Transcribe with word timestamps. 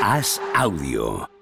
Haz 0.00 0.40
audio. 0.54 1.39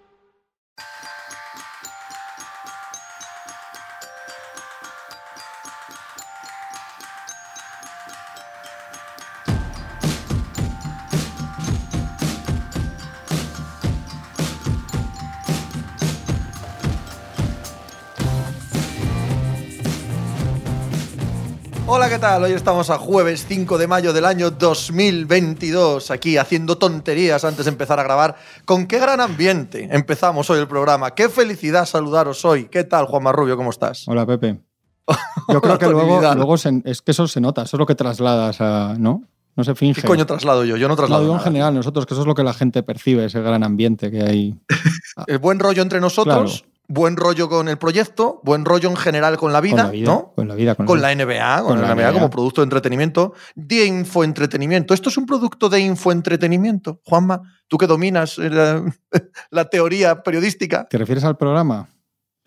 ¿Qué 22.18 22.22
tal? 22.22 22.42
Hoy 22.42 22.50
estamos 22.52 22.90
a 22.90 22.98
jueves 22.98 23.44
5 23.46 23.78
de 23.78 23.86
mayo 23.86 24.12
del 24.12 24.24
año 24.24 24.50
2022, 24.50 26.10
aquí 26.10 26.36
haciendo 26.36 26.76
tonterías 26.76 27.44
antes 27.44 27.66
de 27.66 27.70
empezar 27.70 28.00
a 28.00 28.02
grabar. 28.02 28.34
¿Con 28.64 28.88
qué 28.88 28.98
gran 28.98 29.20
ambiente 29.20 29.88
empezamos 29.92 30.50
hoy 30.50 30.58
el 30.58 30.66
programa? 30.66 31.12
Qué 31.14 31.28
felicidad 31.28 31.86
saludaros 31.86 32.44
hoy. 32.44 32.64
¿Qué 32.64 32.82
tal, 32.82 33.06
Juan 33.06 33.22
Marrubio? 33.22 33.56
¿Cómo 33.56 33.70
estás? 33.70 34.02
Hola, 34.08 34.26
Pepe. 34.26 34.60
Yo 35.48 35.60
creo 35.60 35.78
que 35.78 35.86
luego, 35.86 36.20
luego 36.34 36.58
se- 36.58 36.82
es 36.86 37.02
que 37.02 37.12
eso 37.12 37.28
se 37.28 37.40
nota, 37.40 37.62
eso 37.62 37.76
es 37.76 37.78
lo 37.78 37.86
que 37.86 37.94
trasladas 37.94 38.60
a. 38.60 38.94
¿No? 38.98 39.22
No 39.54 39.62
se 39.62 39.76
finge. 39.76 40.00
¿Qué 40.02 40.06
coño 40.08 40.24
traslado 40.26 40.64
yo? 40.64 40.76
Yo 40.76 40.86
no 40.86 40.94
traslado 40.94 41.22
digo 41.22 41.32
en 41.34 41.38
nada. 41.38 41.48
general, 41.50 41.74
nosotros, 41.74 42.06
que 42.06 42.14
eso 42.14 42.20
es 42.20 42.26
lo 42.28 42.34
que 42.36 42.44
la 42.44 42.52
gente 42.54 42.84
percibe, 42.84 43.24
ese 43.24 43.40
gran 43.40 43.64
ambiente 43.64 44.08
que 44.10 44.22
hay. 44.22 44.54
El 45.26 45.38
buen 45.38 45.58
rollo 45.58 45.82
entre 45.82 46.00
nosotros, 46.00 46.64
buen 46.88 47.16
rollo 47.16 47.48
con 47.48 47.68
el 47.68 47.78
proyecto, 47.78 48.40
buen 48.42 48.64
rollo 48.64 48.88
en 48.88 48.96
general 48.96 49.36
con 49.36 49.52
la 49.52 49.60
vida, 49.60 49.82
con 49.82 49.86
la 49.86 49.90
vida, 49.92 50.10
¿no? 50.10 50.32
Con 50.34 50.48
la 50.48 50.54
vida, 50.54 50.74
con, 50.74 50.86
Con 50.86 51.02
la 51.02 51.14
NBA, 51.14 51.58
con, 51.58 51.66
Con 51.68 51.82
la 51.82 51.88
la 51.88 51.94
NBA, 51.94 52.10
NBA. 52.10 52.12
como 52.14 52.30
producto 52.30 52.62
de 52.62 52.64
entretenimiento, 52.64 53.34
de 53.54 53.86
infoentretenimiento. 53.86 54.94
¿Esto 54.94 55.10
es 55.10 55.18
un 55.18 55.26
producto 55.26 55.68
de 55.68 55.80
infoentretenimiento? 55.80 57.00
Juanma, 57.04 57.42
tú 57.68 57.76
que 57.76 57.86
dominas 57.86 58.38
eh, 58.38 58.48
la, 58.50 58.84
la 59.50 59.64
teoría 59.66 60.22
periodística. 60.22 60.88
¿Te 60.88 60.98
refieres 60.98 61.24
al 61.24 61.36
programa? 61.36 61.88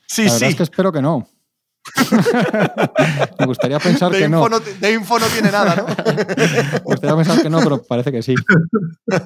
Sí, 0.08 0.26
la 0.26 0.34
verdad 0.34 0.48
sí. 0.48 0.52
es 0.52 0.56
que 0.58 0.64
espero 0.64 0.92
que 0.92 1.02
no. 1.02 1.28
Me 3.40 3.46
gustaría 3.46 3.80
pensar 3.80 4.12
de, 4.12 4.20
que 4.20 4.26
info 4.26 4.50
no. 4.50 4.60
no. 4.60 4.60
de 4.60 4.94
info 4.94 5.20
no 5.20 5.26
tiene 5.28 5.52
nada, 5.52 5.76
¿no? 5.76 5.86
Me 5.88 6.80
gustaría 6.84 7.16
pensar 7.16 7.42
que 7.42 7.50
no, 7.50 7.60
pero 7.60 7.82
parece 7.84 8.12
que 8.12 8.22
sí. 8.22 8.36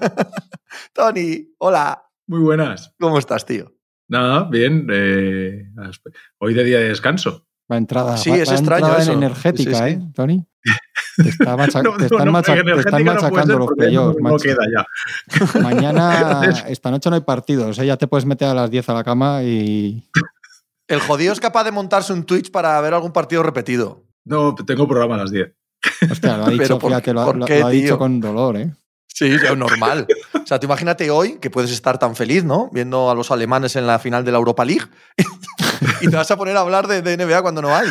Tony, 0.94 1.53
hola. 1.58 2.02
Muy 2.28 2.40
buenas. 2.40 2.94
¿Cómo 3.00 3.20
estás, 3.20 3.45
tío? 3.45 3.75
Nada, 4.08 4.44
bien. 4.50 4.88
eh, 4.92 5.66
hoy 6.39 6.53
de 6.53 6.64
día 6.64 6.80
de 6.80 6.89
descanso. 6.89 7.45
Va 7.72 7.78
entrada, 7.78 8.16
Sí, 8.17 8.30
va- 8.30 8.38
es 8.38 8.50
va 8.50 8.53
extraño 8.53 8.86
entrada 8.86 9.02
eso. 9.03 9.12
energética, 9.14 9.78
Sí, 9.88 9.94
sí. 9.95 10.00
¿eh, 10.00 10.12
Tony? 10.14 10.45
Te, 11.17 11.30
está 11.30 11.58
macha- 11.58 11.81
No, 11.81 11.97
te 11.97 12.08
no, 12.09 12.38
están, 12.39 12.64
te 12.66 12.80
están 12.80 13.03
machacando 13.03 13.58
los 13.59 13.70
playoffs, 13.75 14.17
no, 14.22 14.38
queda 14.38 14.64
ya. 14.72 14.86
Mañana, 15.62 16.42
esta 16.70 16.92
noche 16.92 17.09
no 17.09 17.16
hay 17.16 17.22
partidos, 17.23 17.80
¿eh? 17.80 17.86
ya 17.88 17.97
te 17.97 18.06
puedes 18.08 18.25
meter 18.25 18.47
a 18.50 18.53
las 18.53 18.70
10 18.70 18.88
a 18.89 18.94
la 18.94 19.03
cama 19.03 19.42
y. 19.44 20.03
El 20.88 21.00
jodido 21.00 21.34
es 21.34 21.40
capaz 21.40 21.64
de 21.64 21.72
montarse 21.72 22.14
un 22.14 22.23
Twitch 22.25 22.52
para 22.52 22.80
ver 22.81 22.94
algún 22.94 23.12
partido 23.12 23.42
repetido. 23.42 24.03
No, 24.25 24.53
tengo 24.53 24.88
programa 24.88 25.16
a 25.16 25.19
las 25.19 25.31
10. 25.31 25.52
Hostia, 26.12 26.38
lo 26.38 26.44
ha 26.44 26.45
Pero 26.47 26.58
dicho, 26.59 26.78
¿por 26.80 26.92
fíjate, 26.92 27.06
qué- 27.06 27.14
lo, 27.14 27.22
ha- 27.22 27.25
por 27.25 27.36
lo- 27.38 27.45
qué, 27.47 27.59
lo 27.62 27.66
ha 27.67 27.69
dicho 27.72 27.97
con 27.97 28.19
dolor, 28.19 28.58
¿eh? 28.58 28.72
Sí, 29.18 29.34
normal. 29.58 30.06
O 30.34 30.46
sea, 30.46 30.60
tú 30.60 30.66
imagínate 30.66 31.10
hoy 31.10 31.40
que 31.40 31.50
puedes 31.50 31.72
estar 31.72 31.98
tan 31.98 32.18
feliz, 32.18 32.44
¿no? 32.44 32.70
Viendo 32.74 33.10
a 33.10 33.16
los 33.16 33.32
alemanes 33.32 33.78
en 33.78 33.88
la 33.88 33.98
final 33.98 34.26
de 34.26 34.32
la 34.34 34.38
Europa 34.40 34.66
League 34.66 34.86
y 36.02 36.10
te 36.10 36.16
vas 36.18 36.30
a 36.32 36.38
poner 36.38 36.58
a 36.58 36.60
hablar 36.60 36.88
de, 36.88 37.02
de 37.02 37.16
NBA 37.18 37.42
cuando 37.42 37.62
no 37.62 37.74
hay. 37.74 37.88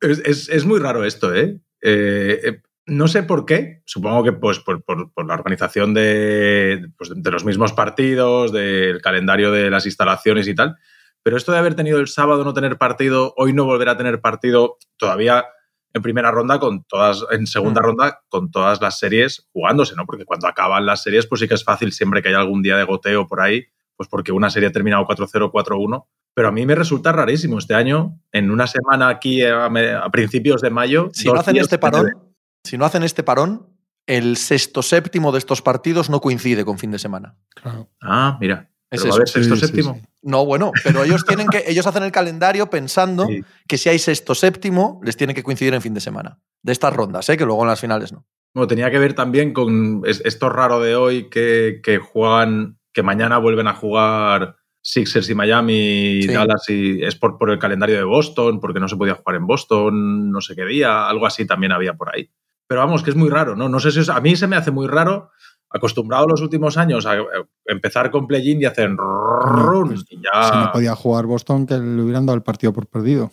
Es, 0.00 0.18
es- 0.24 0.48
es 0.48 0.64
muy 0.64 0.80
raro 0.80 1.04
esto, 1.04 1.32
¿eh? 1.32 1.60
Eh, 1.80 2.40
eh, 2.44 2.62
no 2.86 3.06
sé 3.06 3.22
por 3.22 3.46
qué. 3.46 3.82
Supongo 3.84 4.24
que 4.24 4.32
pues, 4.32 4.58
por, 4.58 4.82
por- 4.82 5.12
por 5.12 5.26
la 5.26 5.34
organización 5.34 5.94
de, 5.94 6.88
pues, 6.96 7.10
de 7.14 7.30
los 7.30 7.44
mismos 7.44 7.72
partidos, 7.72 8.50
del 8.52 9.00
calendario 9.00 9.52
de 9.52 9.70
las 9.70 9.86
instalaciones 9.86 10.48
y 10.48 10.56
tal. 10.56 10.76
Pero 11.22 11.36
esto 11.36 11.52
de 11.52 11.58
haber 11.58 11.76
tenido 11.76 12.00
el 12.00 12.08
sábado 12.08 12.42
no 12.44 12.52
tener 12.54 12.78
partido, 12.78 13.32
hoy 13.36 13.52
no 13.52 13.64
volver 13.64 13.90
a 13.90 13.96
tener 13.96 14.20
partido, 14.20 14.78
todavía 14.96 15.44
en 15.94 16.02
primera 16.02 16.30
ronda 16.30 16.58
con 16.60 16.84
todas, 16.84 17.24
en 17.30 17.46
segunda 17.46 17.80
Mm. 17.80 17.84
ronda 17.84 18.20
con 18.28 18.50
todas 18.50 18.80
las 18.80 18.98
series 18.98 19.48
jugándose, 19.52 19.94
¿no? 19.96 20.04
Porque 20.06 20.24
cuando 20.24 20.46
acaban 20.46 20.84
las 20.86 21.02
series, 21.02 21.26
pues 21.26 21.40
sí 21.40 21.48
que 21.48 21.54
es 21.54 21.64
fácil 21.64 21.92
siempre 21.92 22.22
que 22.22 22.28
haya 22.28 22.38
algún 22.40 22.62
día 22.62 22.76
de 22.76 22.84
goteo 22.84 23.26
por 23.26 23.40
ahí, 23.40 23.64
pues 23.96 24.08
porque 24.08 24.30
una 24.32 24.50
serie 24.50 24.68
ha 24.68 24.72
terminado 24.72 25.06
4-0, 25.06 25.50
4-1. 25.50 26.06
Pero 26.34 26.48
a 26.48 26.52
mí 26.52 26.64
me 26.66 26.74
resulta 26.76 27.10
rarísimo 27.10 27.58
este 27.58 27.74
año, 27.74 28.20
en 28.32 28.50
una 28.50 28.66
semana 28.66 29.08
aquí 29.08 29.44
a, 29.44 29.68
me- 29.70 29.92
a 29.92 30.08
principios 30.10 30.60
de 30.60 30.70
mayo. 30.70 31.08
Si 31.12 31.26
no 31.26 31.34
hacen 31.40 31.56
este 31.56 31.76
de- 31.76 31.80
parón, 31.80 32.34
si 32.62 32.78
no 32.78 32.84
hacen 32.84 33.02
este 33.02 33.22
parón, 33.24 33.66
el 34.06 34.36
sexto 34.36 34.82
séptimo 34.82 35.32
de 35.32 35.38
estos 35.38 35.62
partidos 35.62 36.10
no 36.10 36.20
coincide 36.20 36.64
con 36.64 36.78
fin 36.78 36.90
de 36.92 36.98
semana. 36.98 37.36
Claro. 37.54 37.88
Ah, 38.00 38.38
mira. 38.40 38.70
Es 38.90 39.02
Pero 39.02 39.02
va 39.02 39.06
a 39.06 39.08
eso. 39.08 39.14
haber 39.16 39.28
sexto, 39.28 39.54
Sí, 39.56 39.60
séptimo. 39.66 39.94
sí. 39.94 40.00
No, 40.22 40.44
bueno, 40.46 40.72
pero 40.82 41.04
ellos 41.04 41.24
tienen 41.26 41.48
que 41.48 41.64
ellos 41.66 41.86
hacen 41.86 42.02
el 42.02 42.12
calendario 42.12 42.70
pensando 42.70 43.26
Sí. 43.26 43.42
que 43.68 43.76
si 43.78 43.88
hay 43.88 43.98
sexto 43.98 44.34
séptimo 44.34 45.00
les 45.04 45.16
tiene 45.16 45.34
que 45.34 45.42
coincidir 45.42 45.74
en 45.74 45.82
fin 45.82 45.94
de 45.94 46.00
semana 46.00 46.38
de 46.62 46.72
estas 46.72 46.94
rondas, 46.94 47.28
¿eh? 47.28 47.36
que 47.36 47.44
luego 47.44 47.62
en 47.62 47.68
las 47.68 47.80
finales 47.80 48.12
no. 48.12 48.24
Bueno, 48.54 48.66
tenía 48.66 48.90
que 48.90 48.98
ver 48.98 49.12
también 49.14 49.52
con 49.52 50.02
es- 50.06 50.22
esto 50.24 50.48
raro 50.48 50.80
de 50.80 50.96
hoy 50.96 51.28
que, 51.28 51.80
que 51.82 51.98
juegan, 51.98 52.78
que 52.94 53.02
mañana 53.02 53.36
vuelven 53.38 53.68
a 53.68 53.74
jugar 53.74 54.56
Sixers 54.80 55.28
y 55.28 55.34
Miami 55.34 55.74
y 56.18 56.22
Sí. 56.22 56.28
Dallas 56.32 56.64
y 56.68 57.02
es 57.04 57.14
por, 57.14 57.36
por 57.36 57.50
el 57.50 57.58
calendario 57.58 57.96
de 57.96 58.04
Boston, 58.04 58.58
porque 58.58 58.80
no 58.80 58.88
se 58.88 58.96
podía 58.96 59.14
jugar 59.16 59.36
en 59.36 59.46
Boston, 59.46 60.30
no 60.32 60.40
sé 60.40 60.56
qué 60.56 60.64
día, 60.64 61.06
algo 61.08 61.26
así 61.26 61.46
también 61.46 61.72
había 61.72 61.92
por 61.94 62.14
ahí. 62.14 62.30
Pero 62.66 62.80
vamos, 62.80 63.02
que 63.02 63.10
es 63.10 63.16
muy 63.16 63.28
raro, 63.28 63.54
¿no? 63.54 63.68
No 63.68 63.80
sé 63.80 63.90
si 63.90 64.00
es- 64.00 64.08
a 64.08 64.20
mí 64.20 64.34
se 64.34 64.46
me 64.46 64.56
hace 64.56 64.70
muy 64.70 64.86
raro, 64.86 65.30
acostumbrado 65.70 66.26
los 66.26 66.40
últimos 66.40 66.76
años 66.76 67.04
a, 67.06 67.12
a 67.12 67.24
empezar 67.66 68.10
con 68.10 68.26
play-in 68.26 68.60
y 68.62 68.64
hacer 68.64 68.90
run, 68.96 69.88
pues, 69.88 70.04
y 70.08 70.16
ya, 70.22 70.42
Si 70.50 70.56
no 70.58 70.72
podía 70.72 70.94
jugar 70.94 71.26
Boston, 71.26 71.66
que 71.66 71.74
le 71.78 72.02
hubieran 72.02 72.26
dado 72.26 72.36
el 72.36 72.42
partido 72.42 72.72
por 72.72 72.86
perdido. 72.86 73.30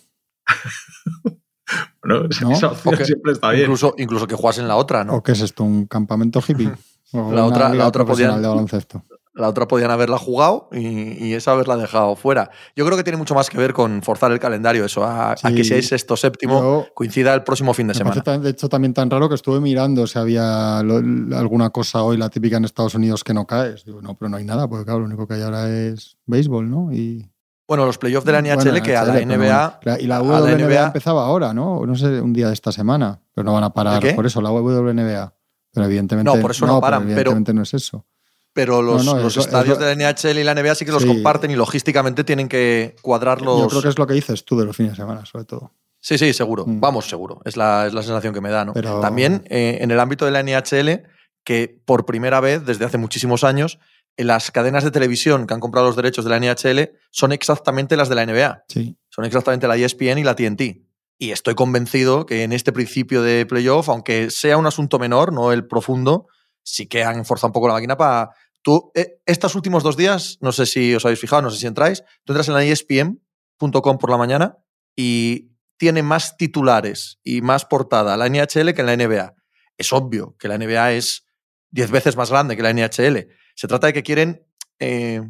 bueno, 2.03 2.28
¿no? 2.41 2.51
esa 2.53 2.68
opción 2.68 2.96
que- 2.97 3.06
siempre 3.06 3.31
está 3.31 3.50
bien. 3.51 3.63
Incluso, 3.63 3.96
incluso 3.97 4.28
que 4.28 4.35
jugasen 4.35 4.68
la 4.68 4.75
otra, 4.75 5.03
¿no? 5.03 5.16
¿O 5.16 5.23
qué 5.23 5.31
es 5.31 5.41
esto? 5.41 5.63
¿Un 5.63 5.85
campamento 5.88 6.41
hippie? 6.46 6.72
¿O 7.13 7.31
La 7.31 7.46
otra- 7.46 7.73
la 7.73 7.88
otra 7.88 8.06
podían- 8.06 8.41
de 8.41 8.47
baloncesto? 8.47 9.03
La 9.35 9.50
otra 9.50 9.68
podían 9.68 9.91
haberla 9.91 10.18
jugado 10.18 10.69
y, 10.72 11.25
y 11.25 11.34
esa 11.34 11.51
haberla 11.51 11.75
dejado 11.75 12.16
fuera. 12.16 12.50
Yo 12.73 12.85
creo 12.85 12.97
que 12.97 13.03
tiene 13.03 13.18
mucho 13.18 13.35
más 13.35 13.50
que 13.50 13.57
ver 13.57 13.73
con 13.73 14.01
forzar 14.01 14.31
el 14.31 14.40
calendario, 14.40 14.85
eso, 14.85 15.03
a, 15.03 15.34
a 15.34 15.38
Sí. 15.38 15.53
que 15.53 15.63
si 15.66 15.73
hay 15.73 15.81
sexto 15.81 16.16
séptimo 16.16 16.62
Yo- 16.62 16.88
coincida 16.94 17.34
el 17.34 17.44
próximo 17.44 17.73
fin 17.73 17.88
de 17.88 17.94
semana. 17.96 18.22
tan- 18.23 18.41
de 18.41 18.51
hecho, 18.51 18.69
también 18.69 18.94
tan 18.94 19.09
raro 19.09 19.28
que 19.28 19.35
estuve 19.35 19.59
mirando 19.59 20.07
si 20.07 20.18
había 20.18 20.81
lo- 20.84 21.01
alguna 21.38 21.69
cosa 21.69 22.01
hoy, 22.03 22.16
la 22.16 22.29
típica 22.29 22.56
en 22.56 22.63
Estados 22.63 22.96
Unidos, 22.96 23.25
que 23.25 23.34
no 23.34 23.46
caes. 23.46 23.84
Digo, 23.84 24.01
no, 24.01 24.16
pero 24.16 24.29
no 24.29 24.38
hay 24.38 24.46
nada, 24.46 24.69
porque 24.69 24.85
claro, 24.85 25.01
lo 25.01 25.06
único 25.07 25.28
que 25.28 25.34
hay 25.34 25.41
ahora 25.41 25.69
es 25.69 26.17
béisbol, 26.25 26.69
¿no? 26.69 26.94
Y, 26.94 27.29
Bueno, 27.67 27.85
los 27.85 27.97
playoffs 27.97 28.25
de 28.25 28.31
la 28.31 28.40
NHL 28.40 28.69
Bueno, 28.69 28.84
que 28.85 28.96
a 28.96 29.03
la 29.03 29.19
NBA. 29.19 29.79
bueno. 29.84 29.97
Y 30.00 30.06
la 30.07 30.17
a 30.17 30.22
WNBA 30.22 30.85
empezaba 30.85 31.25
ahora, 31.25 31.53
¿no? 31.53 31.85
No 31.85 31.96
sé, 31.96 32.22
un 32.22 32.31
día 32.31 32.47
de 32.47 32.53
esta 32.53 32.72
semana. 32.72 33.19
Pero 33.34 33.44
no 33.44 33.53
van 33.53 33.63
a 33.66 33.73
parar 33.73 34.00
qué? 34.02 34.13
por 34.13 34.25
eso, 34.25 34.40
la 34.40 34.50
WNBA. 34.52 35.34
Pero 35.73 35.85
evidentemente 35.88 36.31
No, 36.34 36.40
por 36.41 36.52
eso 36.52 36.66
no 36.66 36.79
paran, 36.79 37.02
pero- 37.02 37.12
evidentemente 37.31 37.53
no 37.53 37.63
es 37.63 37.73
eso. 37.73 38.06
Pero 38.55 38.81
los, 38.81 39.03
No, 39.05 39.16
no, 39.16 39.21
los 39.21 39.33
es 39.33 39.35
lo- 39.35 39.41
es 39.41 39.47
estadios 39.47 39.77
lo- 39.77 39.85
de 39.85 39.95
la 39.95 40.09
NHL 40.11 40.39
y 40.39 40.43
la 40.45 40.53
NBA 40.55 40.73
sí 40.75 40.85
que 40.85 40.91
los 40.93 41.01
Sí. 41.03 41.07
comparten 41.09 41.51
y 41.51 41.55
logísticamente 41.57 42.23
tienen 42.23 42.47
que 42.47 42.95
cuadrar 43.01 43.41
los. 43.41 43.59
Yo 43.59 43.67
creo 43.67 43.81
que 43.81 43.89
es 43.89 43.99
lo 43.99 44.07
que 44.07 44.13
dices 44.13 44.45
tú 44.45 44.57
de 44.57 44.66
los 44.66 44.75
fines 44.77 44.93
de 44.93 44.95
semana, 44.95 45.25
sobre 45.25 45.43
todo. 45.43 45.73
Sí, 45.99 46.17
sí, 46.17 46.31
seguro. 46.33 46.66
Mm. 46.66 46.79
Vamos, 46.79 47.09
seguro. 47.09 47.41
Es 47.43 47.57
la, 47.57 47.85
es 47.85 47.93
la 47.93 48.01
sensación 48.01 48.33
que 48.33 48.39
me 48.39 48.49
da, 48.49 48.63
¿no? 48.63 48.71
Pero- 48.73 49.01
También 49.01 49.43
eh, 49.49 49.79
en 49.81 49.91
el 49.91 49.99
ámbito 49.99 50.23
de 50.23 50.31
la 50.31 50.39
NHL, 50.39 51.03
que 51.43 51.81
por 51.85 52.05
primera 52.05 52.39
vez 52.39 52.66
desde 52.66 52.85
hace 52.85 52.97
muchísimos 52.97 53.43
años, 53.43 53.77
eh, 54.16 54.23
las 54.23 54.49
cadenas 54.51 54.85
de 54.85 54.91
televisión 54.91 55.47
que 55.47 55.53
han 55.53 55.59
comprado 55.59 55.87
los 55.87 55.97
derechos 55.97 56.23
de 56.23 56.29
la 56.31 56.37
NHL 56.37 56.93
son 57.11 57.33
exactamente 57.33 57.97
las 57.97 58.07
de 58.07 58.16
la 58.16 58.22
NBA. 58.25 58.63
Sí. 58.69 58.95
Son 59.09 59.25
exactamente 59.25 59.67
la 59.67 59.75
ESPN 59.75 60.17
y 60.19 60.23
la 60.23 60.35
TNT. 60.35 60.81
Y 61.17 61.31
estoy 61.31 61.55
convencido 61.55 62.25
que 62.25 62.43
en 62.43 62.53
este 62.53 62.72
principio 62.72 63.22
de 63.22 63.45
playoff, 63.45 63.89
aunque 63.89 64.31
sea 64.31 64.55
un 64.57 64.66
asunto 64.66 64.97
menor, 64.97 65.33
no 65.33 65.51
el 65.51 65.66
profundo, 65.67 66.27
sí 66.63 66.87
que 66.87 67.03
han 67.03 67.25
forzado 67.25 67.47
un 67.49 67.53
poco 67.53 67.67
la 67.67 67.73
máquina 67.75 67.96
para. 67.97 68.31
Tú, 68.66 68.91
eh, 68.96 69.20
estos 69.28 69.53
últimos 69.53 69.84
dos 69.84 69.96
días, 69.96 70.40
no 70.41 70.52
sé 70.52 70.66
si 70.66 70.96
os 70.96 71.06
habéis 71.06 71.20
fijado, 71.20 71.44
no 71.44 71.52
sé 71.52 71.59
si 71.59 71.67
entráis, 71.67 72.03
tú 72.23 72.34
entras 72.34 72.47
en 72.47 72.56
la 72.56 72.64
ESPN.com 72.64 73.97
por 74.00 74.09
la 74.09 74.17
mañana 74.17 74.58
y 74.96 75.52
tiene 75.78 76.02
más 76.02 76.35
titulares 76.35 77.20
y 77.23 77.41
más 77.44 77.66
portada 77.66 78.17
la 78.17 78.28
NHL 78.28 78.73
que 78.73 78.82
en 78.82 78.85
la 78.88 78.96
NBA. 78.97 79.35
Es 79.78 79.94
obvio 79.94 80.35
que 80.40 80.47
la 80.47 80.58
NBA 80.58 80.94
es 80.94 81.26
10 81.70 81.91
veces 81.91 82.16
más 82.16 82.32
grande 82.32 82.56
que 82.56 82.64
la 82.64 82.72
NHL. 82.73 83.28
Se 83.56 83.67
trata 83.67 83.85
de 83.88 83.94
que 83.94 84.02
quieren 84.02 84.47
eh, 84.79 85.22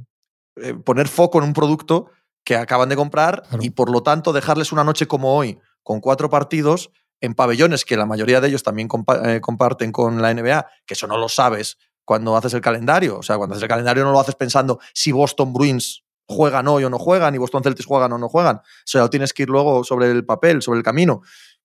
eh, 0.56 0.74
poner 0.76 1.10
foco 1.10 1.40
en 1.40 1.44
un 1.44 1.54
producto 1.54 2.12
que 2.46 2.56
acaban 2.56 2.88
de 2.88 2.96
comprar 2.96 3.42
Claro. 3.50 3.64
y 3.64 3.72
por 3.72 3.92
lo 3.92 4.02
tanto 4.02 4.32
dejarles 4.32 4.72
una 4.72 4.86
noche 4.86 5.08
como 5.08 5.36
hoy 5.36 5.60
con 5.84 6.00
cuatro 6.00 6.30
partidos 6.30 6.90
en 7.20 7.34
pabellones 7.34 7.84
que 7.84 7.98
la 7.98 8.06
mayoría 8.06 8.40
de 8.40 8.48
ellos 8.48 8.64
también 8.64 8.88
compa- 8.88 9.28
eh, 9.28 9.42
comparten 9.42 9.92
con 9.92 10.22
la 10.22 10.32
NBA, 10.34 10.68
que 10.86 10.94
eso 10.94 11.08
no 11.08 11.18
lo 11.18 11.28
sabes 11.28 11.78
cuando 12.06 12.38
haces 12.38 12.54
el 12.54 12.62
calendario. 12.62 13.18
O 13.18 13.24
sea, 13.24 13.38
cuando 13.38 13.54
haces 13.54 13.64
el 13.64 13.70
calendario 13.70 14.04
no 14.04 14.12
lo 14.12 14.20
haces 14.20 14.36
pensando 14.36 14.80
si 14.94 15.12
Boston 15.12 15.52
Bruins 15.52 16.04
juegan 16.28 16.68
hoy 16.68 16.84
o 16.84 16.90
no 16.90 16.98
juegan 16.98 17.36
y 17.36 17.38
Boston 17.38 17.64
Celtics 17.64 17.86
juegan 17.86 18.14
o 18.14 18.18
no 18.18 18.30
juegan. 18.30 18.58
O 18.58 18.62
sea, 18.86 19.02
lo 19.02 19.10
tienes 19.10 19.34
que 19.34 19.44
ir 19.44 19.50
luego 19.50 19.84
sobre 19.84 20.10
el 20.12 20.26
papel, 20.26 20.62
sobre 20.62 20.78
el 20.78 20.84
camino. 20.84 21.22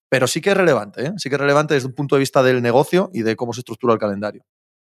Pero 0.08 0.26
sí 0.26 0.40
que 0.40 0.50
es 0.50 0.56
relevante, 0.56 1.06
¿eh? 1.06 1.12
sí 1.19 1.28
que 1.28 1.37
es 1.37 1.40
relevante 1.40 1.75
desde 1.75 1.87
un 1.87 1.94
punto 1.94 2.16
de 2.16 2.20
vista 2.20 2.42
del 2.42 2.60
negocio 2.60 3.10
y 3.14 3.22
de 3.22 3.37
cómo 3.37 3.52
se 3.52 3.60
estructura 3.60 3.92
el 3.92 4.00
calendario. 4.00 4.44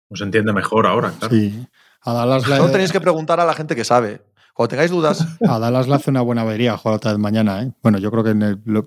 Pues 0.08 0.18
se 0.18 0.24
entiende 0.24 0.52
mejor 0.52 0.86
ahora, 0.86 1.12
claro. 1.12 1.34
Sí. 1.34 1.66
A 2.00 2.12
Dallas, 2.12 2.48
no 2.48 2.68
tenéis 2.70 2.90
que 2.90 3.00
preguntar 3.00 3.38
a 3.38 3.44
la 3.44 3.54
gente 3.54 3.76
que 3.76 3.84
sabe. 3.84 4.20
Cuando 4.52 4.70
tengáis 4.70 4.90
dudas. 4.90 5.26
A 5.48 5.58
Dallas 5.58 5.88
le 5.88 5.94
hace 5.94 6.10
una 6.10 6.20
buena 6.20 6.42
avería 6.42 6.76
jugar 6.76 6.96
otra 6.96 7.12
vez 7.12 7.20
mañana. 7.20 7.62
¿eh? 7.62 7.72
Bueno, 7.82 7.98
yo 7.98 8.10
creo 8.10 8.24
que 8.24 8.34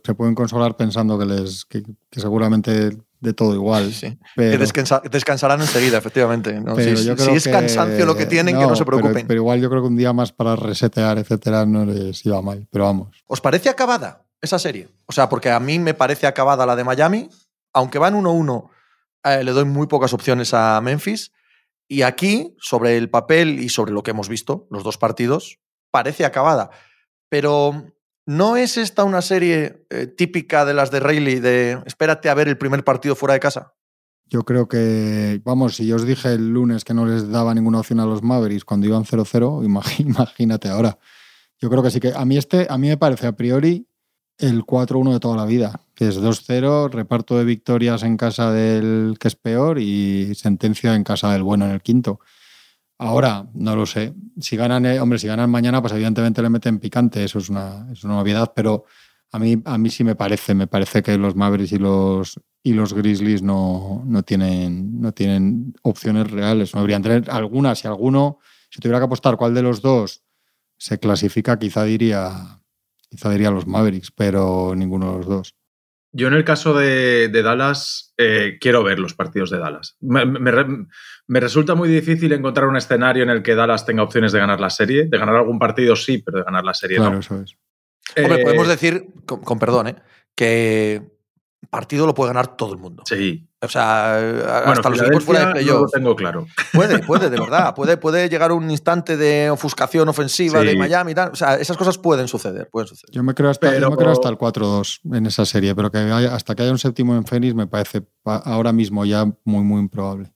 se 0.04 0.14
pueden 0.14 0.36
consolar 0.36 0.76
pensando 0.76 1.18
que 1.18 1.26
les 1.26 1.66
que, 1.66 1.84
seguramente 2.12 2.98
de 3.26 3.34
todo 3.34 3.54
igual. 3.54 3.92
Que 4.36 4.58
descansarán 4.58 5.60
enseguida, 5.62 5.98
efectivamente. 5.98 6.62
si, 6.78 7.32
es 7.32 7.48
cansancio 7.48 8.06
lo 8.06 8.16
que 8.16 8.26
tienen, 8.26 8.58
que 8.58 8.66
no 8.66 8.76
se 8.76 8.86
preocupen. 8.86 9.28
Pero, 9.28 9.42
igual 9.42 9.60
yo 9.60 9.70
creo 9.70 9.82
que 9.82 9.88
un 9.88 9.98
día 9.98 10.14
más 10.14 10.32
para 10.32 10.56
resetear, 10.56 11.18
etcétera, 11.18 11.66
no 11.66 11.86
les 11.86 12.26
iba 12.26 12.42
mal. 12.42 12.68
Pero 12.72 12.86
vamos. 12.86 13.24
¿Os 13.28 13.42
parece 13.42 13.70
acabada 13.70 14.26
esa 14.42 14.60
serie? 14.60 14.88
O 15.06 15.12
sea, 15.12 15.28
porque 15.28 15.50
a 15.50 15.60
mí 15.60 15.80
me 15.80 15.94
parece 15.94 16.28
acabada 16.28 16.66
la 16.66 16.76
de 16.76 16.84
Miami. 16.84 17.30
Aunque 17.74 17.98
van 17.98 18.16
1-1, 18.16 18.70
eh, 19.26 19.44
le 19.44 19.52
doy 19.52 19.66
muy 19.66 19.88
pocas 19.88 20.14
opciones 20.14 20.54
a 20.54 20.80
Memphis. 20.82 21.32
Y 21.88 22.04
aquí, 22.04 22.56
sobre 22.60 22.98
el 22.98 23.10
papel 23.10 23.60
y 23.60 23.70
sobre 23.70 23.92
lo 23.92 24.02
que 24.02 24.12
hemos 24.12 24.30
visto, 24.30 24.68
los 24.72 24.84
dos 24.84 24.98
partidos, 24.98 25.60
parece 25.92 26.26
acabada. 26.26 26.72
Pero 27.30 27.95
¿no 28.26 28.58
es 28.58 28.78
esta 28.78 29.04
una 29.04 29.22
serie 29.22 29.86
eh, 29.90 30.08
típica 30.08 30.66
de 30.66 30.74
las 30.74 30.92
de 30.92 31.00
Rayleigh 31.00 31.40
de 31.40 31.82
espérate 31.86 32.30
a 32.30 32.34
ver 32.34 32.48
el 32.48 32.58
primer 32.58 32.84
partido 32.84 33.16
fuera 33.16 33.34
de 33.34 33.40
casa? 33.40 33.74
Yo 34.28 34.44
creo 34.44 34.68
que, 34.68 35.40
vamos, 35.44 35.76
si 35.76 35.86
yo 35.86 35.98
os 35.98 36.06
dije 36.06 36.34
el 36.34 36.50
lunes 36.50 36.84
que 36.84 36.96
no 36.96 37.06
les 37.06 37.30
daba 37.30 37.54
ninguna 37.54 37.80
opción 37.80 38.00
a 38.00 38.06
los 38.06 38.24
Mavericks 38.24 38.66
cuando 38.66 38.88
iban 38.88 39.06
0-0, 39.06 39.64
imagínate 40.00 40.70
ahora. 40.70 40.98
Yo 41.60 41.70
creo 41.70 41.84
que 41.84 41.92
sí 41.92 42.00
que 42.00 42.12
a 42.14 42.26
mí 42.26 42.38
este, 42.38 42.68
a 42.70 42.78
mí 42.78 42.88
me 42.88 42.98
parece 42.98 43.28
a 43.28 43.36
priori 43.36 43.88
el 44.38 44.66
4-1 44.66 45.14
de 45.14 45.20
toda 45.20 45.38
la 45.38 45.46
vida, 45.46 45.82
que 45.94 46.08
es 46.08 46.20
2-0, 46.20 46.92
reparto 46.92 47.38
de 47.38 47.46
victorias 47.46 48.04
en 48.04 48.18
casa 48.18 48.52
del 48.52 49.16
que 49.20 49.30
es 49.30 49.36
peor 49.36 49.80
y 49.80 50.36
sentencia 50.36 50.96
en 50.96 51.04
casa 51.04 51.32
del 51.32 51.44
bueno 51.44 51.66
en 51.66 51.72
el 51.72 51.82
quinto. 51.82 52.20
Ahora, 52.98 53.48
no 53.54 53.76
lo 53.76 53.86
sé. 53.86 54.14
Si 54.40 54.56
ganan, 54.56 54.86
eh, 54.86 55.00
hombre, 55.00 55.20
si 55.20 55.28
ganan 55.28 55.50
mañana, 55.50 55.82
pues 55.82 55.94
evidentemente 55.94 56.42
le 56.42 56.50
meten 56.50 56.80
picante, 56.80 57.24
eso 57.24 57.40
es 57.40 57.50
una, 57.50 57.88
es 57.92 58.04
una 58.04 58.16
novedad, 58.16 58.54
pero 58.56 58.86
a 59.32 59.40
mí, 59.40 59.62
a 59.66 59.78
mí 59.78 59.90
sí 59.90 60.04
me 60.04 60.16
parece, 60.16 60.54
me 60.54 60.68
parece 60.68 61.04
que 61.04 61.18
los 61.18 61.36
Mavericks 61.36 61.74
y 61.74 61.78
los, 61.78 62.40
y 62.64 62.74
los 62.74 62.94
Grizzlies 62.94 63.42
no, 63.42 64.04
no, 64.06 64.24
tienen, 64.24 65.02
no 65.02 65.12
tienen 65.12 65.74
opciones 65.82 66.32
reales. 66.32 66.74
No 66.74 66.82
deberían 66.82 67.02
tener 67.02 67.30
algunas, 67.30 67.80
si 67.80 67.88
alguno, 67.88 68.40
si 68.70 68.80
tuviera 68.80 69.00
que 69.00 69.06
apostar 69.06 69.36
cuál 69.36 69.54
de 69.54 69.62
los 69.62 69.82
dos 69.82 70.24
se 70.78 71.00
clasifica, 71.00 71.58
quizá 71.58 71.84
diría 71.84 72.62
Quizá 73.16 73.30
diría 73.30 73.50
los 73.50 73.66
Mavericks, 73.66 74.12
pero 74.12 74.74
ninguno 74.76 75.12
de 75.12 75.18
los 75.20 75.26
dos. 75.26 75.56
Yo 76.18 76.30
en 76.30 76.34
el 76.34 76.46
caso 76.46 76.74
de, 76.74 77.30
Dallas 77.30 78.14
eh, 78.18 78.58
quiero 78.62 78.84
ver 78.86 79.00
los 79.00 79.14
partidos 79.14 79.50
de 79.50 79.58
Dallas. 79.58 79.98
Me, 80.00 81.42
resulta 81.42 81.76
muy 81.76 81.90
difícil 81.90 82.32
encontrar 82.32 82.68
un 82.68 82.78
escenario 82.78 83.24
en 83.24 83.30
el 83.30 83.44
que 83.44 83.54
Dallas 83.54 83.86
tenga 83.86 84.02
opciones 84.02 84.32
de 84.32 84.40
ganar 84.40 84.62
la 84.62 84.70
serie. 84.70 85.08
De 85.08 85.18
ganar 85.18 85.36
algún 85.36 85.60
partido 85.60 85.94
sí, 85.98 86.20
pero 86.20 86.38
de 86.38 86.46
ganar 86.46 86.64
la 86.64 86.74
serie 86.74 87.00
no. 87.00 87.04
Claro, 87.04 87.20
eso 87.20 87.42
es. 87.42 87.58
Hombre, 88.16 88.44
podemos 88.44 88.68
decir, 88.70 89.08
con, 89.26 89.42
con 89.42 89.60
perdón, 89.60 89.88
¿eh? 89.90 89.96
que 90.34 91.02
partido 91.70 92.06
lo 92.06 92.14
puede 92.14 92.30
ganar 92.30 92.56
todo 92.56 92.72
el 92.72 92.80
mundo. 92.80 93.04
Sí. 93.06 93.46
O 93.66 93.70
sea, 93.70 94.70
hasta 94.72 94.90
los 94.90 95.02
equipos 95.02 95.24
fuera 95.24 95.48
de 95.48 95.52
playoff. 95.54 95.82
lo 95.82 95.88
tengo 95.88 96.16
claro. 96.16 96.48
Puede, 96.74 97.00
puede, 97.00 97.30
de 97.30 97.40
verdad. 97.42 97.76
Puede, 97.76 97.98
puede 97.98 98.30
llegar 98.30 98.52
un 98.52 98.70
instante 98.72 99.18
de 99.18 99.50
ofuscación 99.50 100.08
ofensiva 100.08 100.62
de 100.62 100.76
Miami 100.76 101.12
y 101.12 101.16
tal. 101.16 101.32
O 101.32 101.36
sea, 101.36 101.56
esas 101.56 101.78
cosas 101.78 101.98
pueden 101.98 102.28
suceder, 102.28 102.70
pueden 102.72 102.88
suceder. 102.88 103.14
Yo 103.14 103.24
me 103.24 103.34
creo 103.34 103.50
hasta, 103.50 103.70
pero... 103.70 103.90
me 103.90 103.98
creo 103.98 104.12
hasta 104.12 104.30
el 104.30 104.38
4-2 104.38 105.00
en 105.16 105.26
esa 105.26 105.46
serie, 105.46 105.76
pero 105.76 105.92
que 105.92 105.98
hasta 105.98 106.56
que 106.56 106.64
haya 106.64 106.72
un 106.72 106.80
séptimo 106.80 107.16
en 107.16 107.26
Phoenix 107.26 107.56
me 107.56 107.68
parece 107.68 108.08
ahora 108.24 108.72
mismo 108.72 109.06
ya 109.06 109.26
muy, 109.44 109.64
muy 109.64 109.82
improbable. 109.82 110.32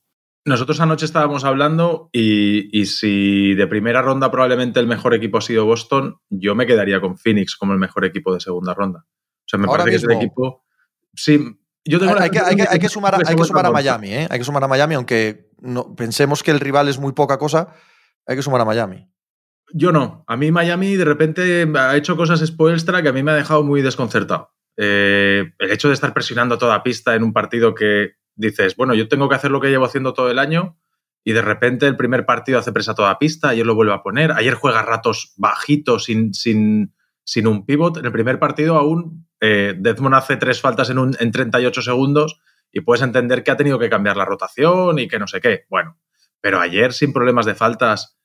Nosotros 0.46 0.80
anoche 0.80 1.06
estábamos 1.06 1.44
hablando 1.44 2.10
y, 2.12 2.78
y, 2.78 2.86
si 2.86 3.54
de 3.54 3.68
primera 3.68 4.02
ronda 4.02 4.32
probablemente 4.32 4.80
el 4.80 4.88
mejor 4.88 5.14
equipo 5.14 5.38
ha 5.38 5.42
sido 5.42 5.66
Boston, 5.66 6.16
yo 6.30 6.56
me 6.56 6.66
quedaría 6.66 7.02
con 7.02 7.18
Phoenix 7.18 7.56
como 7.56 7.74
el 7.74 7.80
mejor 7.80 8.06
equipo 8.06 8.34
de 8.34 8.40
segunda 8.40 8.74
ronda. 8.74 9.06
O 9.06 9.46
sea, 9.46 9.60
me 9.60 9.68
parece 9.68 9.90
que 9.90 9.96
es 9.98 10.04
el 10.04 10.12
equipo 10.12 10.64
Sí, 11.14 11.59
yo 11.86 12.00
tengo 12.00 12.18
hay, 12.20 12.30
que, 12.30 12.40
hay, 12.40 12.80
que, 12.80 12.90
sumar, 12.90 13.16
hay 13.26 13.36
que 13.36 13.44
sumar 13.44 13.66
a 13.66 13.72
Miami, 13.72 14.14
¿eh? 14.14 14.28
Hay 14.30 14.40
que 14.40 14.46
sumar 14.46 14.64
a 14.64 14.68
Miami, 14.68 14.96
aunque 14.96 15.50
no, 15.60 15.96
pensemos 15.96 16.44
que 16.44 16.52
el 16.52 16.60
rival 16.60 16.88
es 16.88 17.00
muy 17.00 17.14
poca 17.14 17.38
cosa, 17.38 17.74
hay 18.28 18.36
que 18.36 18.42
sumar 18.42 18.62
a 18.62 18.66
Miami. 18.66 19.10
Yo 19.74 19.92
no. 19.92 20.24
A 20.28 20.36
mí 20.36 20.52
Miami 20.52 20.96
de 20.96 21.06
repente 21.06 21.68
ha 21.76 21.96
hecho 21.96 22.18
cosas 22.18 22.46
Spoelstra 22.46 23.02
que 23.02 23.10
a 23.10 23.14
mí 23.14 23.24
me 23.24 23.32
ha 23.32 23.36
dejado 23.36 23.64
muy 23.64 23.82
desconcertado. 23.82 24.52
Eh, 24.78 25.52
el 25.60 25.72
hecho 25.72 25.90
de 25.90 25.94
estar 25.94 26.14
presionando 26.14 26.58
toda 26.58 26.84
pista 26.84 27.16
en 27.16 27.24
un 27.24 27.34
partido 27.34 27.76
que 27.76 28.14
dices, 28.36 28.76
bueno, 28.76 28.94
yo 28.94 29.08
tengo 29.08 29.30
que 29.30 29.36
hacer 29.36 29.52
lo 29.52 29.60
que 29.60 29.70
llevo 29.70 29.86
haciendo 29.86 30.14
todo 30.14 30.32
el 30.32 30.40
año 30.40 30.78
y 31.24 31.34
de 31.34 31.42
repente 31.42 31.86
el 31.86 31.98
primer 31.98 32.26
partido 32.26 32.60
hace 32.60 32.72
presa 32.72 32.96
toda 32.96 33.20
pista, 33.20 33.50
ayer 33.50 33.66
lo 33.66 33.76
vuelve 33.76 33.94
a 33.94 34.02
poner, 34.02 34.32
ayer 34.32 34.54
juega 34.54 34.82
ratos 34.82 35.34
bajitos 35.38 36.06
sin, 36.06 36.34
sin, 36.34 36.96
sin 37.24 37.48
un 37.48 37.66
pivot. 37.66 37.98
En 37.98 38.06
el 38.06 38.12
primer 38.12 38.40
partido 38.40 38.78
aún 38.78 39.29
eh, 39.42 39.76
Desmond 39.78 40.16
hace 40.16 40.38
tres 40.38 40.62
faltas 40.62 40.90
en, 40.90 41.00
un, 41.00 41.16
en 41.20 41.32
38 41.32 41.82
segundos 41.82 42.40
y 42.72 42.82
puedes 42.82 43.02
entender 43.02 43.44
que 43.44 43.52
ha 43.52 43.58
tenido 43.58 43.80
que 43.80 43.90
cambiar 43.90 44.18
la 44.18 44.26
rotación 44.26 45.00
y 45.00 45.08
que 45.08 45.20
no 45.20 45.28
sé 45.28 45.42
qué. 45.42 45.66
Bueno, 45.70 45.98
pero 46.42 46.60
ayer 46.60 46.94
sin 46.94 47.14
problemas 47.14 47.46
de 47.46 47.56
faltas 47.56 48.18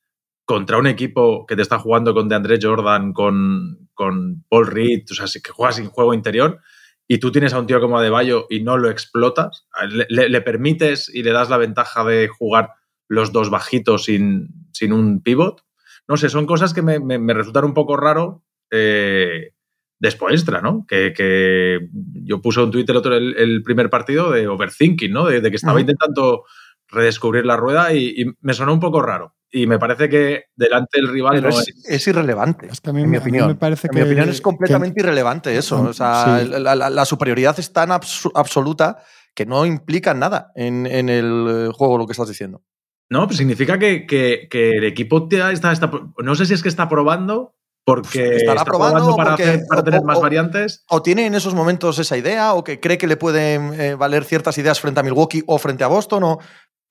contra 0.45 0.79
un 0.79 0.87
equipo 0.87 1.47
que 1.47 1.57
te 1.57 1.63
está 1.63 1.79
jugando 1.79 2.13
con 2.15 2.29
DeAndre 2.29 2.59
Jordan, 2.61 3.13
con, 3.13 3.89
con 3.95 4.45
Paul 4.49 4.67
Reed, 4.67 5.05
o 5.11 5.15
sea, 5.15 5.27
que 5.43 5.51
juega 5.51 5.73
sin 5.73 5.87
juego 5.87 6.13
interior 6.13 6.61
y 7.07 7.19
tú 7.19 7.31
tienes 7.33 7.53
a 7.55 7.61
un 7.61 7.67
tío 7.67 7.81
como 7.81 7.99
Adebayo 7.99 8.47
y 8.49 8.63
no 8.63 8.77
lo 8.77 8.91
explotas, 8.91 9.67
le, 10.09 10.41
permites 10.41 11.11
y 11.13 11.23
le 11.23 11.33
das 11.33 11.51
la 11.51 11.59
ventaja 11.59 12.05
de 12.05 12.29
jugar 12.29 12.71
los 13.09 13.33
dos 13.33 13.51
bajitos 13.51 14.05
sin, 14.05 14.49
sin 14.73 14.93
un 14.93 15.23
pivot. 15.23 15.63
No 16.09 16.17
sé, 16.17 16.29
son 16.31 16.47
cosas 16.47 16.73
que 16.73 16.83
me, 16.83 16.99
me 16.99 17.35
resultan 17.35 17.65
un 17.65 17.75
poco 17.75 17.97
raro 17.97 18.43
eh, 18.71 19.54
después 19.99 20.35
extra, 20.35 20.61
¿no? 20.61 20.85
Que, 20.87 21.81
yo 22.25 22.41
puse 22.41 22.61
un 22.61 22.70
Twitter 22.70 22.96
otro 22.96 23.17
el, 23.17 23.62
primer 23.62 23.91
partido 23.91 24.31
de 24.31 24.46
overthinking, 24.49 25.12
¿no? 25.12 25.26
De, 25.26 25.43
que 25.43 25.56
estaba 25.56 25.81
intentando 25.81 26.44
redescubrir 26.88 27.44
la 27.46 27.56
rueda 27.56 27.93
y, 27.93 28.25
me 28.41 28.55
sonó 28.55 28.73
un 28.73 28.81
poco 28.81 29.02
raro. 29.02 29.35
Y 29.50 29.69
me 29.69 29.79
parece 29.79 30.08
que 30.08 30.46
delante 30.56 31.00
del 31.00 31.12
rival 31.12 31.41
no 31.41 31.49
es, 31.49 32.06
irrelevante. 32.08 32.67
Es 32.67 32.81
que 32.81 32.91
a 32.91 32.93
mí, 32.93 33.02
en 33.02 33.11
mi 33.11 33.19
opinión. 33.19 33.46
me 33.46 33.55
parece 33.55 33.88
que, 33.88 33.94
mi 33.94 34.02
opinión 34.02 34.29
es 34.29 34.41
completamente 34.41 35.00
irrelevante 35.00 35.56
eso. 35.56 35.81
O 35.81 35.93
sea, 35.93 36.43
la, 36.43 37.05
superioridad 37.05 37.58
es 37.61 37.73
tan 37.73 37.93
absoluta 37.93 38.99
que 39.32 39.46
no 39.46 39.64
implica 39.64 40.12
nada 40.12 40.50
en, 40.56 40.87
el 40.87 41.70
juego 41.73 41.99
lo 41.99 42.06
que 42.06 42.12
estás 42.12 42.29
diciendo. 42.29 42.62
No, 43.11 43.26
pues 43.26 43.37
significa 43.37 43.79
que, 43.79 44.48
el 44.51 44.84
equipo 44.84 45.29
está, 45.31 45.72
está, 45.72 45.91
no 46.19 46.34
sé 46.34 46.46
si 46.46 46.55
es 46.55 46.63
que 46.63 46.69
está 46.69 46.89
probando 46.89 47.55
porque 47.84 48.36
estará 48.36 48.64
probando, 48.64 49.14
para, 49.14 49.36
tener 49.36 50.03
más 50.03 50.20
variantes. 50.20 50.84
O 50.88 51.03
tiene 51.03 51.26
en 51.26 51.34
esos 51.34 51.55
momentos 51.55 51.98
esa 51.98 52.17
idea, 52.17 52.55
o 52.55 52.64
que 52.64 52.81
cree 52.81 52.96
que 52.96 53.06
le 53.06 53.17
pueden 53.17 53.79
eh, 53.79 53.94
valer 53.94 54.24
ciertas 54.24 54.56
ideas 54.56 54.81
frente 54.81 55.00
a 55.00 55.03
Milwaukee 55.03 55.44
o 55.46 55.58
frente 55.58 55.84
a 55.84 55.88
Boston. 55.88 56.24
O, 56.24 56.38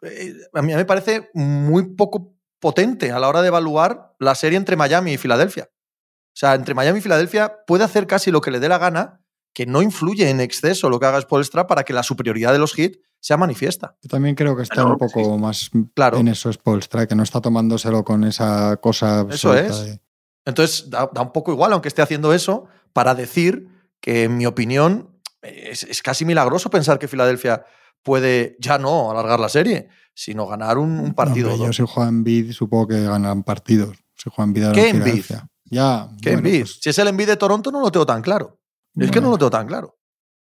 eh, 0.04 0.34
a, 0.54 0.62
mí, 0.62 0.74
me 0.76 0.86
parece 0.86 1.32
muy 1.34 1.96
poco 1.96 2.36
potente 2.60 3.12
a 3.12 3.20
la 3.20 3.28
hora 3.28 3.42
de 3.42 3.48
evaluar 3.48 4.16
la 4.20 4.36
serie 4.36 4.58
entre 4.58 4.76
Miami 4.76 5.14
y 5.14 5.18
Filadelfia. 5.18 5.70
O 5.72 6.36
sea, 6.36 6.54
entre 6.54 6.76
Miami 6.76 7.00
y 7.00 7.02
Filadelfia 7.02 7.58
puede 7.66 7.84
hacer 7.84 8.08
casi 8.08 8.32
lo 8.32 8.42
que 8.42 8.52
le 8.52 8.60
dé 8.60 8.70
la 8.70 8.78
gana, 8.78 9.22
que 9.54 9.66
no 9.66 9.82
influye 9.82 10.30
en 10.30 10.42
exceso 10.42 10.90
lo 10.90 11.00
que 11.00 11.06
haga 11.08 11.22
Spolstra 11.22 11.68
para 11.68 11.84
que 11.84 11.94
la 11.94 12.04
superioridad 12.04 12.54
de 12.54 12.60
los 12.60 12.78
hits 12.78 13.00
sea 13.20 13.38
manifiesta. 13.38 13.96
Yo 14.02 14.10
también 14.10 14.36
creo 14.36 14.56
que 14.56 14.64
está 14.64 14.86
un 14.86 14.98
poco 14.98 15.38
más 15.38 15.72
claro. 15.96 16.18
en 16.18 16.28
eso 16.28 16.52
Spolstra, 16.52 17.08
que 17.08 17.16
no 17.16 17.24
está 17.24 17.40
tomándoselo 17.40 18.04
con 18.04 18.24
esa 18.26 18.78
cosa. 18.78 19.26
Eso 19.30 19.56
es. 19.56 20.00
Entonces, 20.46 20.90
da, 20.90 21.10
un 21.20 21.32
poco 21.32 21.52
igual, 21.52 21.74
aunque 21.74 21.88
esté 21.88 22.02
haciendo 22.02 22.34
eso, 22.34 22.66
para 22.92 23.16
decir 23.16 23.68
que, 24.02 24.24
en 24.24 24.38
mi 24.38 24.46
opinión, 24.46 25.10
es, 25.42 26.02
casi 26.02 26.26
milagroso 26.26 26.70
pensar 26.70 27.00
que 27.00 27.08
Filadelfia 27.08 27.66
puede 28.02 28.58
ya 28.60 28.78
no 28.78 29.12
alargar 29.12 29.40
la 29.40 29.50
serie, 29.50 29.90
sino 30.14 30.48
ganar 30.48 30.78
un, 30.78 31.14
partido. 31.14 31.56
yo 31.58 31.72
si 31.72 31.84
juega 31.88 32.12
Bid, 32.14 32.52
supongo 32.52 32.88
que 32.88 33.02
ganarán 33.02 33.44
partidos. 33.44 33.98
Si 34.16 34.30
juega 34.30 34.52
Bid 34.52 34.72
¿Qué 34.72 34.90
Envid? 34.90 35.26
Ya. 35.66 36.10
¿Qué 36.22 36.38
pues 36.38 36.80
Si 36.82 36.90
es 36.90 37.00
el 37.00 37.08
Envid 37.08 37.28
de 37.28 37.38
Toronto, 37.38 37.72
no 37.72 37.82
lo 37.82 37.92
tengo 37.92 38.06
tan 38.06 38.22
claro. 38.22 38.60
Es 38.96 39.10
que 39.10 39.22
no 39.22 39.32
lo 39.32 39.38
tengo 39.38 39.50
tan 39.50 39.68
claro. 39.68 39.98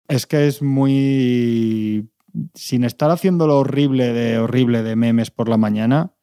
Es 0.09 0.27
que 0.27 0.49
es 0.49 0.61
muy. 0.61 2.11
Sin 2.55 2.85
estar 2.85 3.11
haciendo 3.11 3.47
lo 3.47 3.59
horrible 3.59 4.13
de 4.13 4.39
horrible 4.39 4.83
de 4.83 4.97
memes 4.97 5.31
por 5.31 5.49
la 5.49 5.57
mañana, 5.57 6.15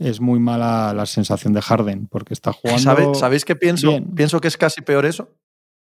es 0.00 0.20
muy 0.20 0.40
mala 0.40 0.94
la 0.94 1.04
sensación 1.04 1.52
de 1.52 1.60
Harden, 1.60 2.06
porque 2.06 2.32
está 2.32 2.52
jugando. 2.52 3.14
¿Sabéis 3.14 3.44
qué 3.44 3.54
pienso? 3.54 4.00
Pienso 4.14 4.40
que 4.40 4.48
es 4.48 4.56
casi 4.56 4.80
peor 4.80 5.04
eso. 5.04 5.30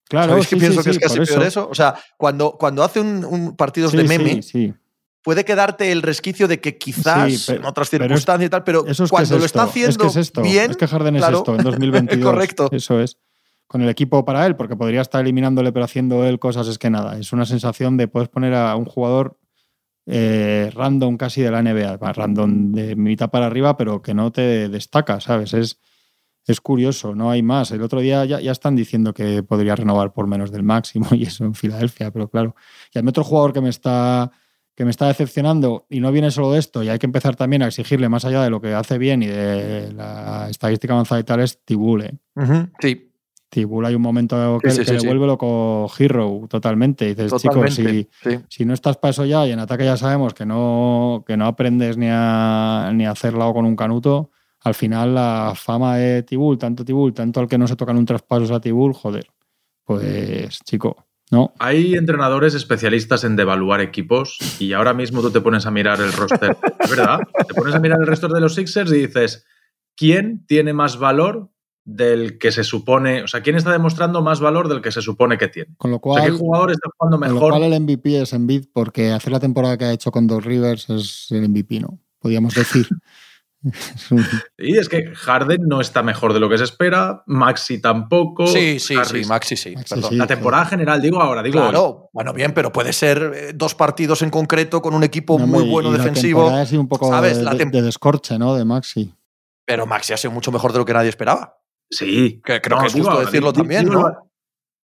Claro, 0.09 0.31
¿Sabéis 0.31 0.49
qué 0.49 0.57
pienso 0.57 0.83
que 0.83 0.91
es 0.91 0.99
casi 0.99 1.21
peor 1.21 1.45
eso? 1.45 1.69
O 1.71 1.75
sea, 1.75 1.95
cuando, 2.17 2.57
cuando 2.59 2.83
hace 2.83 3.01
un, 3.01 3.55
partidos 3.57 3.93
de 3.93 4.03
meme, 4.03 4.41
puede 5.23 5.45
quedarte 5.45 5.93
el 5.93 6.03
resquicio 6.03 6.49
de 6.49 6.61
que 6.61 6.77
quizás 6.77 7.49
en 7.49 7.65
otras 7.65 7.89
circunstancias 7.89 8.49
y 8.49 8.51
tal, 8.51 8.65
pero 8.65 8.85
cuando 9.09 9.39
lo 9.39 9.45
está 9.45 9.63
haciendo 9.63 9.91
es 9.91 9.99
que 9.99 10.07
es 10.09 10.17
esto, 10.17 10.43
bien. 10.43 10.73
Es 10.73 10.77
que 10.77 10.89
Harden 10.89 11.17
es 11.17 11.25
esto 11.29 11.55
en 11.55 11.63
2022. 11.63 12.25
Correcto. 12.25 12.69
Eso 12.73 13.01
es. 13.01 13.17
Con 13.69 13.83
el 13.83 13.89
equipo 13.89 14.25
para 14.25 14.45
él, 14.47 14.57
porque 14.57 14.75
podría 14.75 15.01
estar 15.01 15.21
eliminándole, 15.21 15.71
pero 15.71 15.85
haciendo 15.85 16.25
él 16.25 16.41
cosas, 16.41 16.67
es 16.67 16.79
que 16.79 16.91
nada. 16.91 17.17
Es 17.17 17.33
una 17.33 17.47
sensación 17.47 17.97
de 17.97 18.09
puedes 18.09 18.29
poner 18.29 18.55
a 18.55 18.75
un 18.75 18.87
jugador 18.87 19.39
eh, 20.13 20.71
random 20.75 21.17
casi 21.17 21.41
de 21.41 21.53
la 21.53 21.63
NBA, 21.63 21.97
random 21.99 22.73
de 22.73 22.97
mitad 22.97 23.31
para 23.31 23.47
arriba, 23.47 23.77
pero 23.77 24.03
que 24.03 24.13
no 24.13 24.33
te 24.33 24.69
destaca, 24.69 25.21
¿sabes? 25.21 25.55
Es, 25.55 25.79
es 26.47 26.61
curioso, 26.61 27.15
no 27.15 27.31
hay 27.31 27.43
más. 27.43 27.71
El 27.71 27.83
otro 27.83 28.01
día 28.01 28.25
ya, 28.25 28.41
ya, 28.41 28.51
están 28.51 28.75
diciendo 28.75 29.15
que 29.15 29.45
podría 29.45 29.77
renovar 29.77 30.13
por 30.13 30.27
menos 30.27 30.51
del 30.51 30.65
máximo 30.65 31.07
y 31.13 31.25
eso 31.25 31.45
en 31.45 31.55
Filadelfia, 31.55 32.11
pero 32.11 32.29
claro. 32.29 32.57
Y 32.93 32.99
hay 32.99 33.07
otro 33.07 33.23
jugador 33.23 33.53
que 33.53 33.61
me 33.61 33.69
está 33.69 34.33
que 34.75 34.85
me 34.85 34.91
está 34.91 35.09
decepcionando 35.09 35.85
y 35.91 36.01
no 36.01 36.11
viene 36.11 36.31
solo 36.31 36.53
de 36.53 36.59
esto 36.59 36.83
y 36.83 36.89
hay 36.89 36.99
que 36.99 37.05
empezar 37.05 37.37
también 37.37 37.63
a 37.63 37.67
exigirle 37.67 38.09
más 38.09 38.25
allá 38.25 38.43
de 38.43 38.49
lo 38.49 38.63
que 38.63 38.73
hace 38.73 38.97
bien 38.97 39.23
y 39.23 39.27
de 39.27 39.93
la 39.93 40.49
estadística 40.49 40.95
avanzada 40.95 41.21
y 41.21 41.25
tal 41.25 41.41
es 41.41 41.63
Tibule. 41.65 42.19
Sí. 42.81 43.10
Tibule 43.51 43.89
hay 43.89 43.95
un 43.97 44.03
momento 44.03 44.59
que, 44.63 44.71
sí, 44.71 44.85
sí, 44.85 44.93
le 44.93 45.07
vuelve 45.07 45.27
loco 45.27 45.91
Hero 45.99 46.47
totalmente. 46.49 47.07
Y 47.07 47.15
dices, 47.15 47.35
chicos, 47.43 47.75
si, 47.75 48.09
si, 48.49 48.65
no 48.65 48.73
estás 48.73 48.97
para 48.97 49.11
eso 49.11 49.25
ya 49.25 49.47
y 49.47 49.51
en 49.51 49.59
ataque 49.59 49.85
ya 49.85 49.97
sabemos 49.97 50.35
que 50.35 50.47
no, 50.47 51.25
que 51.27 51.37
no 51.37 51.47
aprendes 51.47 51.97
ni 51.99 52.07
a, 52.09 52.93
ni 52.95 53.05
a 53.05 53.11
hacer 53.11 53.35
lado 53.35 53.53
con 53.53 53.67
un 53.67 53.75
canuto, 53.75 54.31
al 54.61 54.75
final 54.75 55.15
la 55.15 55.53
fama 55.57 55.97
de 55.97 56.23
Tibul, 56.23 56.59
tanto 56.59 56.85
Tibul, 56.85 57.13
tanto 57.13 57.41
al 57.41 57.49
que 57.49 57.59
no 57.59 57.67
se 57.67 57.77
tocan 57.77 57.99
un 57.99 58.07
traspaso 58.07 58.55
a 58.55 58.61
Tibul, 58.61 58.95
joder, 58.95 59.27
pues 59.85 60.61
chico, 60.65 61.09
¿no? 61.33 61.53
Hay 61.59 61.95
entrenadores 61.95 62.55
especialistas 62.55 63.25
en 63.25 63.35
devaluar 63.35 63.81
equipos 63.81 64.39
y 64.61 64.75
ahora 64.75 64.95
mismo 64.95 65.23
tú 65.23 65.31
te 65.31 65.41
pones 65.41 65.67
a 65.67 65.73
mirar 65.73 66.01
el 66.01 66.13
roster, 66.13 66.57
¿es 66.79 66.91
verdad? 66.91 67.19
Te 67.49 67.55
pones 67.55 67.75
a 67.75 67.81
mirar 67.81 67.99
el 68.01 68.07
roster 68.07 68.31
de 68.31 68.41
los 68.41 68.55
Sixers 68.55 68.93
y 68.93 69.07
dices, 69.07 69.45
¿quién 69.97 70.47
tiene 70.47 70.73
más 70.73 70.99
valor 70.99 71.51
del 71.85 72.39
que 72.39 72.53
se 72.53 72.63
supone, 72.65 73.23
o 73.23 73.29
sea, 73.29 73.41
quién 73.43 73.57
está 73.57 73.73
demostrando 73.73 74.23
más 74.23 74.41
valor 74.41 74.69
del 74.69 74.81
que 74.83 74.93
se 74.93 75.03
supone 75.03 75.39
que 75.39 75.49
tiene? 75.49 75.75
Con 75.77 75.91
lo 75.91 75.99
cual, 75.99 76.19
o 76.21 76.23
sea, 76.23 76.31
¿qué 76.33 76.39
jugador 76.39 76.71
está 76.71 76.89
jugando 76.97 77.19
mejor? 77.19 77.39
Con 77.41 77.51
lo 77.51 77.57
cual 77.57 77.73
el 77.73 77.81
MVP 77.81 78.21
es 78.23 78.33
Embiid 78.33 78.67
porque 78.73 79.13
hacer 79.13 79.33
la 79.33 79.41
temporada 79.41 79.77
que 79.79 79.87
ha 79.87 79.93
hecho 79.93 80.11
con 80.11 80.27
Doc 80.27 80.43
Rivers 80.45 80.89
es 80.91 81.27
el 81.31 81.49
MVP, 81.49 81.81
¿no? 81.81 81.99
Podríamos 82.19 82.55
decir. 82.55 82.87
y 84.59 84.79
es 84.79 84.89
que 84.89 85.15
Harden 85.15 85.63
no 85.67 85.81
está 85.81 86.03
mejor 86.03 86.33
de 86.33 86.41
lo 86.41 86.49
que 86.49 86.57
se 86.59 86.65
espera, 86.65 87.23
Maxi 87.27 87.81
tampoco. 87.81 88.47
Sí, 88.47 88.79
sí, 88.79 88.95
Harris. 88.97 89.25
sí, 89.27 89.29
Maxi 89.29 89.57
sí. 89.57 89.75
Maxi 89.77 90.03
sí 90.03 90.17
la 90.17 90.27
temporada 90.27 90.63
claro. 90.65 90.71
general, 90.71 91.03
digo 91.03 91.21
ahora, 91.21 91.43
digo. 91.43 91.61
Claro, 91.61 92.11
bueno, 92.13 92.33
bien, 92.33 92.53
pero 92.55 92.73
puede 92.73 92.93
ser 92.93 93.33
eh, 93.35 93.53
dos 93.55 93.75
partidos 93.75 94.23
en 94.23 94.31
concreto 94.31 94.81
con 94.81 94.95
un 94.95 95.05
equipo 95.05 95.39
No, 95.39 95.47
muy 95.47 95.65
y- 95.65 95.71
bueno 95.71 95.91
y 95.91 95.93
la 95.93 95.99
defensivo. 95.99 96.41
temporada 96.41 96.63
ha 96.63 96.67
sido 96.67 96.81
un 96.81 96.89
poco 96.89 97.11
¿sabes? 97.11 97.39
de, 97.39 97.45
La 97.45 97.55
de 97.55 97.83
descorche, 97.83 98.39
¿no? 98.39 98.55
De 98.55 98.65
Maxi. 98.65 99.15
Pero 99.67 99.87
Maxi 99.87 100.13
ha 100.15 100.17
sido 100.17 100.33
mucho 100.33 100.51
mejor 100.51 100.73
de 100.73 100.79
lo 100.79 100.85
que 100.85 100.95
nadie 100.95 101.11
esperaba. 101.11 101.60
Sí. 101.91 102.41
Que 102.45 102.61
creo 102.61 102.77
No, 102.77 102.83
que 102.83 102.89
es 102.89 102.95
digo 102.95 103.07
justo 103.11 103.25
decirlo 103.25 103.53
también, 103.53 103.87
digo 103.89 104.03
¿no? 104.03 104.31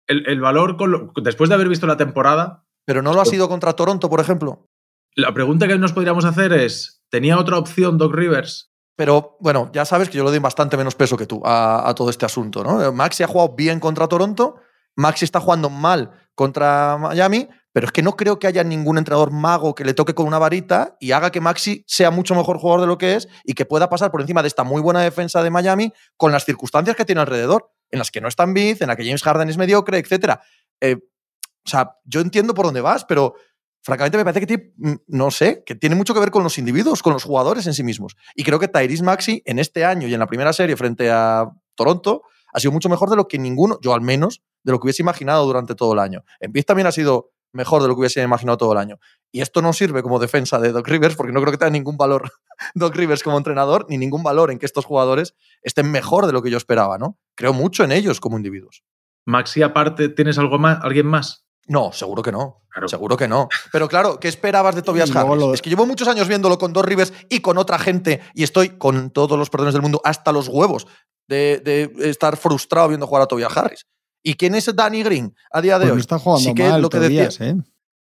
El, 0.07 0.27
el 0.27 0.39
valor, 0.41 0.77
con 0.77 0.91
lo- 0.91 1.11
después 1.21 1.49
de 1.49 1.55
haber 1.55 1.69
visto 1.69 1.87
la 1.87 1.97
temporada, 1.97 2.63
Pero 2.85 3.01
no 3.01 3.13
lo 3.13 3.21
ha 3.21 3.25
sido 3.25 3.47
contra 3.49 3.73
Toronto, 3.73 4.09
por 4.09 4.19
ejemplo. 4.19 4.67
la 5.15 5.33
pregunta 5.33 5.67
que 5.67 5.77
nos 5.77 5.93
podríamos 5.93 6.25
hacer 6.25 6.53
es: 6.53 7.03
¿tenía 7.09 7.39
otra 7.39 7.57
opción 7.57 7.97
Doc 7.97 8.13
Rivers? 8.13 8.71
Pero 8.97 9.35
bueno, 9.41 9.69
ya 9.73 9.83
sabes 9.85 10.09
que 10.09 10.17
yo 10.17 10.23
le 10.23 10.29
doy 10.29 10.39
bastante 10.39 10.77
menos 10.77 10.95
peso 10.95 11.17
que 11.17 11.25
tú 11.25 11.41
a, 11.43 11.89
a 11.89 11.93
todo 11.95 12.09
este 12.09 12.25
asunto, 12.25 12.63
¿no? 12.63 12.91
Maxi 12.93 13.23
ha 13.23 13.27
jugado 13.27 13.55
bien 13.55 13.79
contra 13.79 14.07
Toronto, 14.07 14.55
Maxi 14.95 15.25
está 15.25 15.39
jugando 15.41 15.69
mal 15.69 16.11
contra 16.33 16.97
Miami, 16.97 17.49
pero 17.75 17.87
es 17.87 17.91
que 17.91 18.01
no 18.01 18.15
creo 18.15 18.39
que 18.39 18.47
haya 18.47 18.63
ningún 18.63 18.97
entrenador 18.97 19.31
mago 19.31 19.75
que 19.75 19.83
le 19.83 19.93
toque 19.93 20.15
con 20.15 20.25
una 20.25 20.39
varita 20.39 20.95
y 20.97 21.11
haga 21.11 21.29
que 21.29 21.41
Maxi 21.41 21.83
sea 21.85 22.09
mucho 22.09 22.33
mejor 22.33 22.57
jugador 22.57 22.79
de 22.79 22.87
lo 22.87 22.97
que 22.97 23.15
es 23.15 23.27
y 23.43 23.53
que 23.53 23.65
pueda 23.65 23.89
pasar 23.89 24.11
por 24.11 24.21
encima 24.21 24.41
de 24.41 24.47
esta 24.47 24.63
muy 24.63 24.81
buena 24.81 25.01
defensa 25.01 25.43
de 25.43 25.49
Miami 25.49 25.91
con 26.15 26.31
las 26.31 26.45
circunstancias 26.45 26.95
que 26.95 27.03
tiene 27.03 27.19
alrededor, 27.19 27.73
en 27.91 27.99
las 27.99 28.11
que 28.11 28.21
no 28.21 28.29
está 28.29 28.43
en 28.43 28.53
Biz, 28.53 28.79
en 28.79 28.87
la 28.87 28.95
que 28.95 29.03
James 29.03 29.21
Harden 29.23 29.49
es 29.49 29.57
mediocre, 29.57 29.97
etc. 29.97 30.39
Eh, 30.79 30.95
o 30.95 31.69
sea, 31.69 31.97
yo 32.05 32.21
entiendo 32.21 32.53
por 32.53 32.63
dónde 32.63 32.79
vas, 32.79 33.03
pero 33.03 33.35
francamente 33.83 34.19
me 34.19 34.23
parece 34.23 34.39
que 34.39 34.47
tiene, 34.47 34.73
mm, 34.77 34.95
no 35.07 35.29
sé, 35.29 35.61
que 35.65 35.75
tiene 35.75 35.97
mucho 35.97 36.13
que 36.13 36.21
ver 36.21 36.31
con 36.31 36.43
los 36.43 36.57
individuos, 36.57 37.03
con 37.03 37.11
los 37.11 37.25
jugadores 37.25 37.67
en 37.67 37.73
sí 37.73 37.83
mismos. 37.83 38.15
Y 38.35 38.45
creo 38.45 38.57
que 38.57 38.69
Tyrese 38.69 39.03
Maxi 39.03 39.41
en 39.43 39.59
este 39.59 39.83
año 39.83 40.07
y 40.07 40.13
en 40.13 40.21
la 40.21 40.27
primera 40.27 40.53
serie 40.53 40.77
frente 40.77 41.11
a 41.11 41.51
Toronto 41.75 42.21
ha 42.53 42.59
sido 42.61 42.71
mucho 42.71 42.87
mejor 42.87 43.09
de 43.09 43.17
lo 43.17 43.27
que 43.27 43.37
ninguno, 43.37 43.79
yo 43.81 43.93
al 43.93 43.99
menos, 43.99 44.43
de 44.63 44.71
lo 44.71 44.79
que 44.79 44.85
hubiese 44.85 45.03
imaginado 45.03 45.45
durante 45.45 45.75
todo 45.75 45.91
el 45.91 45.99
año. 45.99 46.23
En 46.39 46.53
Biz 46.53 46.65
también 46.65 46.87
ha 46.87 46.93
sido 46.93 47.34
mejor 47.55 47.81
de 47.81 47.87
lo 47.87 47.95
que 47.95 48.01
hubiese 48.01 48.21
imaginado 48.21 48.57
todo 48.57 48.73
el 48.73 48.77
año. 48.77 48.99
Y 49.31 49.41
esto 49.41 49.61
no 49.61 49.73
sirve 49.73 50.03
como 50.03 50.19
defensa 50.19 50.59
de 50.59 50.71
Doc 50.71 50.87
Rivers, 50.87 51.15
porque 51.15 51.33
no 51.33 51.41
creo 51.41 51.51
que 51.51 51.57
tenga 51.57 51.71
ningún 51.71 51.97
valor 51.97 52.31
Doc 52.75 52.95
Rivers 52.95 53.23
como 53.23 53.37
entrenador, 53.37 53.85
ni 53.89 53.97
ningún 53.97 54.21
valor 54.23 54.51
en 54.51 54.59
que 54.59 54.65
estos 54.65 54.85
jugadores 54.85 55.33
estén 55.63 55.89
mejor 55.91 56.27
de 56.27 56.33
lo 56.33 56.41
que 56.43 56.51
yo 56.51 56.57
esperaba, 56.57 56.97
¿no? 56.97 57.17
Creo 57.35 57.53
mucho 57.53 57.83
en 57.83 57.91
ellos 57.91 58.19
como 58.19 58.37
individuos. 58.37 58.83
Maxi, 59.25 59.63
aparte, 59.63 60.09
¿tienes 60.09 60.37
algo 60.37 60.59
más, 60.59 60.77
alguien 60.83 61.07
más? 61.07 61.45
No, 61.67 61.91
seguro 61.91 62.21
que 62.21 62.31
no. 62.31 62.61
Claro. 62.69 62.87
Seguro 62.87 63.17
que 63.17 63.27
no. 63.27 63.47
Pero 63.71 63.87
claro, 63.87 64.19
¿qué 64.19 64.27
esperabas 64.27 64.75
de 64.75 64.83
Tobias 64.83 65.09
luego 65.13 65.31
Harris? 65.33 65.43
lo- 65.45 65.53
Es 65.55 65.61
que 65.63 65.69
llevo 65.71 65.85
muchos 65.87 66.07
años 66.07 66.27
viéndolo 66.27 66.59
con 66.59 66.73
dos 66.73 66.85
Rivers 66.85 67.11
y 67.29 67.39
con 67.39 67.57
otra 67.57 67.79
gente 67.79 68.21
y 68.35 68.43
estoy 68.43 68.77
con 68.77 69.09
todos 69.09 69.39
los 69.39 69.49
perdones 69.49 69.73
del 69.73 69.81
mundo 69.81 69.99
hasta 70.03 70.31
los 70.31 70.47
huevos 70.47 70.85
de, 71.27 71.59
de 71.65 72.09
estar 72.09 72.37
frustrado 72.37 72.89
viendo 72.89 73.07
jugar 73.07 73.23
a 73.23 73.25
Tobias 73.27 73.57
Harris. 73.57 73.87
¿Y 74.27 74.33
quién 74.33 74.55
es 74.55 74.75
Danny 74.75 75.03
Green 75.03 75.35
a 75.51 75.61
día 75.61 75.77
de 75.77 75.83
Pues 75.85 75.89
no 75.89 75.93
hoy? 75.95 76.01
está 76.01 76.17
jugando 76.19 76.49
Sí 76.49 76.55
que 76.55 76.67
mal 76.67 76.81
lo 76.81 76.89
que 76.89 76.97
Tobías, 76.99 77.37
decía- 77.37 77.51
¿eh? 77.53 77.55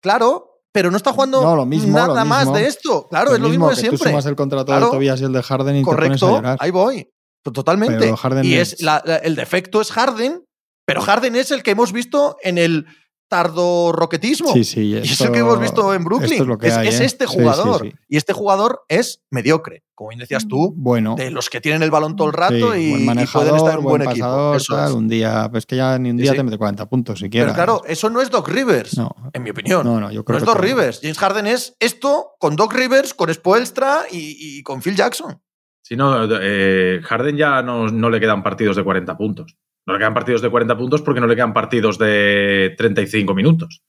Claro, 0.01 0.61
pero 0.71 0.89
no 0.89 0.97
está 0.97 1.13
jugando 1.13 1.41
No, 1.41 1.55
lo 1.55 1.65
mismo, 1.65 1.95
nada 1.95 2.07
lo 2.23 2.25
más 2.25 2.45
mismo. 2.45 2.55
de 2.57 2.65
esto. 2.67 3.07
Claro, 3.09 3.33
es 3.35 3.39
lo 3.39 3.49
mismo 3.49 3.69
de 3.69 3.75
que 3.75 3.81
siempre. 3.81 3.99
Tú 3.99 4.09
sumas 4.09 4.25
el 4.25 4.35
contrato 4.35 4.65
Claro. 4.65 4.87
de 4.87 4.91
Tobías 4.93 5.21
y 5.21 5.25
el 5.25 5.33
de 5.33 5.43
Harden 5.43 5.75
y 5.75 5.79
te 5.79 5.85
pones 5.85 6.23
a 6.23 6.27
Correcto, 6.27 6.55
ahí 6.63 6.71
voy. 6.71 7.09
Totalmente. 7.43 7.97
Pero 7.99 8.17
Harden 8.17 8.43
y 8.45 8.53
es- 8.55 8.73
es 8.73 8.81
la- 8.81 9.01
la- 9.05 9.17
el 9.17 9.35
defecto 9.35 9.81
es 9.81 9.91
Harden, 9.91 10.43
pero 10.85 11.01
Harden 11.01 11.35
es 11.35 11.51
el 11.51 11.63
que 11.63 11.71
hemos 11.71 11.91
visto 11.93 12.37
en 12.41 12.57
el 12.57 12.85
tardo 13.29 13.91
roquetismo. 13.93 14.51
Sí, 14.53 14.63
sí. 14.65 14.81
Y 14.81 14.95
esto- 14.97 15.25
eso 15.25 15.31
que 15.31 15.39
hemos 15.39 15.59
visto 15.59 15.93
en 15.93 16.03
Brooklyn. 16.03 16.41
es 16.41 16.47
lo 16.47 16.57
que 16.57 16.67
es, 16.67 16.73
hay, 16.77 16.87
es 16.89 16.99
¿eh? 16.99 17.05
este 17.05 17.25
Sí, 17.27 17.31
sí, 17.33 17.39
jugador. 17.39 17.81
sí. 17.83 17.93
Y 18.09 18.17
este 18.17 18.33
jugador 18.33 18.81
es 18.89 19.23
mediocre. 19.29 19.83
Como 19.95 20.09
bien 20.09 20.19
decías 20.19 20.47
tú, 20.47 20.73
Bueno. 20.77 21.15
de 21.15 21.29
los 21.29 21.49
que 21.49 21.59
tienen 21.61 21.83
el 21.83 21.91
balón 21.91 22.15
todo 22.15 22.27
el 22.27 22.33
rato 22.33 22.73
sí, 22.73 22.79
y, 22.79 23.03
y 23.03 23.05
pueden 23.05 23.19
estar 23.55 23.73
en 23.73 23.77
un 23.79 23.83
buen, 23.83 23.83
buen 23.83 24.01
equipo. 24.03 24.25
pasador, 24.25 24.55
Eso 24.57 24.75
tal, 24.75 24.89
es. 24.89 24.95
un 24.95 25.07
día, 25.09 25.47
pues 25.51 25.65
que 25.65 25.75
ya 25.75 25.97
ni 25.99 26.09
un 26.11 26.17
día 26.17 26.31
sí. 26.31 26.37
te 26.37 26.43
mete 26.43 26.57
40 26.57 26.89
puntos 26.89 27.19
siquiera. 27.19 27.45
Pero 27.47 27.55
claro, 27.55 27.81
eso 27.85 28.09
no 28.09 28.21
es 28.21 28.29
Doc 28.31 28.47
Rivers, 28.47 28.97
no, 28.97 29.13
en 29.33 29.43
mi 29.43 29.49
opinión. 29.51 29.83
no, 29.85 29.99
no, 29.99 30.09
yo 30.09 30.19
No 30.19 30.25
creo 30.25 30.37
es 30.37 30.43
que 30.45 30.49
Doc 30.49 30.59
Rivers. 30.59 30.99
James 31.01 31.17
Harden 31.19 31.47
es 31.47 31.75
esto 31.79 32.31
con 32.39 32.55
Doc 32.55 32.73
Rivers, 32.73 33.13
con 33.13 33.33
Spoelstra 33.33 34.03
y, 34.09 34.37
y 34.39 34.63
con 34.63 34.81
Phil 34.81 34.95
Jackson. 34.95 35.41
Si 35.81 35.95
no, 35.97 36.27
eh, 36.39 37.01
Harden 37.03 37.35
ya 37.35 37.61
no, 37.61 37.87
no 37.87 38.09
le 38.09 38.19
quedan 38.19 38.41
partidos 38.43 38.75
de 38.77 38.83
40 38.83 39.17
puntos. 39.17 39.57
No 39.85 39.93
le 39.93 39.99
quedan 39.99 40.13
partidos 40.13 40.41
de 40.41 40.49
40 40.49 40.77
puntos 40.77 41.01
porque 41.01 41.21
no 41.21 41.27
le 41.27 41.35
quedan 41.35 41.53
partidos 41.53 41.97
de 41.97 42.75
35 42.77 43.33
minutos. 43.33 43.83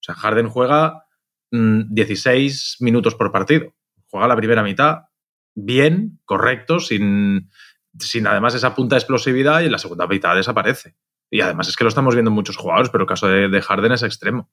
O 0.00 0.02
sea, 0.02 0.14
Harden 0.14 0.48
juega 0.48 1.04
mm, 1.50 1.94
16 1.94 2.78
minutos 2.80 3.14
por 3.14 3.32
partido. 3.32 3.74
Juega 4.08 4.28
la 4.28 4.36
primera 4.36 4.62
mitad 4.62 5.02
bien, 5.54 6.20
correcto, 6.24 6.80
sin, 6.80 7.50
sin 7.98 8.26
además 8.26 8.54
esa 8.54 8.74
punta 8.74 8.96
de 8.96 8.98
explosividad 8.98 9.62
y 9.62 9.66
en 9.66 9.72
la 9.72 9.78
segunda 9.78 10.06
mitad 10.06 10.34
desaparece. 10.34 10.96
Y 11.30 11.40
además 11.40 11.68
es 11.68 11.76
que 11.76 11.84
lo 11.84 11.88
estamos 11.88 12.14
viendo 12.14 12.30
en 12.30 12.34
muchos 12.34 12.56
jugadores, 12.56 12.90
pero 12.90 13.02
el 13.02 13.08
caso 13.08 13.26
de, 13.26 13.48
de 13.48 13.62
Harden 13.62 13.92
es 13.92 14.02
extremo. 14.02 14.50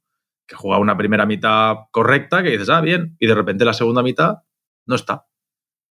Que 0.48 0.56
juega 0.56 0.80
una 0.80 0.98
primera 0.98 1.26
mitad 1.26 1.76
correcta, 1.92 2.44
que 2.44 2.50
dices, 2.50 2.70
ah, 2.70 2.82
bien, 2.82 3.16
y 3.20 3.28
de 3.28 3.36
repente 3.36 3.64
la 3.64 3.74
segunda 3.74 4.02
mitad 4.02 4.40
no 4.86 4.96
está. 4.96 5.26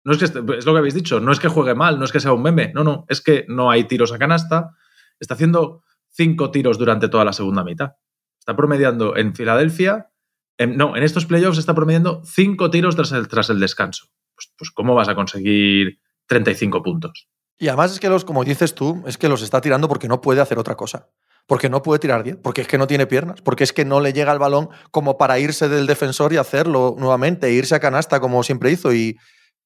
No 0.05 0.13
es 0.13 0.19
que 0.19 0.25
es 0.25 0.35
lo 0.35 0.73
que 0.73 0.79
habéis 0.79 0.95
dicho, 0.95 1.21
no 1.21 1.33
es 1.33 1.41
que 1.41 1.49
juegue 1.49 1.75
mal, 1.75 1.99
no 1.99 2.05
es 2.05 2.13
que 2.13 2.21
sea 2.21 2.33
un 2.33 2.43
meme, 2.43 2.73
no, 2.75 2.85
no, 2.85 3.05
es 3.09 3.21
que 3.21 3.45
no 3.49 3.71
hay 3.71 3.85
tiros 3.85 4.13
a 4.13 4.19
canasta. 4.19 4.71
Está 5.19 5.35
haciendo 5.35 5.83
cinco 6.11 6.51
tiros 6.51 6.79
durante 6.79 7.09
toda 7.09 7.25
la 7.25 7.33
segunda 7.33 7.65
mitad. 7.65 7.93
Está 8.39 8.57
promediando 8.57 9.17
en 9.17 9.35
Filadelfia, 9.35 10.11
no, 10.67 10.97
en 10.97 11.03
estos 11.03 11.27
playoffs 11.27 11.59
está 11.59 11.75
promediando 11.75 12.23
cinco 12.25 12.71
tiros 12.71 12.97
tras 12.97 13.13
el, 13.13 13.29
tras 13.29 13.49
el 13.51 13.61
descanso. 13.61 14.09
Pues, 14.35 14.53
pues, 14.57 14.71
¿cómo 14.71 14.95
vas 14.95 15.09
a 15.09 15.15
conseguir 15.15 16.01
35 16.27 16.83
puntos? 16.83 17.29
Y 17.59 17.69
además 17.69 17.93
es 17.93 18.01
que 18.01 18.09
los, 18.09 18.25
como 18.25 18.45
dices 18.45 18.75
tú, 18.75 19.03
es 19.07 19.19
que 19.19 19.29
los 19.29 19.43
está 19.43 19.61
tirando 19.61 19.89
porque 19.89 20.09
no 20.09 20.21
puede 20.21 20.41
hacer 20.41 20.59
otra 20.59 20.77
cosa. 20.77 21.09
Porque 21.47 21.69
no 21.69 21.83
puede 21.83 21.99
tirar 21.99 22.23
10, 22.23 22.39
porque 22.43 22.61
es 22.61 22.69
que 22.69 22.79
no 22.79 22.87
tiene 22.87 23.07
piernas, 23.07 23.43
porque 23.43 23.65
es 23.65 23.73
que 23.73 23.85
no 23.85 24.01
le 24.01 24.13
llega 24.13 24.33
el 24.33 24.39
balón 24.39 24.69
como 24.91 25.19
para 25.19 25.39
irse 25.39 25.69
del 25.69 25.87
defensor 25.87 26.33
y 26.33 26.37
hacerlo 26.37 26.95
nuevamente, 26.97 27.49
e 27.49 27.53
irse 27.53 27.75
a 27.75 27.81
canasta 27.81 28.21
como 28.21 28.43
siempre 28.43 28.71
hizo. 28.71 28.95
Y, 28.95 29.19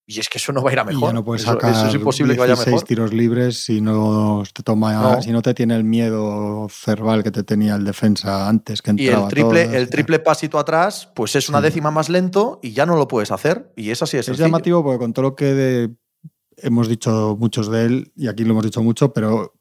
y 0.07 0.21
es 0.21 0.29
que 0.29 0.39
eso 0.39 0.53
no 0.53 0.63
va 0.63 0.71
a 0.71 0.73
ir 0.75 0.79
a 0.79 0.83
Y 0.83 0.87
mejor. 0.87 1.09
ya 1.09 1.13
no 1.15 1.25
puedes 1.25 1.43
eso, 1.43 1.53
sacar 1.53 1.71
eso 1.73 1.87
es 1.89 1.95
imposible 1.95 2.35
que 2.35 2.41
vaya 2.41 2.53
16 2.55 2.75
mejor. 2.75 2.87
tiros 2.89 3.13
libres 3.15 3.65
si 3.65 3.81
no 3.81 4.43
te 4.53 4.63
toma, 4.63 4.93
No. 4.95 5.23
si 5.23 5.31
no 5.33 5.41
te 5.43 5.55
tiene 5.55 5.75
el 5.77 5.85
miedo 5.85 6.67
cerval 6.71 7.23
que 7.23 7.31
te 7.31 7.43
tenía 7.43 7.75
el 7.77 7.85
defensa 7.85 8.49
antes 8.49 8.83
que 8.83 8.91
Y 8.97 9.07
entraba 9.07 9.25
el 9.27 9.31
triple, 9.31 9.65
todas, 9.65 9.77
el 9.77 9.89
triple 9.91 10.19
pasito 10.19 10.59
atrás, 10.59 11.09
pues 11.15 11.35
es 11.37 11.49
una 11.49 11.59
Sí. 11.59 11.65
décima 11.65 11.91
más 11.91 12.09
lento 12.09 12.61
y 12.63 12.73
ya 12.73 12.85
no 12.87 12.97
lo 12.97 13.09
puedes 13.09 13.31
hacer. 13.31 13.73
Y 13.77 13.91
es 13.91 14.03
así 14.03 14.17
Es 14.19 14.27
sencillo. 14.27 14.47
llamativo 14.47 14.83
porque 14.83 14.99
con 14.99 15.13
todo 15.13 15.23
lo 15.23 15.35
que 15.37 15.47
de- 15.55 15.95
hemos 16.59 16.87
dicho 16.89 17.37
muchos 17.41 17.69
de 17.71 17.85
él, 17.85 18.13
y 18.15 18.29
aquí 18.29 18.45
lo 18.45 18.53
hemos 18.53 18.65
dicho 18.65 18.83
mucho, 18.83 19.13
pero 19.13 19.55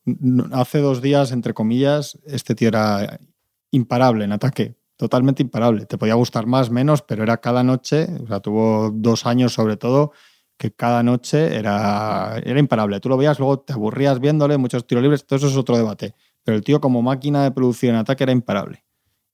hace 0.51 0.79
dos 0.79 1.01
días, 1.01 1.31
entre 1.31 1.53
comillas, 1.55 2.19
este 2.27 2.53
tío 2.53 2.67
era 2.67 3.19
imparable 3.71 4.25
en 4.25 4.31
ataque, 4.31 4.75
totalmente 4.95 5.41
imparable. 5.41 5.87
Te 5.87 5.97
podía 5.97 6.13
gustar 6.13 6.45
más, 6.45 6.69
menos, 6.69 7.01
pero 7.01 7.23
era 7.23 7.37
cada 7.37 7.63
noche, 7.63 8.07
o 8.23 8.27
sea, 8.27 8.41
tuvo 8.41 8.91
dos 8.93 9.25
años 9.25 9.53
sobre 9.53 9.75
todo, 9.75 10.11
que 10.57 10.71
cada 10.71 11.03
noche 11.03 11.55
era, 11.55 12.39
era 12.43 12.59
imparable. 12.59 12.99
Tú 12.99 13.09
lo 13.09 13.17
veías, 13.17 13.39
luego 13.39 13.59
te 13.59 13.73
aburrías 13.73 14.19
viéndole, 14.19 14.57
muchos 14.57 14.85
tiros 14.87 15.01
libres, 15.01 15.25
todo 15.25 15.37
eso 15.37 15.47
es 15.47 15.57
otro 15.57 15.77
debate. 15.77 16.15
Pero 16.43 16.57
el 16.57 16.63
tío 16.63 16.79
como 16.81 17.01
máquina 17.01 17.43
de 17.43 17.51
producción 17.51 17.95
en 17.95 18.01
ataque 18.01 18.23
era 18.23 18.31
imparable. 18.31 18.83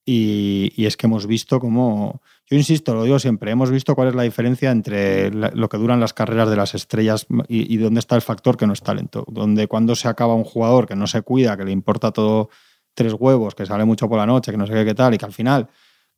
Y, 0.06 0.72
y 0.76 0.86
es 0.86 0.98
que 0.98 1.06
hemos 1.06 1.28
visto 1.28 1.60
cómo, 1.60 2.22
yo 2.50 2.58
insisto, 2.58 2.96
lo 2.96 3.04
digo 3.04 3.20
siempre, 3.20 3.52
hemos 3.52 3.70
visto 3.70 3.94
cuál 3.94 4.08
es 4.08 4.16
la 4.16 4.24
diferencia 4.24 4.72
entre 4.72 5.30
lo 5.30 5.70
que 5.70 5.78
duran 5.78 6.00
las 6.00 6.14
carreras 6.14 6.50
de 6.50 6.56
las 6.56 6.74
estrellas 6.74 7.28
y, 7.48 7.72
y 7.72 7.78
dónde 7.78 8.00
está 8.00 8.16
el 8.16 8.24
factor 8.24 8.58
que 8.58 8.66
no 8.66 8.74
es 8.74 8.82
talento. 8.82 9.24
Donde 9.28 9.68
cuando 9.68 9.96
se 9.96 10.08
acaba 10.08 10.34
un 10.34 10.46
jugador 10.46 10.88
que 10.88 10.96
no 10.96 11.06
se 11.06 11.22
cuida, 11.22 11.58
que 11.58 11.66
le 11.66 11.72
importa 11.72 12.12
todo 12.12 12.50
tres 12.96 13.14
huevos, 13.18 13.54
que 13.54 13.66
sale 13.66 13.86
mucho 13.86 14.10
por 14.10 14.18
la 14.18 14.26
noche, 14.26 14.52
que 14.52 14.58
no 14.58 14.66
sé 14.66 14.74
qué, 14.74 14.86
qué 14.86 14.96
tal, 14.96 15.14
y 15.14 15.18
que 15.18 15.26
al 15.26 15.34
final, 15.34 15.70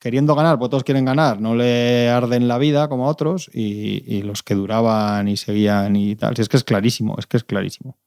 queriendo 0.02 0.34
ganar, 0.34 0.58
pues 0.58 0.72
todos 0.72 0.84
quieren 0.84 1.06
ganar, 1.06 1.40
no 1.40 1.54
le 1.54 2.10
arden 2.10 2.48
la 2.48 2.58
vida 2.58 2.90
como 2.90 3.06
a 3.06 3.10
otros, 3.10 3.50
y, 3.54 4.24
los 4.24 4.42
que 4.42 4.56
duraban 4.56 5.28
y 5.28 5.38
seguían 5.38 5.96
y 5.96 6.16
tal. 6.16 6.36
Si 6.36 6.42
es 6.42 6.50
que 6.50 6.58
es 6.58 6.64
clarísimo, 6.64 7.16
es 7.20 7.28
que 7.28 7.38
es 7.38 7.44
clarísimo. 7.44 7.98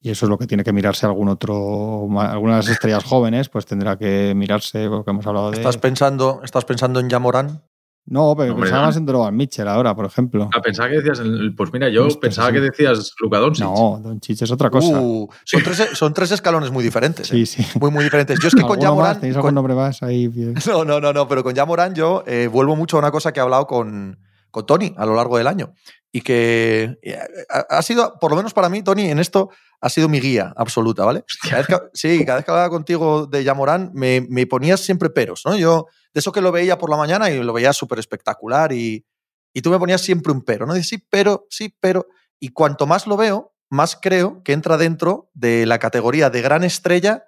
Y 0.00 0.10
eso 0.10 0.26
es 0.26 0.30
lo 0.30 0.38
que 0.38 0.46
tiene 0.46 0.62
que 0.62 0.72
mirarse 0.72 1.06
algún 1.06 1.28
otro, 1.28 2.08
algunas 2.20 2.68
estrellas 2.68 3.02
jóvenes, 3.02 3.48
pues 3.48 3.66
tendrá 3.66 3.98
que 3.98 4.32
mirarse, 4.36 4.88
porque 4.88 5.10
hemos 5.10 5.26
hablado 5.26 5.50
de. 5.50 5.56
¿Estás 5.56 5.78
pensando, 5.78 6.40
¿Estás 6.44 6.64
pensando 6.64 7.00
en 7.00 7.08
Yamorán? 7.08 7.62
No, 8.06 8.34
pero 8.36 8.52
Hombre, 8.52 8.64
pensaba 8.66 8.82
no. 8.82 8.88
más 8.88 8.96
en 8.98 9.06
Donovan 9.06 9.34
Mitchell 9.34 9.66
ahora, 9.66 9.94
por 9.96 10.04
ejemplo. 10.04 10.50
Ah, 10.54 10.60
pensaba 10.60 10.90
que 10.90 10.96
decías, 10.96 11.20
el- 11.20 11.54
pues 11.56 11.72
mira, 11.72 11.88
yo 11.88 12.06
pensaba 12.20 12.48
sí. 12.48 12.54
que 12.54 12.60
decías 12.60 13.14
Luka 13.18 13.38
Doncic. 13.38 13.64
No, 13.64 13.98
Don 14.02 14.20
Chich 14.20 14.42
es 14.42 14.50
otra 14.50 14.68
cosa. 14.68 15.00
Uh, 15.00 15.26
son, 15.44 15.62
tres, 15.62 15.88
son 15.94 16.12
tres 16.12 16.30
escalones 16.32 16.70
muy 16.70 16.84
diferentes. 16.84 17.28
sí, 17.28 17.42
¿eh? 17.42 17.46
sí. 17.46 17.64
Muy, 17.80 17.90
muy 17.90 18.04
diferentes. 18.04 18.38
Yo 18.40 18.48
es 18.48 18.54
que 18.54 18.60
con. 18.62 18.78
Yamorán. 18.78 19.20
¿Tenéis 19.20 19.36
algún 19.36 19.48
con- 19.48 19.54
nombre 19.54 19.74
más 19.74 20.02
ahí? 20.02 20.28
No, 20.66 20.84
no, 20.84 21.00
no, 21.00 21.12
no, 21.14 21.26
pero 21.28 21.42
con 21.42 21.54
Yamorán 21.54 21.94
yo 21.94 22.24
eh, 22.26 22.48
vuelvo 22.52 22.76
mucho 22.76 22.96
a 22.96 23.00
una 23.00 23.10
cosa 23.10 23.32
que 23.32 23.40
he 23.40 23.42
hablado 23.42 23.66
con, 23.66 24.18
con 24.54 24.66
Tony 24.66 24.94
a 24.96 25.04
lo 25.04 25.16
largo 25.16 25.36
del 25.36 25.48
año. 25.48 25.74
Y 26.12 26.20
que 26.20 26.96
eh, 27.02 27.18
ha, 27.48 27.82
sido, 27.82 28.16
por 28.20 28.30
lo 28.30 28.36
menos 28.36 28.54
para 28.54 28.68
mí, 28.68 28.82
Tony, 28.84 29.10
en 29.10 29.18
esto 29.18 29.50
ha 29.80 29.88
sido 29.88 30.08
mi 30.08 30.20
guía 30.20 30.54
absoluta, 30.56 31.04
¿vale? 31.04 31.24
Cada 31.42 31.56
vez 31.56 31.66
que, 31.66 31.76
sí, 31.92 32.24
cada 32.24 32.36
vez 32.36 32.44
que 32.44 32.52
hablaba 32.52 32.70
contigo 32.70 33.26
de 33.26 33.42
Yamorán 33.42 33.90
me, 33.94 34.24
me 34.30 34.46
ponías 34.46 34.78
siempre 34.78 35.10
peros, 35.10 35.42
¿no? 35.44 35.56
Yo, 35.56 35.88
de 36.12 36.20
eso 36.20 36.30
que 36.30 36.40
lo 36.40 36.52
veía 36.52 36.78
por 36.78 36.88
la 36.88 36.96
mañana 36.96 37.30
y 37.30 37.42
lo 37.42 37.52
veía 37.52 37.72
súper 37.72 37.98
espectacular 37.98 38.72
y, 38.72 39.04
y 39.52 39.60
tú 39.60 39.70
me 39.70 39.78
ponías 39.80 40.02
siempre 40.02 40.32
un 40.32 40.42
pero, 40.42 40.66
¿no? 40.66 40.74
Dices, 40.74 40.88
sí, 40.88 41.04
pero, 41.10 41.46
sí, 41.50 41.76
pero. 41.80 42.06
Y 42.38 42.50
cuanto 42.50 42.86
más 42.86 43.08
lo 43.08 43.16
veo, 43.16 43.52
más 43.68 43.98
creo 44.00 44.40
que 44.44 44.52
entra 44.52 44.76
dentro 44.76 45.30
de 45.34 45.66
la 45.66 45.80
categoría 45.80 46.30
de 46.30 46.42
gran 46.42 46.62
estrella 46.62 47.24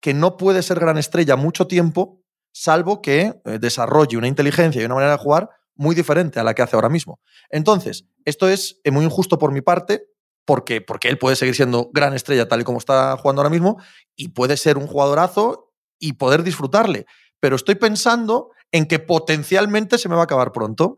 que 0.00 0.12
no 0.12 0.36
puede 0.36 0.62
ser 0.62 0.78
gran 0.78 0.98
estrella 0.98 1.34
mucho 1.36 1.66
tiempo, 1.66 2.22
salvo 2.52 3.00
que 3.00 3.40
eh, 3.44 3.58
desarrolle 3.58 4.18
una 4.18 4.28
inteligencia 4.28 4.82
y 4.82 4.84
una 4.84 4.96
manera 4.96 5.12
de 5.12 5.18
jugar 5.18 5.50
muy 5.78 5.94
diferente 5.94 6.38
a 6.38 6.44
la 6.44 6.52
que 6.52 6.60
hace 6.60 6.76
ahora 6.76 6.90
mismo. 6.90 7.20
Entonces, 7.48 8.04
esto 8.26 8.48
es 8.48 8.80
eh, 8.84 8.90
muy 8.90 9.04
injusto 9.04 9.38
por 9.38 9.52
mi 9.52 9.62
parte, 9.62 10.08
porque, 10.44 10.80
porque 10.80 11.08
él 11.08 11.18
puede 11.18 11.36
seguir 11.36 11.54
siendo 11.54 11.90
gran 11.92 12.14
estrella 12.14 12.48
tal 12.48 12.60
y 12.60 12.64
como 12.64 12.78
está 12.78 13.16
jugando 13.16 13.40
ahora 13.40 13.50
mismo, 13.50 13.80
y 14.16 14.28
puede 14.28 14.56
ser 14.56 14.76
un 14.76 14.86
jugadorazo 14.86 15.72
y 15.98 16.14
poder 16.14 16.42
disfrutarle. 16.42 17.06
Pero 17.40 17.56
estoy 17.56 17.76
pensando 17.76 18.50
en 18.72 18.86
que 18.86 18.98
potencialmente 18.98 19.98
se 19.98 20.08
me 20.08 20.16
va 20.16 20.22
a 20.22 20.24
acabar 20.24 20.52
pronto. 20.52 20.96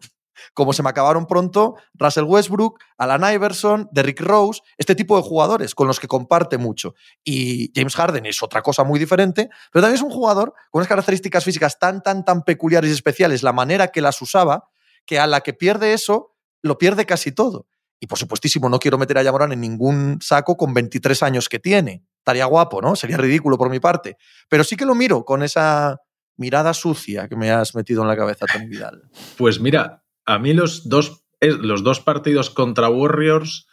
Como 0.55 0.73
se 0.73 0.83
me 0.83 0.91
acabaron 0.91 1.27
pronto 1.27 1.77
Russell 1.95 2.25
Westbrook, 2.25 2.79
Alan 2.99 3.35
Iverson, 3.35 3.89
Derrick 3.93 4.21
Rose, 4.21 4.61
este 4.79 4.95
tipo 4.95 5.17
de 5.17 5.23
jugadores 5.23 5.75
con 5.75 5.87
los 5.87 6.01
que 6.01 6.09
comparte 6.09 6.59
mucho. 6.59 6.95
Y 7.25 7.73
James 7.75 7.95
Harden 7.95 8.27
es 8.27 8.43
otra 8.43 8.63
cosa 8.63 8.85
muy 8.85 8.99
diferente, 8.99 9.49
pero 9.73 9.83
también 9.83 9.97
es 9.97 10.03
un 10.03 10.11
jugador 10.11 10.55
con 10.71 10.81
unas 10.81 10.89
características 10.89 11.45
físicas 11.45 11.79
tan, 11.79 12.03
tan, 12.03 12.25
tan 12.25 12.43
peculiares 12.43 12.91
y 12.91 12.95
especiales, 12.95 13.43
la 13.43 13.53
manera 13.53 13.89
que 13.89 14.01
las 14.01 14.21
usaba, 14.23 14.69
que 15.07 15.19
a 15.19 15.27
la 15.27 15.41
que 15.41 15.53
pierde 15.53 15.93
eso, 15.93 16.35
lo 16.63 16.79
pierde 16.79 17.07
casi 17.07 17.33
todo. 17.33 17.67
Y 18.01 18.07
por 18.07 18.19
supuestísimo, 18.19 18.69
no 18.69 18.79
quiero 18.79 18.97
meter 18.97 19.19
a 19.19 19.23
Yamorán 19.23 19.53
en 19.53 19.61
ningún 19.61 20.19
saco 20.23 20.57
con 20.57 20.73
23 20.73 21.23
años 21.23 21.49
que 21.49 21.59
tiene. 21.59 22.03
Estaría 22.17 22.47
guapo, 22.47 22.81
¿no? 22.81 22.97
Sería 22.97 23.19
ridículo 23.19 23.59
por 23.59 23.69
mi 23.69 23.79
parte. 23.79 24.17
Pero 24.49 24.65
sí 24.65 24.75
que 24.75 24.87
lo 24.87 24.95
miro 24.95 25.25
con 25.25 25.43
esa 25.43 25.99
mirada 26.37 26.73
sucia 26.73 27.29
que 27.29 27.37
me 27.37 27.51
has 27.51 27.75
metido 27.75 28.01
en 28.01 28.09
la 28.09 28.17
cabeza, 28.17 28.47
Tony 28.51 28.67
Vidal. 28.67 29.03
Pues 29.37 29.61
mira, 29.61 30.03
a 30.31 30.39
mí 30.39 30.55
los 30.55 30.89
dos, 30.89 31.25
los 31.41 31.83
dos 31.83 32.01
partidos 32.01 32.51
contra 32.51 32.89
Warriors 32.89 33.67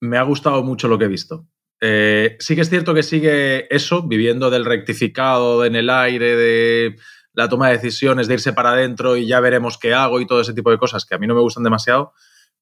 me 0.00 0.16
ha 0.16 0.22
gustado 0.22 0.62
mucho 0.62 0.88
lo 0.88 0.98
que 0.98 1.04
he 1.04 1.08
visto. 1.08 1.46
Eh, 1.82 2.36
sí 2.38 2.54
que 2.54 2.62
es 2.62 2.70
cierto 2.70 2.94
que 2.94 3.02
sigue 3.02 3.74
eso, 3.74 4.02
viviendo 4.02 4.48
del 4.48 4.64
rectificado 4.64 5.66
en 5.66 5.76
el 5.76 5.90
aire, 5.90 6.34
de 6.34 6.96
la 7.34 7.48
toma 7.48 7.68
de 7.68 7.74
decisiones, 7.74 8.26
de 8.26 8.34
irse 8.34 8.54
para 8.54 8.70
adentro 8.72 9.16
y 9.16 9.26
ya 9.26 9.40
veremos 9.40 9.76
qué 9.76 9.92
hago 9.92 10.20
y 10.20 10.26
todo 10.26 10.40
ese 10.40 10.54
tipo 10.54 10.70
de 10.70 10.78
cosas 10.78 11.04
que 11.04 11.14
a 11.14 11.18
mí 11.18 11.26
no 11.26 11.34
me 11.34 11.42
gustan 11.42 11.62
demasiado. 11.64 12.14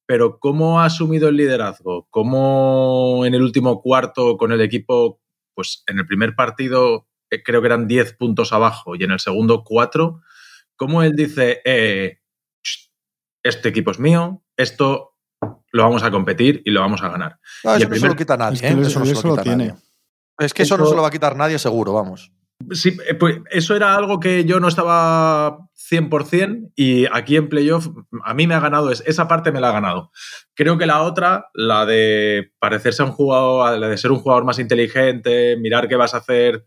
Pero 0.06 0.40
cómo 0.40 0.80
ha 0.80 0.86
asumido 0.86 1.28
el 1.28 1.36
liderazgo, 1.36 2.08
cómo 2.10 3.24
en 3.26 3.34
el 3.34 3.42
último 3.42 3.80
cuarto 3.80 4.36
con 4.38 4.50
el 4.50 4.60
equipo, 4.60 5.20
pues 5.54 5.84
en 5.86 6.00
el 6.00 6.06
primer 6.06 6.34
partido 6.34 7.06
eh, 7.30 7.44
creo 7.44 7.60
que 7.60 7.66
eran 7.68 7.86
10 7.86 8.14
puntos 8.14 8.52
abajo 8.52 8.96
y 8.96 9.04
en 9.04 9.12
el 9.12 9.20
segundo 9.20 9.62
4, 9.62 10.20
cómo 10.74 11.04
él 11.04 11.14
dice, 11.14 11.60
eh, 11.64 12.19
este 13.42 13.68
equipo 13.68 13.90
es 13.90 13.98
mío, 13.98 14.42
esto 14.56 15.14
lo 15.72 15.82
vamos 15.84 16.02
a 16.02 16.10
competir 16.10 16.62
y 16.64 16.70
lo 16.70 16.80
vamos 16.80 17.02
a 17.02 17.08
ganar. 17.08 17.38
No, 17.64 17.72
Y 17.72 17.76
eso 17.76 17.84
el 17.84 17.88
no 17.88 17.94
se 17.94 18.00
primer- 18.00 18.10
lo 18.10 18.16
quita 18.16 18.36
nadie. 18.36 18.54
Es 18.56 18.60
que 18.62 18.66
¿eh? 18.68 18.70
él 18.72 18.80
Eso 18.80 18.98
no 18.98 19.06
se 19.06 19.14
lo 19.14 19.20
lo 19.22 19.30
quita 19.34 19.42
tiene. 19.42 19.66
nadie. 19.68 19.80
Es 20.38 20.54
que 20.54 20.62
eso, 20.62 20.76
no 20.78 20.86
se 20.86 20.96
lo 20.96 21.02
va 21.02 21.08
a 21.08 21.12
quitar 21.12 21.36
nadie 21.36 21.58
seguro, 21.58 21.92
vamos. 21.92 22.32
Sí, 22.72 22.96
eh, 23.08 23.14
pues 23.14 23.38
eso 23.50 23.74
era 23.74 23.94
algo 23.96 24.20
que 24.20 24.44
yo 24.44 24.60
no 24.60 24.68
estaba 24.68 25.58
100% 25.74 26.72
y 26.76 27.06
aquí 27.12 27.36
en 27.36 27.48
playoff 27.48 27.88
a 28.24 28.34
mí 28.34 28.46
me 28.46 28.54
ha 28.54 28.60
ganado, 28.60 28.90
es- 28.90 29.02
esa 29.06 29.26
parte 29.28 29.50
me 29.52 29.60
la 29.60 29.70
ha 29.70 29.72
ganado. 29.72 30.10
Creo 30.54 30.76
que 30.78 30.86
la 30.86 31.02
otra, 31.02 31.46
la 31.54 31.86
de 31.86 32.52
parecerse 32.58 33.02
a 33.02 33.06
un 33.06 33.12
jugador, 33.12 33.78
la 33.78 33.88
de 33.88 33.96
ser 33.96 34.12
un 34.12 34.18
jugador 34.20 34.44
más 34.44 34.58
inteligente, 34.58 35.56
mirar 35.58 35.88
qué 35.88 35.96
vas 35.96 36.14
a 36.14 36.18
hacer 36.18 36.66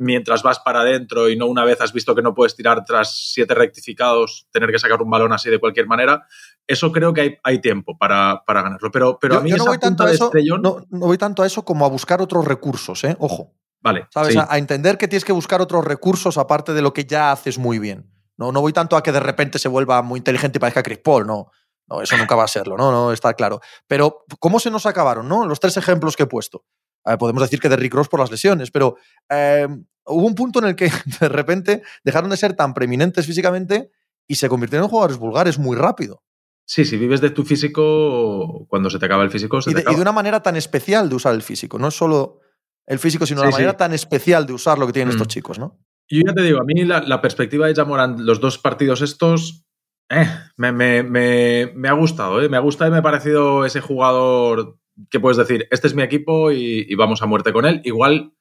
mientras 0.00 0.42
vas 0.42 0.58
para 0.58 0.80
adentro 0.80 1.28
y 1.28 1.36
no 1.36 1.46
una 1.46 1.62
vez 1.62 1.80
has 1.82 1.92
visto 1.92 2.14
que 2.14 2.22
no 2.22 2.34
puedes 2.34 2.56
tirar 2.56 2.84
tras 2.86 3.32
siete 3.32 3.54
rectificados, 3.54 4.48
tener 4.50 4.72
que 4.72 4.78
sacar 4.78 5.00
un 5.02 5.10
balón 5.10 5.32
así 5.32 5.50
de 5.50 5.60
cualquier 5.60 5.86
manera, 5.86 6.26
eso 6.66 6.90
creo 6.90 7.12
que 7.12 7.20
hay, 7.20 7.36
hay 7.44 7.60
tiempo 7.60 7.98
para, 7.98 8.42
para 8.46 8.62
ganarlo. 8.62 8.90
Pero, 8.90 9.18
pero 9.20 9.34
yo, 9.34 9.40
a 9.40 9.42
mí 9.42 9.50
yo 9.50 9.56
no 9.58 9.64
esa 9.64 9.70
voy 9.70 9.78
tanto 9.78 10.04
a 10.04 10.10
eso, 10.10 10.24
estrellón, 10.24 10.62
no, 10.62 10.86
no 10.88 11.06
voy 11.06 11.18
tanto 11.18 11.42
a 11.42 11.46
eso 11.46 11.64
como 11.66 11.84
a 11.84 11.88
buscar 11.88 12.22
otros 12.22 12.46
recursos, 12.46 13.04
¿eh? 13.04 13.14
Ojo. 13.20 13.52
vale, 13.80 14.06
¿Sabes? 14.10 14.32
sí. 14.32 14.38
A, 14.38 14.46
a 14.48 14.56
entender 14.56 14.96
que 14.96 15.06
tienes 15.06 15.24
que 15.24 15.32
buscar 15.32 15.60
otros 15.60 15.84
recursos 15.84 16.38
aparte 16.38 16.72
de 16.72 16.80
lo 16.80 16.94
que 16.94 17.04
ya 17.04 17.30
haces 17.30 17.58
muy 17.58 17.78
bien. 17.78 18.10
No, 18.38 18.52
no 18.52 18.62
voy 18.62 18.72
tanto 18.72 18.96
a 18.96 19.02
que 19.02 19.12
de 19.12 19.20
repente 19.20 19.58
se 19.58 19.68
vuelva 19.68 20.00
muy 20.00 20.16
inteligente 20.16 20.56
y 20.56 20.60
parezca 20.60 20.82
Chris 20.82 21.00
Paul, 21.04 21.26
no. 21.26 21.50
No, 21.86 22.00
eso 22.00 22.16
nunca 22.16 22.36
va 22.36 22.44
a 22.44 22.48
serlo, 22.48 22.76
no, 22.76 22.90
no, 22.90 23.12
está 23.12 23.34
claro. 23.34 23.60
Pero, 23.86 24.24
¿cómo 24.38 24.60
se 24.60 24.70
nos 24.70 24.86
acabaron, 24.86 25.28
no? 25.28 25.44
Los 25.44 25.60
tres 25.60 25.76
ejemplos 25.76 26.16
que 26.16 26.22
he 26.22 26.26
puesto. 26.26 26.64
Eh, 27.04 27.16
podemos 27.16 27.42
decir 27.42 27.60
que 27.60 27.68
de 27.68 27.76
Rick 27.76 27.94
Ross 27.94 28.08
por 28.08 28.20
las 28.20 28.30
lesiones, 28.30 28.70
pero 28.70 28.96
eh, 29.28 29.66
hubo 30.10 30.26
un 30.26 30.34
punto 30.34 30.58
en 30.58 30.66
el 30.66 30.76
que 30.76 30.90
de 31.20 31.28
repente 31.28 31.82
dejaron 32.04 32.30
de 32.30 32.36
ser 32.36 32.54
tan 32.54 32.74
preeminentes 32.74 33.26
físicamente 33.26 33.90
y 34.28 34.36
se 34.36 34.48
convirtieron 34.48 34.84
en 34.84 34.90
jugadores 34.90 35.18
vulgares 35.18 35.58
muy 35.58 35.76
rápido. 35.76 36.22
Sí, 36.64 36.84
si 36.84 36.96
vives 36.96 37.20
de 37.20 37.30
tu 37.30 37.44
físico, 37.44 38.66
cuando 38.68 38.90
se 38.90 38.98
te 38.98 39.06
acaba 39.06 39.24
el 39.24 39.30
físico, 39.30 39.60
se 39.60 39.70
Y 39.70 39.74
te 39.74 39.78
de, 39.78 39.82
y 39.82 39.84
acaba. 39.84 39.96
de 39.96 40.02
una 40.02 40.12
manera 40.12 40.40
tan 40.42 40.56
especial 40.56 41.08
de 41.08 41.16
usar 41.16 41.34
el 41.34 41.42
físico. 41.42 41.78
No 41.78 41.88
es 41.88 41.94
solo 41.96 42.38
el 42.86 42.98
físico, 42.98 43.26
sino 43.26 43.40
Sí, 43.40 43.46
la 43.46 43.50
sí. 43.50 43.54
manera 43.56 43.76
tan 43.76 43.92
especial 43.92 44.46
de 44.46 44.52
usar 44.52 44.78
lo 44.78 44.86
que 44.86 44.92
tienen 44.92 45.08
Mm. 45.08 45.16
estos 45.16 45.28
chicos, 45.28 45.58
¿no? 45.58 45.78
Yo 46.08 46.22
ya 46.26 46.32
te 46.34 46.42
digo, 46.42 46.60
a 46.60 46.64
mí 46.64 46.84
la, 46.84 47.00
la 47.02 47.20
perspectiva 47.20 47.66
de 47.66 47.74
Jamoran, 47.74 48.24
los 48.26 48.40
dos 48.40 48.58
partidos 48.58 49.00
estos, 49.00 49.64
eh, 50.10 50.26
me, 50.56 50.72
me- 50.72 51.02
me- 51.02 51.72
me 51.74 51.88
ha 51.88 51.92
gustado, 51.92 52.40
eh, 52.42 52.48
me 52.48 52.56
ha 52.56 52.60
gustado 52.60 52.88
y 52.88 52.92
me 52.92 52.98
ha 52.98 53.02
parecido 53.02 53.64
ese 53.64 53.80
jugador 53.80 54.76
que 55.08 55.20
puedes 55.20 55.36
decir, 55.38 55.66
este 55.70 55.86
es 55.86 55.94
mi 55.94 56.02
equipo 56.02 56.50
y, 56.52 56.84
y 56.88 56.94
vamos 56.96 57.22
a 57.22 57.26
muerte 57.26 57.52
con 57.52 57.64
él. 57.64 57.80
Igual 57.84 58.32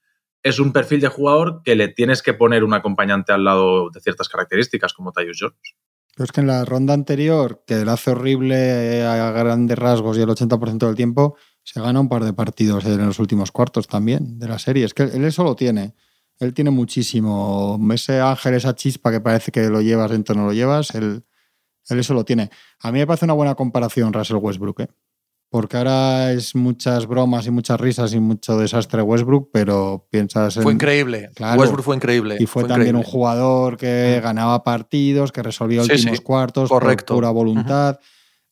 es 0.43 0.59
un 0.59 0.71
perfil 0.71 1.01
de 1.01 1.07
jugador 1.07 1.61
que 1.63 1.75
le 1.75 1.89
tienes 1.89 2.21
que 2.21 2.33
poner 2.33 2.63
un 2.63 2.73
acompañante 2.73 3.31
al 3.33 3.43
lado 3.43 3.89
de 3.89 3.99
ciertas 3.99 4.29
características, 4.29 4.93
como 4.93 5.11
Tyus 5.11 5.37
Jones. 5.39 5.75
Pero 6.15 6.25
es 6.25 6.31
que 6.31 6.41
en 6.41 6.47
la 6.47 6.65
ronda 6.65 6.93
anterior, 6.93 7.63
que 7.65 7.85
le 7.85 7.91
hace 7.91 8.11
horrible 8.11 9.03
a 9.03 9.31
grandes 9.31 9.77
rasgos 9.77 10.17
y 10.17 10.21
el 10.21 10.29
80% 10.29 10.85
del 10.85 10.95
tiempo, 10.95 11.37
se 11.63 11.79
gana 11.79 11.99
un 11.99 12.09
par 12.09 12.23
de 12.23 12.33
partidos 12.33 12.85
en 12.85 13.05
los 13.05 13.19
últimos 13.19 13.51
cuartos 13.51 13.87
también 13.87 14.39
de 14.39 14.47
la 14.47 14.59
serie. 14.59 14.85
Es 14.85 14.93
que 14.93 15.03
él 15.03 15.23
eso 15.23 15.43
lo 15.43 15.55
tiene. 15.55 15.95
Él 16.39 16.53
tiene 16.53 16.71
muchísimo. 16.71 17.79
Ese 17.93 18.19
ángel, 18.19 18.55
esa 18.55 18.75
chispa 18.75 19.11
que 19.11 19.21
parece 19.21 19.51
que 19.51 19.69
lo 19.69 19.81
llevas 19.81 20.11
dentro 20.11 20.35
no 20.35 20.45
lo 20.45 20.53
llevas, 20.53 20.95
él, 20.95 21.23
él 21.89 21.99
eso 21.99 22.13
lo 22.13 22.25
tiene. 22.25 22.49
A 22.79 22.91
mí 22.91 22.99
me 22.99 23.07
parece 23.07 23.25
una 23.25 23.33
buena 23.33 23.55
comparación 23.55 24.13
Russell 24.13 24.37
Westbrook, 24.37 24.81
¿eh? 24.81 24.87
Porque 25.49 25.77
ahora 25.77 26.31
es 26.31 26.53
muchas 26.55 27.07
bromas 27.07 27.47
y 27.47 27.51
muchas 27.51 27.79
risas 27.79 28.13
y 28.13 28.19
mucho 28.19 28.57
desastre 28.57 29.01
Westbrook, 29.01 29.49
pero 29.51 30.07
piensas 30.11 30.57
en... 30.57 30.63
Fue 30.63 30.73
increíble. 30.73 31.31
Claro. 31.35 31.59
Westbrook 31.59 31.83
fue 31.85 31.95
increíble. 31.95 32.37
Y 32.39 32.45
fue, 32.45 32.63
también 32.63 32.81
increíble. 32.89 32.99
un 32.99 33.03
jugador 33.11 33.77
que 33.77 34.17
Mm. 34.19 34.23
ganaba 34.23 34.63
partidos, 34.63 35.31
que 35.31 35.41
resolvía 35.41 35.83
Sí, 35.83 35.91
últimos 35.93 36.17
sí. 36.17 36.23
cuartos 36.23 36.69
Correcto. 36.69 37.13
por 37.15 37.17
pura 37.17 37.29
voluntad. 37.31 37.99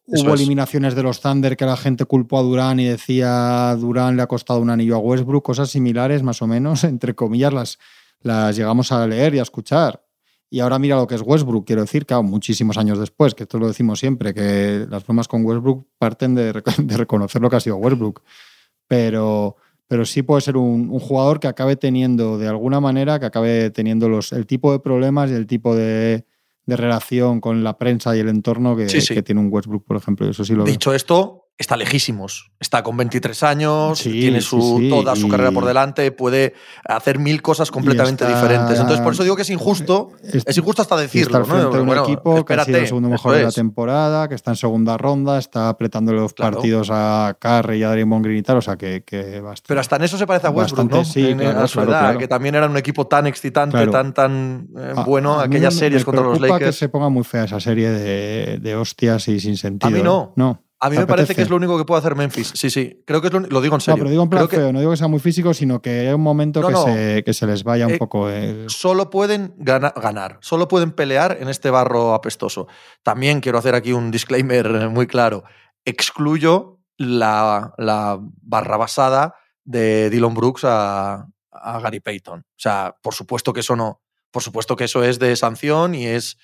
Hubo 0.10 0.34
es. 0.34 0.40
eliminaciones 0.40 0.96
de 0.96 1.04
los 1.04 1.20
Thunder 1.22 1.56
que 1.58 1.66
la 1.66 1.76
gente 1.78 2.06
culpó 2.06 2.40
a 2.40 2.42
Durán 2.42 2.80
y 2.80 2.86
decía 2.86 3.76
Durán 3.78 4.16
le 4.16 4.24
ha 4.24 4.28
costado 4.28 4.60
un 4.62 4.70
anillo 4.70 4.96
a 4.96 5.00
Westbrook, 5.00 5.44
cosas 5.44 5.70
similares 5.70 6.24
más 6.24 6.42
o 6.42 6.48
menos, 6.48 6.84
entre 6.86 7.14
comillas, 7.14 7.54
las, 7.54 7.78
las 8.22 8.56
llegamos 8.56 8.92
a 8.92 9.06
leer 9.06 9.36
y 9.36 9.40
a 9.40 9.44
escuchar. 9.44 10.02
Y 10.50 10.62
ahora 10.62 10.80
mira 10.80 10.96
lo 10.96 11.08
que 11.08 11.16
es 11.16 11.22
Westbrook, 11.26 11.66
quiero 11.66 11.82
decir, 11.82 12.06
claro, 12.06 12.24
muchísimos 12.24 12.78
años 12.78 13.00
después, 13.00 13.36
que 13.36 13.44
esto 13.44 13.60
lo 13.60 13.68
decimos 13.68 14.00
siempre, 14.00 14.34
que 14.34 14.86
las 14.90 15.06
bromas 15.06 15.28
con 15.28 15.44
Westbrook 15.46 15.86
parten 15.98 16.36
de, 16.36 16.54
rec- 16.54 16.76
de 16.86 16.96
reconocer 16.98 17.42
lo 17.42 17.50
que 17.50 17.58
ha 17.58 17.60
sido 17.60 17.76
Westbrook. 17.78 18.22
Pero, 18.88 19.58
pero 19.88 20.06
sí 20.06 20.22
puede 20.24 20.42
ser 20.42 20.58
un, 20.58 20.90
un, 20.90 21.00
jugador 21.00 21.40
que 21.40 21.48
acabe 21.48 21.76
teniendo, 21.76 22.38
de 22.38 22.48
alguna 22.48 22.80
manera, 22.80 23.20
que 23.20 23.26
acabe 23.26 23.70
teniendo 23.72 24.08
los, 24.10 24.32
el 24.32 24.46
tipo 24.46 24.72
de 24.72 24.80
problemas 24.80 25.30
y 25.30 25.34
el 25.34 25.48
tipo 25.48 25.76
de, 25.76 26.26
de 26.66 26.78
relación 26.78 27.42
con 27.42 27.64
la 27.64 27.78
prensa 27.78 28.16
y 28.16 28.20
el 28.22 28.30
entorno 28.30 28.76
que, 28.78 28.88
Sí, 28.88 29.02
sí. 29.02 29.14
que 29.14 29.24
tiene 29.24 29.42
un 29.42 29.50
Westbrook, 29.52 29.84
por 29.86 29.98
ejemplo. 29.98 30.30
Eso 30.30 30.46
sí 30.46 30.54
lo 30.54 30.64
veo. 30.64 30.72
Dicho 30.72 30.94
esto, 30.94 31.47
está 31.60 31.76
lejísimos. 31.76 32.52
Está 32.60 32.84
con 32.84 32.96
23 32.98 33.42
años, 33.44 33.98
Sí, 34.00 34.12
tiene 34.12 34.42
su, 34.42 34.78
sí, 34.80 34.90
toda 34.90 35.16
su 35.16 35.26
y- 35.28 35.30
carrera 35.30 35.52
por 35.52 35.66
delante, 35.66 36.12
puede 36.12 36.54
hacer 36.86 37.18
mil 37.18 37.42
cosas 37.42 37.72
completamente 37.72 38.24
está- 38.26 38.36
diferentes. 38.36 38.80
Entonces, 38.80 39.02
por 39.02 39.14
eso 39.14 39.24
digo 39.24 39.36
que 39.36 39.42
es 39.42 39.50
injusto. 39.50 40.12
Es- 40.24 40.44
Es 40.46 40.58
injusto 40.58 40.84
hasta 40.84 40.96
decirlo. 40.98 41.42
está 41.42 41.56
¿no? 41.58 41.70
un 41.82 41.86
Bueno, 41.88 42.04
equipo 42.04 42.46
que 42.46 42.54
ha 42.54 42.64
sido 42.64 42.78
el 42.78 42.88
segundo 42.88 43.10
mejor 43.10 43.36
de 43.36 43.44
la 43.44 43.52
temporada, 43.52 44.28
que 44.28 44.36
está 44.36 44.52
en 44.52 44.58
segunda 44.58 44.98
ronda, 44.98 45.40
está 45.40 45.70
apretando 45.70 46.14
los 46.14 46.34
Claro. 46.34 46.58
partidos 46.58 46.90
a 46.92 47.36
Curry 47.40 47.80
y 47.80 47.84
a 47.84 47.90
Draymond 47.90 48.24
Green 48.26 48.38
y 48.40 48.44
tal, 48.44 48.58
o 48.58 48.62
sea 48.62 48.76
que, 48.78 49.04
a 49.08 49.54
estar- 49.54 49.56
Pero 49.68 49.80
hasta 49.80 49.96
en 49.96 50.04
eso 50.04 50.18
se 50.18 50.28
parece 50.28 50.48
a 50.48 50.52
Westbrook, 50.52 50.92
Bastante, 50.92 50.96
¿no? 50.98 51.06
sí, 51.06 51.32
En- 51.32 51.40
claro, 51.40 51.62
a 51.62 51.68
su 51.68 51.74
claro, 51.80 51.92
edad, 51.92 52.00
claro. 52.02 52.20
que 52.20 52.28
también 52.28 52.54
era 52.56 52.68
un 52.68 52.78
equipo 52.78 53.08
tan 53.08 53.26
excitante, 53.26 53.88
tan, 53.88 54.14
tan 54.14 54.68
eh, 54.78 54.94
A- 54.96 55.04
bueno, 55.04 55.40
a 55.40 55.46
aquellas 55.46 55.74
series 55.74 56.02
me 56.02 56.06
contra 56.06 56.24
los 56.24 56.40
Lakers. 56.40 56.66
que 56.66 56.72
se 56.74 56.90
ponga 56.90 57.10
muy 57.10 57.24
fea 57.24 57.46
esa 57.46 57.60
serie 57.60 57.90
de, 57.90 58.60
de 58.60 58.76
hostias 58.76 59.28
y 59.28 59.40
sin 59.40 59.58
sentido. 59.58 59.92
mí 59.92 60.04
no. 60.04 60.28
¿eh? 60.30 60.34
No. 60.36 60.64
A 60.80 60.90
mí 60.92 60.96
¿Te 60.96 61.02
me 61.02 61.08
parece 61.08 61.34
que 61.34 61.42
es 61.42 61.50
lo 61.50 61.56
único 61.56 61.76
que 61.78 61.86
puede 61.86 62.00
hacer 62.00 62.16
Memphis. 62.16 62.52
Sí, 62.54 62.70
sí. 62.70 63.02
Creo 63.08 63.20
que 63.20 63.28
es 63.28 63.34
lo, 63.34 63.40
lo 63.40 63.62
digo 63.62 63.74
en 63.76 63.78
No, 63.78 63.80
serio. 63.80 63.98
pero 63.98 64.10
digo 64.12 64.22
en 64.24 64.30
plan 64.30 64.42
Creo 64.42 64.50
que 64.50 64.58
feo, 64.58 64.74
no 64.74 64.80
digo 64.80 64.92
que 64.92 64.98
sea 64.98 65.08
muy 65.08 65.20
físico, 65.20 65.54
sino 65.56 65.82
que 65.82 66.08
hay 66.08 66.14
un 66.14 66.22
momento 66.22 66.62
No, 66.62 66.68
que, 66.68 66.74
no. 66.74 66.84
Se, 66.86 67.24
que 67.26 67.34
se 67.34 67.48
les 67.48 67.64
vaya 67.64 67.88
un 67.88 67.94
Eh, 67.94 67.98
poco 67.98 68.30
el... 68.30 68.70
solo 68.70 69.10
pueden 69.10 69.56
gana- 69.58 69.92
ganar, 69.96 70.38
solo 70.42 70.68
pueden 70.68 70.92
pelear 70.92 71.38
en 71.42 71.50
este 71.50 71.72
barro 71.72 72.14
apestoso. 72.14 72.68
También 73.02 73.42
quiero 73.42 73.58
hacer 73.58 73.74
aquí 73.74 73.92
un 73.92 74.12
disclaimer 74.12 74.90
muy 74.90 75.08
claro. 75.08 75.44
Excluyo 75.84 76.80
la, 76.98 77.74
la 77.78 78.20
barra 78.42 78.78
basada 78.78 79.34
de 79.64 80.10
Dylan 80.12 80.36
Brooks 80.36 80.64
a, 80.66 81.28
a 81.52 81.80
Gary 81.80 82.02
Payton. 82.02 82.42
O 82.42 82.46
sea, 82.56 82.96
por 83.02 83.16
supuesto 83.16 83.52
que 83.52 83.62
eso 83.62 83.76
no. 83.76 84.02
Por 84.30 84.44
supuesto 84.44 84.76
que 84.76 84.84
eso 84.84 85.04
es 85.04 85.18
de 85.18 85.36
sanción 85.36 85.96
y 85.96 86.06
es, 86.06 86.38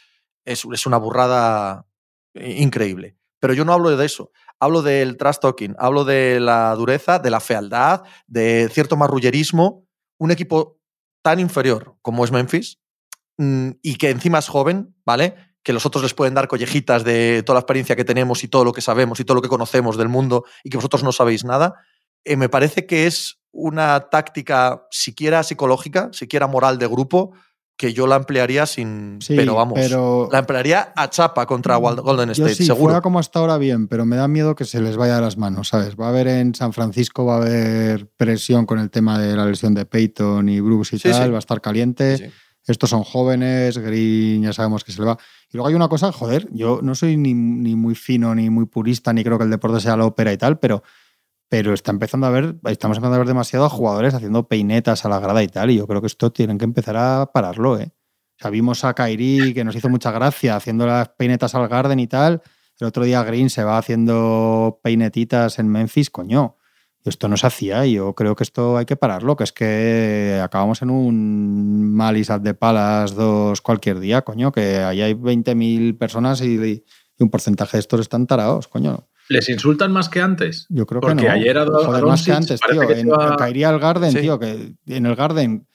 es, 0.45 0.65
es 0.71 0.85
una 0.87 0.97
burrada 0.97 1.85
eh, 2.33 2.55
increíble. 2.59 3.15
Pero 3.43 3.55
yo 3.55 3.65
no 3.65 3.73
hablo 3.73 3.93
de 3.93 4.05
eso. 4.05 4.31
Hablo 4.57 4.81
del 4.81 5.17
trash 5.17 5.39
talking, 5.41 5.75
hablo 5.77 6.05
de 6.05 6.39
la 6.39 6.73
dureza, 6.75 7.19
de 7.19 7.29
la 7.29 7.41
fealdad, 7.41 8.03
de 8.25 8.69
cierto 8.71 8.95
marrullerismo. 8.95 9.85
Un 10.17 10.31
equipo 10.31 10.79
tan 11.21 11.41
inferior 11.41 11.97
como 12.01 12.23
es 12.23 12.31
Memphis 12.31 12.79
mm, 13.37 13.71
y 13.81 13.95
que 13.95 14.11
encima 14.11 14.39
es 14.39 14.47
joven, 14.47 14.95
¿vale? 15.05 15.35
Que 15.61 15.73
los 15.73 15.85
otros 15.85 16.03
les 16.03 16.13
pueden 16.13 16.35
dar 16.35 16.47
collejitas 16.47 17.03
de 17.03 17.43
toda 17.45 17.55
la 17.55 17.59
experiencia 17.59 17.97
que 17.97 18.05
tenemos 18.05 18.45
y 18.45 18.47
todo 18.47 18.63
lo 18.63 18.71
que 18.71 18.79
sabemos 18.79 19.19
y 19.19 19.25
todo 19.25 19.35
lo 19.35 19.41
que 19.41 19.49
conocemos 19.49 19.97
del 19.97 20.07
mundo 20.07 20.45
y 20.63 20.69
que 20.69 20.77
vosotros 20.77 21.03
no 21.03 21.11
sabéis 21.11 21.43
nada, 21.43 21.73
eh, 22.23 22.37
me 22.37 22.47
parece 22.47 22.85
que 22.85 23.07
es 23.07 23.41
una 23.51 24.07
táctica 24.09 24.87
siquiera 24.89 25.43
psicológica, 25.43 26.07
siquiera 26.13 26.47
moral 26.47 26.77
de 26.77 26.87
grupo, 26.87 27.33
que 27.75 27.91
yo 27.93 28.05
la 28.07 28.15
emplearía 28.17 28.65
sin... 28.65 29.17
Sí, 29.21 29.35
pero 29.35 29.55
vamos, 29.55 29.73
pero- 29.79 30.29
la 30.31 30.39
emplearía 30.39 30.93
a 30.95 31.09
chapa 31.09 31.45
contra 31.47 31.77
Wal- 31.79 32.01
Golden 32.01 32.27
Yo 32.29 32.45
State, 32.45 32.55
sí, 32.55 32.65
seguro. 32.65 32.83
fuera 32.85 33.01
como 33.01 33.19
hasta 33.19 33.39
ahora 33.39 33.57
bien, 33.57 33.87
pero 33.87 34.05
me 34.05 34.15
da 34.15 34.27
miedo 34.27 34.55
que 34.55 34.63
se 34.65 34.79
les 34.79 34.95
vaya 34.95 35.15
de 35.15 35.21
las 35.21 35.37
manos, 35.37 35.69
¿sabes? 35.69 35.95
Va 35.99 36.05
a 36.05 36.09
haber 36.09 36.27
en 36.27 36.53
San 36.55 36.71
Francisco, 36.71 37.25
va 37.25 37.35
a 37.35 37.37
haber 37.37 38.07
presión 38.15 38.65
con 38.65 38.79
el 38.79 38.89
tema 38.91 39.17
de 39.19 39.35
la 39.35 39.45
lesión 39.45 39.73
de 39.73 39.85
Peyton 39.85 40.47
y 40.49 40.59
Brooks 40.59 40.93
y 40.93 40.99
Sí, 40.99 41.09
tal, 41.09 41.31
va 41.33 41.37
a 41.37 41.39
estar 41.39 41.61
caliente. 41.61 42.31
Estos 42.65 42.91
son 42.91 43.03
jóvenes, 43.03 43.77
Green 43.77 44.43
ya 44.43 44.53
sabemos 44.53 44.83
que 44.85 44.91
se 44.93 45.01
le 45.01 45.07
va. 45.07 45.17
Y 45.51 45.57
luego 45.57 45.67
hay 45.67 45.73
una 45.75 45.89
cosa, 45.89 46.11
joder, 46.13 46.47
yo 46.53 46.79
no 46.81 46.95
soy 46.95 47.17
ni, 47.17 47.33
ni 47.33 47.75
muy 47.75 47.93
fino, 47.95 48.33
ni 48.35 48.49
muy 48.49 48.65
purista, 48.67 49.11
ni 49.11 49.23
creo 49.23 49.37
que 49.37 49.43
el 49.43 49.49
deporte 49.49 49.81
sea 49.81 49.97
la 49.97 50.05
ópera 50.05 50.31
y 50.31 50.37
tal, 50.37 50.59
pero, 50.59 50.81
pero 51.53 51.71
está 51.71 51.91
empezando 51.91 52.25
a 52.25 52.31
ver, 52.31 52.55
estamos 52.65 52.97
empezando 52.97 53.13
a 53.13 53.19
ver 53.19 53.27
demasiado 53.27 53.65
a 53.65 53.69
jugadores 53.69 54.15
haciendo 54.15 54.47
peinetas 54.47 55.05
a 55.05 55.09
la 55.09 55.19
grada 55.19 55.43
y 55.43 55.47
tal, 55.47 55.69
y 55.69 55.75
yo 55.75 55.85
creo 55.85 56.01
que 56.01 56.07
esto 56.07 56.31
tienen 56.31 56.57
que 56.57 56.65
empezar 56.65 56.97
a 56.97 57.29
pararlo, 57.31 57.79
¿eh? 57.79 57.93
O 57.93 58.41
sea, 58.41 58.49
vimos 58.49 58.83
a 58.83 58.95
Kairi, 58.95 59.53
que 59.53 59.63
nos 59.63 59.75
hizo 59.75 59.87
mucha 59.87 60.09
gracia, 60.09 60.55
haciendo 60.55 60.87
las 60.87 61.09
peinetas 61.09 61.53
al 61.53 61.67
Garden 61.67 61.99
y 61.99 62.07
tal. 62.07 62.41
El 62.79 62.87
otro 62.87 63.03
día 63.03 63.21
Green 63.21 63.51
se 63.51 63.63
va 63.63 63.77
haciendo 63.77 64.79
peinetitas 64.81 65.59
en 65.59 65.67
Memphis, 65.67 66.09
coño. 66.09 66.57
Esto 67.05 67.27
no 67.27 67.37
se 67.37 67.45
hacía 67.45 67.85
y 67.85 67.93
yo 67.93 68.15
creo 68.15 68.35
que 68.35 68.45
esto 68.45 68.77
hay 68.77 68.85
que 68.85 68.95
pararlo, 68.95 69.35
que 69.35 69.43
es 69.43 69.53
que 69.53 70.41
acabamos 70.43 70.81
en 70.81 70.89
un 70.89 71.93
Malice 71.93 72.33
at 72.33 72.41
the 72.41 72.55
Palace 72.55 73.13
2 73.13 73.61
cualquier 73.61 73.99
día, 73.99 74.23
coño, 74.23 74.51
que 74.51 74.77
ahí 74.77 75.03
hay 75.03 75.13
20.000 75.13 75.99
personas 75.99 76.41
y, 76.41 76.55
y 76.55 76.83
un 77.19 77.29
porcentaje 77.29 77.77
de 77.77 77.81
estos 77.81 77.99
están 77.99 78.25
tarados, 78.25 78.67
coño. 78.67 79.07
¿Les 79.29 79.47
insultan 79.49 79.91
más 79.91 80.09
que 80.09 80.21
antes? 80.21 80.65
Yo 80.69 80.85
creo 80.85 81.01
Porque 81.01 81.23
que 81.23 81.27
no. 81.27 81.31
ayer 81.33 81.57
a 81.57 81.61
a 81.63 81.65
Joder, 81.65 82.03
más 82.05 82.23
que 82.23 82.31
antes, 82.33 82.59
tío. 82.59 82.87
que 82.87 82.99
En, 82.99 83.09
va- 83.09 83.35
caería 83.37 83.69
al 83.69 83.79
Garden, 83.79 84.11
Sí. 84.11 84.19
tío, 84.21 84.37
que 84.39 84.73
en 84.87 85.05
el 85.05 85.15
Garden 85.15 85.65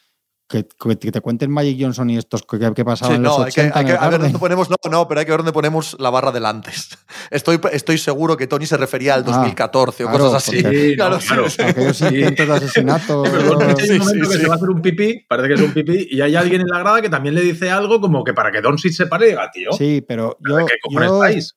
que, 0.48 0.66
que 0.98 1.12
te 1.12 1.20
cuenten 1.20 1.50
Magic 1.50 1.76
Johnson 1.78 2.08
y 2.10 2.16
estos 2.16 2.42
que, 2.42 2.58
que 2.74 2.84
pasaban 2.84 3.12
Sí, 3.12 3.16
en 3.16 3.22
los 3.22 3.38
no, 3.38 3.44
hay 3.44 3.52
que, 3.52 3.60
80 3.60 3.78
hay 3.78 3.82
en 3.82 3.86
que- 3.86 3.92
el 3.92 3.98
a 4.02 4.08
ver 4.08 4.20
dónde 4.20 4.38
ponemos. 4.38 4.70
No, 4.70 4.76
no, 4.90 5.06
pero 5.06 5.20
hay 5.20 5.26
que 5.26 5.32
ver 5.32 5.40
dónde 5.40 5.52
ponemos 5.52 5.94
la 5.98 6.08
barra 6.10 6.32
del 6.32 6.46
antes. 6.46 6.88
Estoy, 7.30 7.60
estoy 7.72 7.98
seguro 7.98 8.36
que 8.36 8.46
Tony 8.46 8.64
se 8.66 8.76
refería 8.78 9.14
al 9.14 9.20
Ah, 9.20 9.24
2014 9.26 10.04
o 10.04 10.08
claro, 10.08 10.24
cosas 10.24 10.48
así. 10.48 10.62
porque- 10.62 10.78
Sí, 10.78 10.90
no, 10.96 10.96
Claro, 10.96 11.18
claro. 11.26 11.50
sí. 11.50 11.62
Aquellos 11.62 11.96
Sí. 11.98 12.04
intentos 12.06 12.46
de 12.48 12.54
asesinato. 12.54 13.22
Pero 13.24 13.42
Doncic 13.42 13.80
hay 13.80 13.90
un 13.90 13.98
momento 13.98 14.24
sí, 14.24 14.30
que 14.30 14.36
sí. 14.36 14.40
se 14.42 14.46
va 14.48 14.54
a 14.54 14.56
hacer 14.56 14.70
un 14.70 14.80
pipí, 14.82 15.24
parece 15.28 15.48
que 15.48 15.54
es 15.54 15.60
un 15.60 15.72
pipí, 15.72 16.08
y 16.10 16.20
hay 16.22 16.34
alguien 16.36 16.62
en 16.62 16.68
la 16.68 16.78
grada 16.78 17.02
que 17.02 17.10
también 17.10 17.34
le 17.34 17.42
dice 17.42 17.70
algo 17.70 18.00
como 18.00 18.24
que 18.24 18.32
para 18.32 18.50
que 18.50 18.60
Doncic 18.62 18.92
se 18.92 19.06
pare 19.06 19.26
y 19.26 19.30
diga, 19.30 19.50
tío, 19.52 19.72
Sí, 19.72 20.02
pero 20.06 20.38
¿pero 20.42 20.60
yo. 20.60 20.64
¿de 20.64 20.64
qué 20.66 20.74
cojones 20.82 21.12
estáis? 21.12 21.54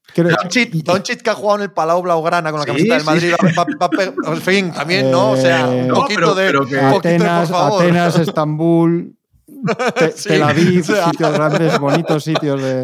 Doncic, 0.84 1.22
que 1.22 1.30
ha 1.30 1.34
jugado 1.34 1.60
en 1.60 1.64
el 1.64 1.72
Palau 1.72 2.02
Blaugrana 2.02 2.52
con 2.52 2.60
la 2.60 2.66
Sí, 2.66 2.72
camiseta 2.72 2.96
del 2.96 3.06
Madrid. 3.06 3.34
sí. 3.40 3.46
va- 3.58 3.64
va- 3.64 3.78
va 3.82 3.86
a 3.86 3.90
pe- 3.90 4.14
en 4.34 4.42
fin, 4.42 4.72
también, 4.74 5.10
¿no? 5.10 5.32
O 5.32 5.38
sea, 5.38 5.66
un 5.68 5.88
poquito 5.94 6.36
de. 6.36 6.52
Atenas, 6.82 7.50
favor. 7.50 7.84
Atenas, 8.86 9.16
Estambul, 9.68 9.94
Te- 9.96 10.12
Sí, 10.18 10.30
Tel 10.30 10.44
Aviv, 10.44 10.84
sitios 10.86 11.34
grandes, 11.34 11.80
bonitos 11.80 12.24
sitios 12.24 12.62
de. 12.62 12.84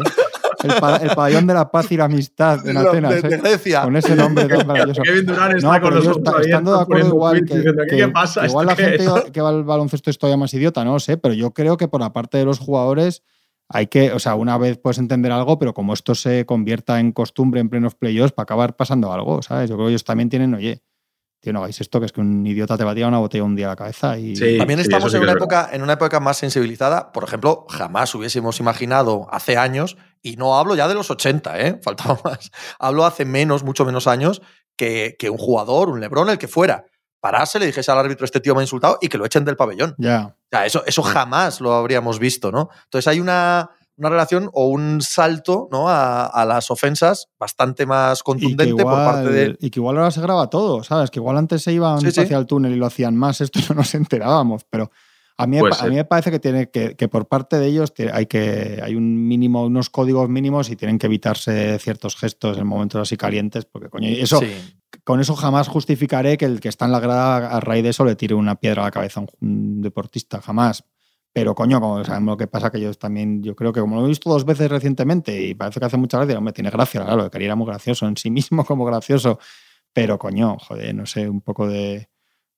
El, 0.64 0.74
pa- 0.80 0.96
el 0.96 1.10
pabellón 1.10 1.46
de 1.46 1.54
la 1.54 1.70
paz 1.70 1.92
y 1.92 1.96
la 1.96 2.06
amistad 2.06 2.66
en 2.66 2.76
Atenas. 2.76 3.22
de, 3.22 3.28
de 3.28 3.54
¿eh? 3.54 3.74
Con 3.80 3.94
ese 3.96 4.16
nombre 4.16 4.46
tan 4.48 4.66
maravilloso. 4.66 5.02
Kevin 5.02 5.24
Durant 5.26 5.54
está 5.56 5.72
No, 5.72 5.80
con 5.80 5.94
los 5.94 6.06
está- 6.06 6.40
estando 6.40 6.76
de 6.76 6.82
acuerdo 6.82 7.06
igual 7.08 7.44
que, 7.44 7.54
igual 8.46 8.66
la 8.66 8.72
¿Esto 8.72 8.76
qué 8.76 8.82
gente 8.98 9.04
es? 9.04 9.30
que 9.30 9.40
va 9.40 9.50
al 9.50 9.62
baloncesto 9.62 10.10
es 10.10 10.18
todavía 10.18 10.36
más 10.36 10.52
idiota, 10.54 10.84
no 10.84 10.94
lo 10.94 10.98
sé, 11.00 11.16
pero 11.16 11.32
yo 11.34 11.52
creo 11.52 11.76
que 11.76 11.86
por 11.86 12.00
la 12.00 12.12
parte 12.12 12.38
de 12.38 12.44
los 12.44 12.58
jugadores 12.58 13.22
hay 13.68 13.86
que, 13.86 14.10
o 14.12 14.18
sea, 14.18 14.34
una 14.34 14.58
vez 14.58 14.78
puedes 14.78 14.98
entender 14.98 15.30
algo, 15.30 15.60
pero 15.60 15.74
como 15.74 15.92
esto 15.92 16.16
se 16.16 16.44
convierta 16.44 16.98
en 16.98 17.12
costumbre 17.12 17.60
en 17.60 17.68
plenos 17.68 17.94
playoffs, 17.94 18.32
para 18.32 18.42
acabar 18.44 18.74
pasando 18.74 19.12
algo, 19.12 19.42
¿sabes? 19.42 19.70
Yo 19.70 19.76
creo 19.76 19.86
que 19.86 19.90
ellos 19.92 20.04
también 20.04 20.28
tienen, 20.28 20.54
oye, 20.54 20.82
tío, 21.40 21.52
no 21.52 21.60
hagáis 21.60 21.80
esto, 21.80 22.00
que 22.00 22.06
es 22.06 22.12
que 22.12 22.20
un 22.20 22.46
idiota 22.46 22.76
te 22.76 22.84
va 22.84 22.90
a 22.90 22.94
tirar 22.94 23.08
una 23.08 23.18
botella 23.18 23.44
un 23.44 23.54
día 23.54 23.66
a 23.66 23.70
la 23.70 23.76
cabeza 23.76 24.18
y... 24.18 24.34
Sí. 24.36 24.58
También 24.58 24.80
estamos 24.80 25.10
sí 25.10 25.16
en, 25.16 25.22
una 25.22 25.32
época, 25.32 25.70
en 25.72 25.82
una 25.82 25.92
época 25.94 26.20
más 26.20 26.36
sensibilizada. 26.36 27.12
Por 27.12 27.24
ejemplo, 27.24 27.66
jamás 27.68 28.14
hubiésemos 28.14 28.58
imaginado 28.60 29.28
hace 29.30 29.56
años, 29.56 29.96
y 30.22 30.36
no 30.36 30.58
hablo 30.58 30.74
ya 30.74 30.88
de 30.88 30.94
los 30.94 31.10
80, 31.10 31.60
¿eh? 31.60 31.80
faltaba 31.82 32.18
más. 32.24 32.50
Hablo 32.78 33.04
hace 33.04 33.24
menos, 33.24 33.62
mucho 33.62 33.84
menos 33.84 34.06
años, 34.06 34.42
que, 34.76 35.16
que 35.18 35.30
un 35.30 35.38
jugador, 35.38 35.88
un 35.90 36.00
Lebron, 36.00 36.28
el 36.30 36.38
que 36.38 36.48
fuera, 36.48 36.84
parase, 37.20 37.58
le 37.58 37.66
dijese 37.66 37.90
al 37.90 37.98
árbitro, 37.98 38.24
este 38.24 38.40
tío 38.40 38.54
me 38.54 38.60
ha 38.60 38.64
insultado, 38.64 38.98
y 39.00 39.08
que 39.08 39.18
lo 39.18 39.24
echen 39.24 39.44
del 39.44 39.56
pabellón. 39.56 39.94
Ya. 39.98 40.26
O 40.26 40.48
sea, 40.50 40.66
eso, 40.66 40.82
eso 40.86 41.02
jamás 41.02 41.60
lo 41.60 41.74
habríamos 41.74 42.18
visto, 42.18 42.50
¿no? 42.50 42.68
Entonces 42.84 43.06
hay 43.08 43.20
una, 43.20 43.70
una 43.98 44.08
relación 44.08 44.48
o 44.52 44.68
un 44.68 45.00
salto 45.02 45.68
¿no? 45.70 45.88
a, 45.88 46.24
a 46.26 46.44
las 46.46 46.70
ofensas 46.70 47.28
bastante 47.38 47.84
más 47.84 48.22
contundente 48.22 48.82
por 48.82 48.92
parte 48.92 49.28
de. 49.30 49.56
y 49.60 49.70
que 49.70 49.80
igual 49.80 49.98
ahora 49.98 50.10
se 50.10 50.20
graba 50.20 50.48
todo, 50.48 50.82
¿sabes? 50.84 51.10
Que 51.10 51.18
igual 51.18 51.36
antes 51.36 51.62
se 51.62 51.72
iban 51.72 52.00
Sí, 52.00 52.10
sí. 52.12 52.20
hacia 52.20 52.38
el 52.38 52.46
túnel 52.46 52.72
y 52.72 52.76
lo 52.76 52.86
hacían 52.86 53.16
más, 53.16 53.40
esto 53.42 53.60
no 53.68 53.74
nos 53.76 53.94
enterábamos, 53.94 54.64
pero 54.70 54.90
a 55.40 55.46
mí, 55.46 55.58
pa- 55.60 55.76
a 55.84 55.86
mí 55.88 55.94
me 55.94 56.04
parece 56.04 56.30
que, 56.32 56.40
tiene 56.40 56.68
que, 56.70 56.96
que 56.96 57.06
por 57.08 57.26
parte 57.28 57.58
de 57.58 57.66
ellos 57.68 57.92
hay, 58.12 58.26
que, 58.26 58.80
hay 58.82 58.96
un 58.96 59.28
mínimo, 59.28 59.64
unos 59.66 59.88
códigos 59.88 60.28
mínimos 60.28 60.68
y 60.70 60.74
tienen 60.76 60.98
que 60.98 61.06
evitarse 61.06 61.78
ciertos 61.78 62.16
gestos 62.16 62.58
en 62.58 62.66
momentos 62.66 63.00
así 63.02 63.16
calientes, 63.16 63.64
porque 63.64 63.88
coño, 63.88 64.08
eso, 64.08 64.40
Sí. 64.40 64.52
con 65.04 65.20
eso 65.20 65.36
jamás 65.36 65.68
justificaré 65.68 66.36
que 66.36 66.44
el 66.44 66.58
que 66.58 66.68
está 66.68 66.86
en 66.86 66.92
la 66.92 66.98
grada 66.98 67.48
a 67.56 67.60
raíz 67.60 67.84
de 67.84 67.90
eso 67.90 68.04
le 68.04 68.16
tire 68.16 68.34
una 68.34 68.56
piedra 68.56 68.82
a 68.82 68.86
la 68.86 68.90
cabeza 68.90 69.20
a 69.20 69.26
un 69.40 69.80
deportista, 69.80 70.40
jamás. 70.40 70.82
Pero 71.32 71.54
coño, 71.54 71.80
como 71.80 72.04
sabemos 72.04 72.32
lo 72.32 72.36
que 72.36 72.46
pasa, 72.46 72.70
que 72.70 72.78
ellos 72.78 72.98
también, 72.98 73.42
yo 73.42 73.54
creo 73.54 73.72
que 73.72 73.80
como 73.80 73.96
lo 73.96 74.04
he 74.06 74.08
visto 74.08 74.30
dos 74.30 74.44
veces 74.44 74.70
recientemente 74.70 75.40
y 75.40 75.54
parece 75.54 75.78
que 75.78 75.86
hace 75.86 75.96
mucha 75.96 76.18
gracia, 76.18 76.38
hombre, 76.38 76.52
tiene 76.52 76.70
gracia, 76.70 77.04
claro, 77.04 77.24
que 77.24 77.30
Kairi 77.30 77.44
era 77.44 77.54
muy 77.56 77.66
gracioso 77.66 78.06
en 78.08 78.16
sí 78.16 78.30
mismo 78.30 78.64
como 78.64 78.84
gracioso, 78.84 79.38
pero 79.92 80.18
coño, 80.18 80.56
joder, 80.58 80.94
no 80.94 81.06
sé, 81.06 81.28
un 81.28 81.40
poco 81.40 81.68
de, 81.68 82.08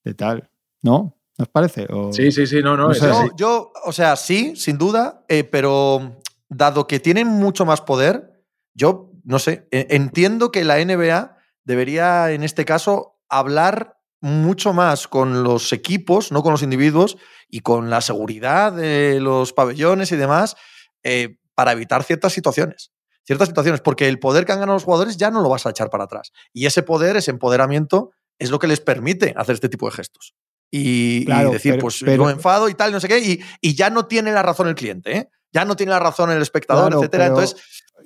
de 0.05 0.15
tal, 0.15 0.51
¿no? 0.83 1.17
¿Nos 1.37 1.49
parece? 1.49 1.87
O- 1.91 2.13
Sí, 2.13 2.31
sí, 2.33 2.47
sí, 2.47 2.63
no, 2.63 2.77
no. 2.77 2.87
No 2.87 2.93
es 2.93 2.99
sé. 2.99 3.07
Yo, 3.09 3.31
yo, 3.37 3.73
o 3.85 3.93
sea, 3.93 4.17
sí, 4.17 4.55
sin 4.57 4.79
duda, 4.79 5.25
eh, 5.29 5.45
pero 5.45 6.17
dado 6.49 6.87
que 6.87 7.01
tienen 7.01 7.27
mucho 7.29 7.65
más 7.67 7.81
poder, 7.81 8.43
yo, 8.75 9.11
no 9.25 9.39
sé, 9.39 9.67
e- 9.71 9.89
entiendo 9.91 10.51
que 10.53 10.65
la 10.65 10.79
NBA 10.81 11.37
debería, 11.65 12.31
en 12.33 12.43
este 12.45 12.65
caso, 12.65 13.19
hablar 13.29 14.00
mucho 14.21 14.73
más 14.73 15.09
con 15.09 15.43
los 15.43 15.73
equipos, 15.73 16.31
no 16.33 16.43
con 16.43 16.53
los 16.53 16.63
individuos, 16.63 17.17
y 17.49 17.61
con 17.61 17.91
la 17.91 18.01
seguridad 18.01 18.73
de 18.73 19.19
los 19.21 19.53
pabellones 19.53 20.13
y 20.13 20.17
demás, 20.17 20.57
eh, 21.03 21.37
para 21.55 21.73
evitar 21.73 22.05
ciertas 22.05 22.33
situaciones. 22.33 22.93
Ciertas 23.25 23.49
situaciones, 23.49 23.81
porque 23.81 24.09
el 24.09 24.19
poder 24.19 24.45
que 24.45 24.53
han 24.53 24.61
ganado 24.61 24.77
los 24.77 24.85
jugadores 24.85 25.17
ya 25.17 25.31
no 25.31 25.43
lo 25.43 25.49
vas 25.49 25.67
a 25.67 25.71
echar 25.71 25.91
para 25.91 26.05
atrás. 26.05 26.33
Y 26.53 26.67
ese 26.67 26.83
poder, 26.83 27.17
ese 27.17 27.31
empoderamiento, 27.31 28.11
es 28.39 28.51
lo 28.51 28.59
que 28.59 28.67
les 28.67 28.81
permite 28.81 29.35
hacer 29.37 29.55
este 29.55 29.69
tipo 29.69 29.87
de 29.87 29.93
gestos. 29.93 30.35
y, 30.73 31.25
decir, 31.51 31.79
pues 31.79 31.99
yo 31.99 32.25
me 32.25 32.31
enfado 32.31 32.69
y 32.69 32.75
tal, 32.75 32.93
no 32.93 33.01
sé 33.01 33.09
qué, 33.09 33.19
y, 33.19 33.41
y, 33.61 33.75
ya 33.75 33.91
no 33.91 34.07
tiene 34.07 34.31
la 34.31 34.43
razón 34.43 34.69
el 34.69 34.77
cliente, 34.77 35.17
¿eh? 35.17 35.31
Ya 35.53 35.65
no 35.65 35.77
tiene 35.77 35.91
la 35.91 35.99
razón 35.99 36.31
el 36.31 36.43
espectador, 36.43 36.93
etcétera. 36.95 37.27
Entonces. 37.27 37.57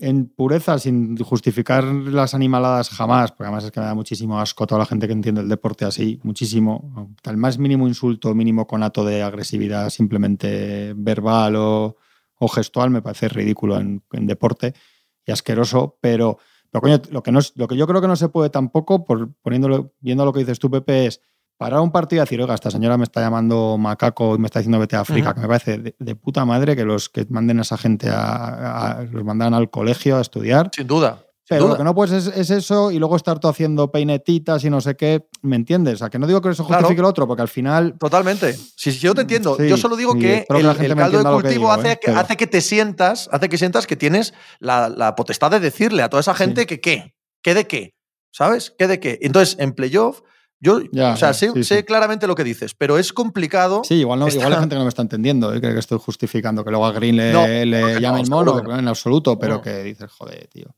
En 0.00 0.26
pureza, 0.26 0.76
sin 0.80 1.16
justificar 1.18 1.84
las 1.84 2.34
animaladas 2.34 2.90
jamás, 2.90 3.30
porque 3.30 3.44
además 3.44 3.64
es 3.64 3.70
que 3.70 3.78
me 3.78 3.86
da 3.86 3.94
muchísimo 3.94 4.40
asco 4.40 4.66
toda 4.66 4.80
la 4.80 4.86
gente 4.86 5.06
que 5.06 5.12
entiende 5.12 5.40
el 5.40 5.48
deporte 5.48 5.84
así, 5.84 6.18
muchísimo. 6.24 7.14
El 7.22 7.36
más 7.36 7.58
mínimo 7.58 7.86
insulto, 7.86 8.34
mínimo 8.34 8.66
conato 8.66 9.04
de 9.04 9.22
agresividad 9.22 9.90
simplemente 9.90 10.94
verbal 10.96 11.54
o, 11.54 11.96
o 12.38 12.48
gestual 12.48 12.90
me 12.90 13.02
parece 13.02 13.28
ridículo 13.28 13.78
en, 13.78 14.02
en 14.10 14.26
deporte 14.26 14.74
y 15.24 15.32
asqueroso, 15.32 15.96
pero, 16.00 16.38
lo, 16.72 17.22
que 17.22 17.32
no, 17.32 17.40
lo 17.54 17.68
que 17.68 17.76
yo 17.76 17.86
creo 17.86 18.00
que 18.00 18.08
no 18.08 18.16
se 18.16 18.28
puede 18.28 18.50
tampoco, 18.50 19.04
por 19.04 19.32
poniéndolo, 19.42 19.94
viendo 20.00 20.24
lo 20.24 20.32
que 20.32 20.40
dices 20.40 20.58
tú, 20.58 20.70
Pepe, 20.70 21.06
es 21.06 21.20
parar 21.56 21.80
un 21.80 21.90
partido 21.90 22.22
y 22.22 22.24
decir, 22.24 22.40
oiga, 22.40 22.54
esta 22.54 22.70
señora 22.70 22.96
me 22.96 23.04
está 23.04 23.20
llamando 23.20 23.78
macaco 23.78 24.34
y 24.34 24.38
me 24.38 24.46
está 24.46 24.58
diciendo 24.58 24.78
vete 24.78 24.96
a 24.96 25.00
África, 25.00 25.34
que 25.34 25.40
me 25.40 25.46
parece 25.48 25.94
de, 25.98 26.16
puta 26.16 26.44
madre 26.44 26.76
que 26.76 26.84
los 26.84 27.08
que 27.08 27.26
manden 27.28 27.58
a 27.58 27.62
esa 27.62 27.78
gente 27.78 28.08
a, 28.10 29.04
los 29.10 29.24
mandan 29.24 29.54
al 29.54 29.70
colegio 29.70 30.16
a 30.16 30.20
estudiar. 30.20 30.70
Sin 30.74 30.86
duda. 30.86 31.24
Pero 31.46 31.68
lo 31.68 31.76
que 31.76 31.84
no 31.84 31.94
puedes 31.94 32.26
es, 32.26 32.50
eso 32.50 32.90
y 32.90 32.98
luego 32.98 33.16
estar 33.16 33.38
tú 33.38 33.48
haciendo 33.48 33.92
peinetitas 33.92 34.64
y 34.64 34.70
no 34.70 34.80
sé 34.80 34.96
qué. 34.96 35.28
¿Me 35.42 35.56
entiendes? 35.56 35.94
O 35.94 35.98
sea, 35.98 36.08
que 36.08 36.18
no 36.18 36.26
digo 36.26 36.40
que 36.40 36.48
eso 36.48 36.64
justifique 36.64 37.00
el 37.00 37.04
otro, 37.04 37.26
porque 37.26 37.42
al 37.42 37.48
final. 37.48 37.96
Totalmente. 37.98 38.56
Si, 38.76 38.92
yo 38.92 39.14
te 39.14 39.22
entiendo. 39.22 39.58
yo 39.58 39.76
solo 39.76 39.96
digo 39.96 40.14
que 40.14 40.46
el, 40.48 40.96
caldo 40.96 41.18
de 41.18 41.24
cultivo 41.24 41.70
hace, 41.70 41.92
¿eh? 41.92 41.98
que, 42.00 42.10
hace 42.10 42.38
que 42.38 42.46
te 42.46 42.62
sientas, 42.62 43.28
hace 43.30 43.50
que 43.50 43.58
sientas 43.58 43.86
que 43.86 43.96
tienes 43.96 44.32
la, 44.58 45.14
potestad 45.16 45.50
de 45.50 45.60
decirle 45.60 46.02
a 46.02 46.08
toda 46.08 46.22
esa 46.22 46.34
gente 46.34 46.66
que 46.66 46.80
qué. 46.80 47.14
¿Qué 47.42 47.52
de 47.52 47.66
qué? 47.66 47.94
¿Sabes? 48.32 48.74
¿Qué 48.78 48.88
de 48.88 48.98
qué? 48.98 49.18
Entonces, 49.20 49.56
en 49.58 49.72
playoff. 49.72 50.22
Yo, 50.64 50.80
o 51.12 51.16
sea, 51.16 51.34
sé, 51.34 51.84
claramente 51.84 52.26
lo 52.26 52.34
que 52.34 52.42
dices, 52.42 52.72
pero 52.74 52.96
es 52.96 53.12
complicado. 53.12 53.82
Sí, 53.84 53.96
igual, 53.96 54.18
no, 54.18 54.28
igual 54.28 54.50
la 54.50 54.60
gente 54.60 54.74
no 54.76 54.82
me 54.82 54.88
está 54.88 55.02
entendiendo, 55.02 55.52
¿eh? 55.52 55.60
cree 55.60 55.74
que 55.74 55.78
estoy 55.78 55.98
justificando 55.98 56.64
que 56.64 56.70
luego 56.70 56.86
a 56.86 56.92
Green 56.92 57.18
le, 57.18 57.66
le 57.66 58.00
llame 58.00 58.22
el 58.22 58.30
mono, 58.30 58.62
en 58.74 58.88
absoluto, 58.88 59.38
pero 59.38 59.60
que 59.60 59.82
dices, 59.82 60.10
joder, 60.10 60.46
tío. 60.48 60.74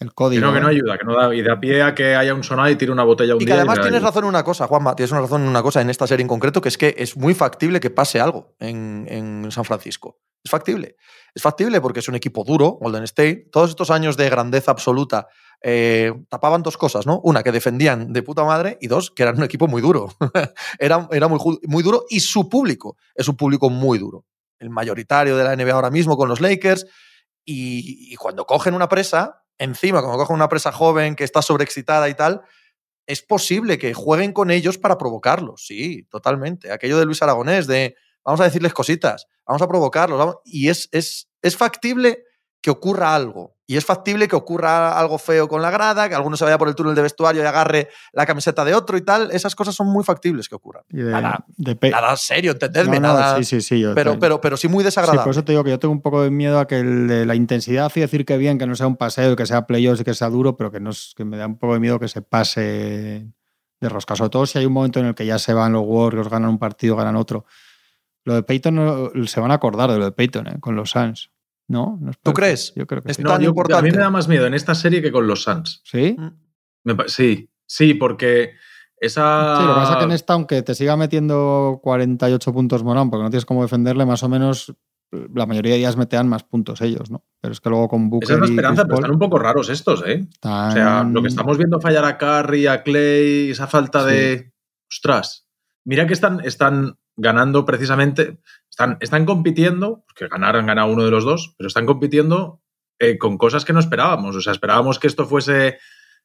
El 0.00 0.14
código. 0.14 0.40
Creo 0.40 0.54
que 0.54 0.60
no 0.60 0.68
ayuda, 0.68 0.98
que 0.98 1.04
no 1.04 1.14
da 1.14 1.32
y 1.34 1.42
da 1.42 1.60
pie 1.60 1.82
a 1.82 1.94
que 1.94 2.16
haya 2.16 2.34
un 2.34 2.42
sonado 2.42 2.70
y 2.70 2.76
tire 2.76 2.90
una 2.90 3.04
botella 3.04 3.36
un 3.36 3.42
y 3.42 3.44
que 3.44 3.52
además 3.52 3.82
tienes 3.82 4.02
razón 4.02 4.24
en 4.24 4.30
una 4.30 4.42
cosa, 4.42 4.66
Juanma, 4.66 4.96
tienes 4.96 5.12
una 5.12 5.20
razón 5.20 5.42
en 5.42 5.48
una 5.48 5.62
cosa 5.62 5.82
en 5.82 5.90
esta 5.90 6.06
serie 6.06 6.22
en 6.22 6.28
concreto, 6.28 6.62
que 6.62 6.70
es 6.70 6.78
que 6.78 6.94
es 6.96 7.18
muy 7.18 7.34
factible 7.34 7.80
que 7.80 7.90
pase 7.90 8.18
algo 8.18 8.56
en, 8.58 9.46
San 9.50 9.64
Francisco. 9.64 10.18
Es 10.42 10.50
factible. 10.50 10.96
Es 11.34 11.42
factible 11.42 11.82
porque 11.82 12.00
es 12.00 12.08
un 12.08 12.14
equipo 12.14 12.44
duro, 12.44 12.78
Golden 12.80 13.04
State. 13.04 13.50
Todos 13.52 13.70
estos 13.70 13.90
años 13.90 14.16
de 14.16 14.30
grandeza 14.30 14.70
absoluta 14.70 15.28
eh, 15.62 16.12
tapaban 16.28 16.62
dos 16.62 16.76
cosas, 16.76 17.06
¿no? 17.06 17.20
Una, 17.22 17.42
que 17.42 17.52
defendían 17.52 18.12
de 18.12 18.22
puta 18.22 18.44
madre 18.44 18.78
y 18.80 18.86
dos, 18.86 19.10
que 19.10 19.22
eran 19.22 19.36
un 19.36 19.44
equipo 19.44 19.66
muy 19.66 19.82
duro. 19.82 20.14
era 20.78 21.08
era 21.12 21.28
muy, 21.28 21.38
muy 21.64 21.82
duro 21.82 22.04
y 22.08 22.20
su 22.20 22.48
público 22.48 22.96
es 23.14 23.28
un 23.28 23.36
público 23.36 23.70
muy 23.70 23.98
duro. 23.98 24.24
El 24.58 24.70
mayoritario 24.70 25.36
de 25.36 25.44
la 25.44 25.56
NBA 25.56 25.72
ahora 25.72 25.90
mismo 25.90 26.16
con 26.16 26.28
los 26.28 26.40
Lakers. 26.40 26.86
y 27.44 28.14
cuando 28.16 28.46
cogen 28.46 28.74
una 28.74 28.88
presa, 28.88 29.44
encima, 29.58 30.02
como 30.02 30.16
cogen 30.16 30.36
una 30.36 30.48
presa 30.48 30.72
joven 30.72 31.14
que 31.14 31.24
está 31.24 31.42
sobreexcitada 31.42 32.08
y 32.08 32.14
tal, 32.14 32.42
es 33.06 33.22
posible 33.22 33.78
que 33.78 33.92
jueguen 33.92 34.32
con 34.32 34.50
ellos 34.50 34.78
para 34.78 34.96
provocarlos. 34.96 35.66
Sí, 35.66 36.04
totalmente. 36.10 36.70
Aquello 36.70 36.98
de 36.98 37.06
Luis 37.06 37.22
Aragonés, 37.22 37.66
de 37.66 37.96
vamos 38.24 38.40
a 38.40 38.44
decirles 38.44 38.72
cositas, 38.72 39.26
vamos 39.46 39.60
a 39.62 39.68
provocarlos. 39.68 40.36
Y 40.44 40.68
es, 40.68 40.88
es, 40.92 41.28
es 41.42 41.56
factible 41.56 42.24
que 42.62 42.70
ocurra 42.70 43.14
algo. 43.14 43.56
Y 43.70 43.76
es 43.76 43.84
factible 43.84 44.26
que 44.26 44.34
ocurra 44.34 44.98
algo 44.98 45.16
feo 45.16 45.46
con 45.46 45.62
la 45.62 45.70
grada, 45.70 46.08
que 46.08 46.16
alguno 46.16 46.36
se 46.36 46.42
vaya 46.42 46.58
por 46.58 46.66
el 46.66 46.74
túnel 46.74 46.96
de 46.96 47.02
vestuario 47.02 47.40
y 47.40 47.46
agarre 47.46 47.86
la 48.12 48.26
camiseta 48.26 48.64
de 48.64 48.74
otro 48.74 48.96
y 48.96 49.02
tal. 49.02 49.30
Esas 49.30 49.54
cosas 49.54 49.76
son 49.76 49.86
muy 49.86 50.02
factibles 50.02 50.48
que 50.48 50.56
ocurran. 50.56 50.82
nada, 50.90 52.16
serio, 52.16 52.50
entendedme, 52.50 52.98
nada. 52.98 53.36
Sí, 53.36 53.44
sí, 53.44 53.60
sí. 53.60 53.84
Pero, 53.94 54.18
pero, 54.18 54.40
pero 54.40 54.56
sí 54.56 54.66
muy 54.66 54.82
desagradable. 54.82 55.22
por 55.22 55.30
eso 55.30 55.44
te 55.44 55.52
digo 55.52 55.62
que 55.62 55.70
yo 55.70 55.78
tengo 55.78 55.92
un 55.92 56.02
poco 56.02 56.20
de 56.20 56.30
miedo 56.30 56.58
a 56.58 56.66
que 56.66 56.82
la 56.82 57.34
intensidad 57.36 57.92
y 57.94 58.00
decir 58.00 58.24
que 58.24 58.36
bien, 58.38 58.58
que 58.58 58.66
no 58.66 58.74
sea 58.74 58.88
un 58.88 58.96
paseo, 58.96 59.36
que 59.36 59.46
sea 59.46 59.68
playoffs 59.68 60.00
y 60.00 60.04
que 60.04 60.14
sea 60.14 60.30
duro, 60.30 60.56
pero 60.56 60.72
que, 60.72 60.80
no, 60.80 60.90
que 61.14 61.24
me 61.24 61.36
da 61.36 61.46
un 61.46 61.56
poco 61.56 61.74
de 61.74 61.78
miedo 61.78 62.00
que 62.00 62.08
se 62.08 62.22
pase 62.22 63.28
de 63.80 63.88
rosca. 63.88 64.16
Sobre 64.16 64.30
todo 64.30 64.46
si 64.46 64.58
hay 64.58 64.66
un 64.66 64.72
momento 64.72 64.98
en 64.98 65.06
el 65.06 65.14
que 65.14 65.26
ya 65.26 65.38
se 65.38 65.54
van 65.54 65.74
los 65.74 65.84
Warriors, 65.86 66.28
ganan 66.28 66.50
un 66.50 66.58
partido, 66.58 66.96
ganan 66.96 67.14
otro. 67.14 67.44
Lo 68.24 68.34
de 68.34 68.42
Peyton 68.42 69.12
se 69.28 69.38
van 69.38 69.52
a 69.52 69.54
acordar 69.54 69.92
de 69.92 69.98
lo 69.98 70.06
de 70.06 70.10
Peyton, 70.10 70.48
¿eh? 70.48 70.56
con 70.58 70.74
los 70.74 70.90
Suns. 70.90 71.30
¿No? 71.70 72.00
¿Tú 72.24 72.32
crees? 72.32 72.74
Yo 72.74 72.84
creo 72.84 73.00
que 73.00 73.12
es 73.12 73.16
tan 73.16 73.44
importante. 73.44 73.78
A 73.78 73.82
mí 73.82 73.96
me 73.96 74.02
da 74.02 74.10
más 74.10 74.26
miedo 74.26 74.44
en 74.44 74.54
esta 74.54 74.74
serie 74.74 75.00
que 75.00 75.12
con 75.12 75.28
los 75.28 75.44
Suns. 75.44 75.80
¿Sí? 75.84 76.16
Mm. 76.18 76.92
sí, 77.06 77.48
sí, 77.64 77.94
porque 77.94 78.54
esa. 78.96 79.56
Sí, 79.56 79.62
lo 79.62 79.74
que 79.74 79.80
pasa 79.80 79.92
es 79.92 79.98
que 79.98 80.04
en 80.04 80.10
esta, 80.10 80.32
aunque 80.32 80.62
te 80.62 80.74
siga 80.74 80.96
metiendo 80.96 81.78
48 81.80 82.52
puntos 82.52 82.82
Morán, 82.82 83.08
porque 83.08 83.22
no 83.22 83.30
tienes 83.30 83.46
cómo 83.46 83.62
defenderle, 83.62 84.04
más 84.04 84.24
o 84.24 84.28
menos 84.28 84.74
la 85.32 85.46
mayoría 85.46 85.72
de 85.72 85.78
días 85.78 85.96
metean 85.96 86.28
más 86.28 86.42
puntos 86.42 86.80
ellos, 86.80 87.08
¿no? 87.08 87.24
Pero 87.40 87.52
es 87.52 87.60
que 87.60 87.68
luego 87.68 87.86
con 87.86 88.10
Booker 88.10 88.24
Esa 88.24 88.34
es 88.34 88.40
la 88.40 88.46
esperanza, 88.46 88.84
pero 88.84 88.96
están 88.96 89.12
un 89.12 89.18
poco 89.20 89.38
raros 89.38 89.68
estos, 89.68 90.02
¿eh? 90.04 90.26
O 90.42 90.70
sea, 90.72 91.04
lo 91.04 91.22
que 91.22 91.28
estamos 91.28 91.56
viendo 91.56 91.80
fallar 91.80 92.04
a 92.04 92.18
Curry, 92.18 92.66
a 92.66 92.82
Clay, 92.82 93.50
esa 93.50 93.68
falta 93.68 94.04
de. 94.04 94.52
Ostras. 94.90 95.46
Mira 95.84 96.08
que 96.08 96.14
están, 96.14 96.40
están 96.44 96.98
ganando 97.16 97.64
precisamente. 97.64 98.40
Están, 98.70 98.96
están 99.00 99.26
compitiendo, 99.26 100.04
porque 100.06 100.28
ganar 100.28 100.56
han 100.56 100.66
ganado 100.66 100.92
uno 100.92 101.04
de 101.04 101.10
los 101.10 101.24
dos, 101.24 101.54
pero 101.58 101.68
están 101.68 101.86
compitiendo 101.86 102.62
eh, 102.98 103.18
con 103.18 103.36
cosas 103.36 103.64
que 103.64 103.72
no 103.72 103.80
esperábamos. 103.80 104.36
O 104.36 104.40
sea, 104.40 104.52
esperábamos 104.52 104.98
que 104.98 105.08
esto 105.08 105.26
fuese 105.26 105.78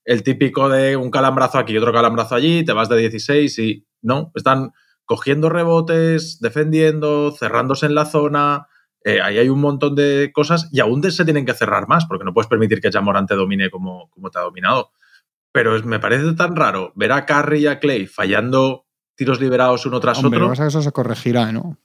el 0.06 0.24
típico 0.24 0.70
de 0.70 0.96
un 0.96 1.10
calambrazo 1.10 1.58
aquí, 1.58 1.78
otro 1.78 1.92
calambrazo 1.92 2.36
allí, 2.36 2.64
te 2.64 2.74
vas 2.74 2.90
de 2.90 2.98
16 2.98 3.60
y 3.60 3.88
no, 4.02 4.32
están 4.36 4.72
cogiendo 5.06 5.50
rebotes, 5.50 6.40
defendiendo, 6.40 7.32
cerrándose 7.32 7.88
en 7.88 7.96
la 7.96 8.06
zona. 8.06 8.68
Eh, 9.04 9.22
ahí 9.22 9.38
hay 9.38 9.50
un 9.50 9.62
montón 9.62 9.96
de 9.96 10.32
cosas 10.34 10.70
y 10.72 10.80
aún 10.80 11.04
se 11.12 11.26
tienen 11.26 11.46
que 11.46 11.54
cerrar 11.54 11.88
más, 11.88 12.06
porque 12.06 12.26
no 12.26 12.34
puedes 12.34 12.48
permitir 12.48 12.82
que 12.82 12.92
Jamorant 12.92 13.28
te 13.28 13.36
domine 13.36 13.70
como, 13.70 14.10
como 14.10 14.30
te 14.30 14.40
ha 14.40 14.44
dominado. 14.44 14.92
Pero 15.52 15.82
me 15.84 16.00
parece 16.00 16.34
tan 16.34 16.56
raro 16.56 16.92
ver 16.96 17.12
a 17.12 17.26
Curry 17.26 17.62
y 17.62 17.68
a 17.68 17.80
Clay 17.80 18.08
fallando 18.08 18.86
tiros 19.16 19.40
liberados 19.40 19.86
uno 19.86 20.00
tras 20.00 20.18
Hombre, 20.18 20.40
otro. 20.40 20.50
Lo 20.50 20.56
que 20.56 20.68
eso 20.68 20.82
se 20.82 20.92
corregirá, 20.92 21.52
¿no? 21.52 21.78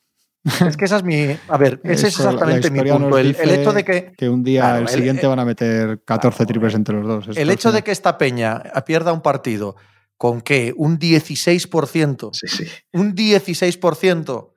Es 0.44 0.76
que 0.76 0.86
esa 0.86 0.96
es 0.96 1.02
mi. 1.02 1.36
A 1.48 1.58
ver, 1.58 1.80
ese 1.84 2.08
es 2.08 2.16
exactamente 2.16 2.70
mi 2.70 2.82
punto. 2.82 3.18
El, 3.18 3.34
hecho 3.34 3.72
de 3.72 3.84
que. 3.84 4.12
Que 4.16 4.28
un 4.28 4.42
día 4.42 4.78
el 4.78 4.88
siguiente 4.88 5.26
van 5.26 5.38
a 5.38 5.44
meter 5.44 6.02
14 6.04 6.46
triples 6.46 6.74
entre 6.74 6.96
los 6.96 7.26
dos. 7.26 7.36
El 7.36 7.50
hecho 7.50 7.72
de 7.72 7.82
que 7.82 7.90
esta 7.90 8.16
peña 8.18 8.62
pierda 8.86 9.12
un 9.12 9.20
partido 9.20 9.76
con 10.16 10.40
qué? 10.40 10.74
Un 10.76 10.98
16%. 10.98 12.30
Sí, 12.32 12.48
sí. 12.48 12.66
Un 12.92 13.14
16%. 13.14 14.50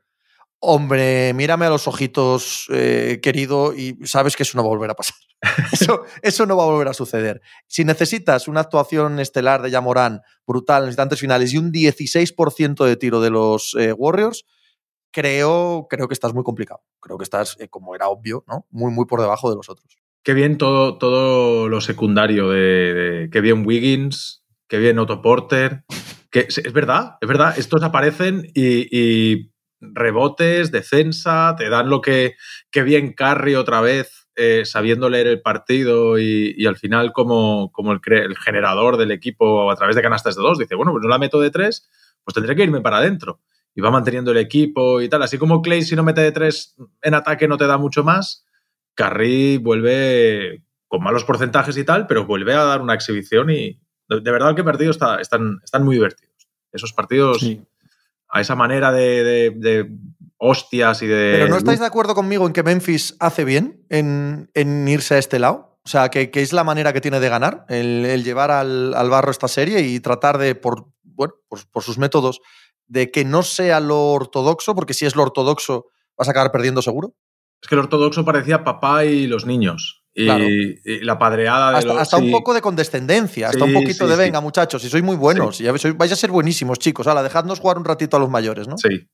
Hombre, 0.66 1.34
mírame 1.34 1.66
a 1.66 1.70
los 1.70 1.90
ojitos, 1.90 2.68
eh, 2.70 3.20
querido, 3.22 3.74
y 3.74 3.98
sabes 4.06 4.38
que 4.38 4.44
eso 4.44 4.58
no 4.58 4.64
va 4.64 4.68
a 4.68 4.76
volver 4.76 4.92
a 4.92 4.96
pasar. 4.96 5.16
eso, 5.74 6.04
eso, 6.22 6.46
no 6.46 6.56
va 6.56 6.64
a 6.64 6.68
volver 6.68 6.88
a 6.88 6.94
suceder. 6.94 7.42
Si 7.68 7.84
necesitas 7.84 8.48
una 8.48 8.62
actuación 8.62 9.20
estelar 9.20 9.62
de 9.62 9.72
Yamorán 9.72 10.22
brutal 10.48 10.84
en 10.84 10.90
instantes 10.90 11.20
finales 11.20 11.54
y 11.54 11.58
un 11.58 11.74
16% 11.74 12.86
de 12.86 12.96
tiro 12.96 13.20
de 13.20 13.30
los 13.30 13.76
eh, 13.78 13.92
Warriors, 13.92 14.46
creo, 15.14 15.88
creo 15.90 16.08
que 16.08 16.14
estás 16.14 16.34
muy 16.34 16.44
complicado. 16.44 16.82
Creo 17.00 17.18
que 17.18 17.24
estás, 17.24 17.56
eh, 17.60 17.70
como 17.70 17.96
era 17.96 18.10
obvio, 18.10 18.44
¿no? 18.48 18.66
muy, 18.72 18.92
muy 18.92 19.06
por 19.06 19.22
debajo 19.22 19.50
de 19.50 19.56
los 19.56 19.70
otros. 19.70 19.98
Qué 20.24 20.34
bien 20.34 20.58
todo, 20.58 20.98
todo 20.98 21.70
lo 21.70 21.80
secundario 21.80 22.50
de, 22.50 23.30
qué 23.32 23.40
bien 23.40 23.66
Wiggins, 23.66 24.44
qué 24.68 24.78
bien 24.80 25.00
Otto 25.00 25.22
Porter. 25.22 25.84
Que, 26.30 26.48
es 26.50 26.74
verdad, 26.74 27.18
es 27.22 27.28
verdad, 27.28 27.54
estos 27.58 27.84
aparecen 27.84 28.50
y 28.56 29.54
rebotes, 29.92 30.72
defensa, 30.72 31.56
te 31.58 31.70
dan 31.70 31.90
lo 31.90 32.02
que, 32.02 32.36
que 32.72 32.84
bien 32.84 33.14
Carry 33.14 33.56
otra 33.56 33.82
vez, 33.82 34.28
eh, 34.36 34.64
sabiendo 34.66 35.10
leer 35.10 35.28
el 35.28 35.42
partido 35.42 36.18
y, 36.20 36.66
al 36.66 36.78
final 36.78 37.12
como, 37.14 37.72
como 37.72 37.92
el, 37.92 38.00
el, 38.06 38.38
generador 38.38 38.98
del 38.98 39.12
equipo 39.12 39.70
a 39.70 39.76
través 39.76 39.96
de 39.96 40.02
canastas 40.02 40.36
de 40.36 40.42
dos, 40.42 40.58
dice, 40.58 40.76
bueno, 40.76 40.92
pues 40.92 41.04
no 41.04 41.10
la 41.10 41.20
meto 41.20 41.40
de 41.40 41.52
tres, 41.52 41.90
pues 42.24 42.34
tendré 42.34 42.56
que 42.56 42.64
irme 42.64 42.82
para 42.82 42.98
adentro. 42.98 43.42
Y 43.76 43.82
va 43.82 43.92
manteniendo 43.92 44.32
el 44.32 44.38
equipo 44.38 45.02
y 45.02 45.10
tal. 45.10 45.24
Así 45.24 45.38
como 45.38 45.62
Clay, 45.62 45.82
si 45.82 45.96
no 45.96 46.04
mete 46.04 46.22
de 46.22 46.32
tres 46.32 46.76
en 47.02 47.14
ataque, 47.14 47.48
no 47.48 47.58
te 47.58 47.68
da 47.68 47.78
mucho 47.78 48.04
más. 48.04 48.46
Carry 48.94 49.58
vuelve 49.58 50.64
con 50.88 51.02
malos 51.02 51.24
porcentajes 51.24 51.76
y 51.78 51.84
tal, 51.84 52.06
pero 52.06 52.26
vuelve 52.26 52.54
a 52.54 52.64
dar 52.64 52.82
una 52.82 52.94
exhibición 52.94 53.50
y 53.50 53.80
de, 54.08 54.32
verdad 54.32 54.56
que 54.56 54.64
partidos 54.64 54.98
está, 54.98 55.20
están, 55.20 55.60
están 55.64 55.84
muy 55.84 55.96
divertidos. 55.96 56.48
Esos 56.72 56.94
partidos 56.94 57.44
a 58.34 58.42
esa 58.42 58.56
manera 58.56 58.92
de, 58.92 59.90
hostias 60.38 61.02
y 61.04 61.08
de... 61.08 61.32
Pero 61.34 61.48
¿no 61.48 61.58
estáis 61.58 61.80
de 61.80 61.86
acuerdo 61.86 62.16
conmigo 62.16 62.46
en 62.48 62.54
que 62.54 62.64
Memphis 62.64 63.16
hace 63.20 63.46
bien 63.46 63.86
en, 63.90 64.50
irse 64.88 65.16
a 65.16 65.18
este 65.20 65.40
lado? 65.40 65.80
O 65.86 65.90
sea, 65.90 66.10
que, 66.10 66.30
es 66.34 66.52
la 66.52 66.64
manera 66.64 66.94
que 66.94 67.02
tiene 67.02 67.20
de 67.20 67.30
ganar, 67.30 67.66
el, 67.70 68.24
llevar 68.24 68.52
al, 68.52 69.10
barro 69.10 69.32
esta 69.32 69.48
serie 69.48 69.82
y 69.82 70.00
tratar 70.00 70.40
de, 70.40 70.56
por, 70.56 70.88
bueno, 71.04 71.36
por, 71.48 71.84
sus 71.84 71.98
métodos, 71.98 72.42
de 72.88 73.12
que 73.12 73.26
no 73.26 73.44
sea 73.44 73.80
lo 73.80 74.12
ortodoxo, 74.12 74.76
porque 74.76 74.94
si 74.94 75.06
es 75.06 75.16
lo 75.16 75.24
ortodoxo 75.24 75.88
vas 76.18 76.28
a 76.28 76.32
acabar 76.32 76.52
perdiendo 76.52 76.82
seguro. 76.82 77.16
Es 77.62 77.68
que 77.70 77.76
lo 77.76 77.82
ortodoxo 77.84 78.26
parecía 78.26 78.64
papá 78.64 79.06
y 79.06 79.26
los 79.28 79.46
niños. 79.46 80.02
Y, 80.16 80.26
Claro. 80.26 80.44
y 80.48 81.00
la 81.02 81.18
padreada 81.18 81.72
de 81.72 81.78
Hasta, 81.78 81.94
los- 81.94 82.02
hasta 82.02 82.18
un 82.18 82.30
poco 82.30 82.54
de 82.54 82.62
condescendencia, 82.62 83.50
hasta 83.50 83.64
un 83.64 83.74
poquito 83.74 84.06
sí, 84.06 84.12
de 84.12 84.16
venga, 84.18 84.42
muchachos, 84.42 84.82
si 84.82 84.90
sois 84.90 85.04
muy 85.04 85.16
buenos, 85.16 85.60
sois- 85.60 85.98
vais 85.98 86.12
a 86.12 86.16
ser 86.16 86.30
buenísimos, 86.30 86.78
chicos. 86.78 87.08
Hala, 87.08 87.24
dejadnos 87.24 87.60
jugar 87.60 87.78
un 87.80 87.86
ratito 87.86 88.18
a 88.18 88.20
los 88.20 88.30
mayores, 88.30 88.68
¿no? 88.68 88.78
Sí, 88.78 89.10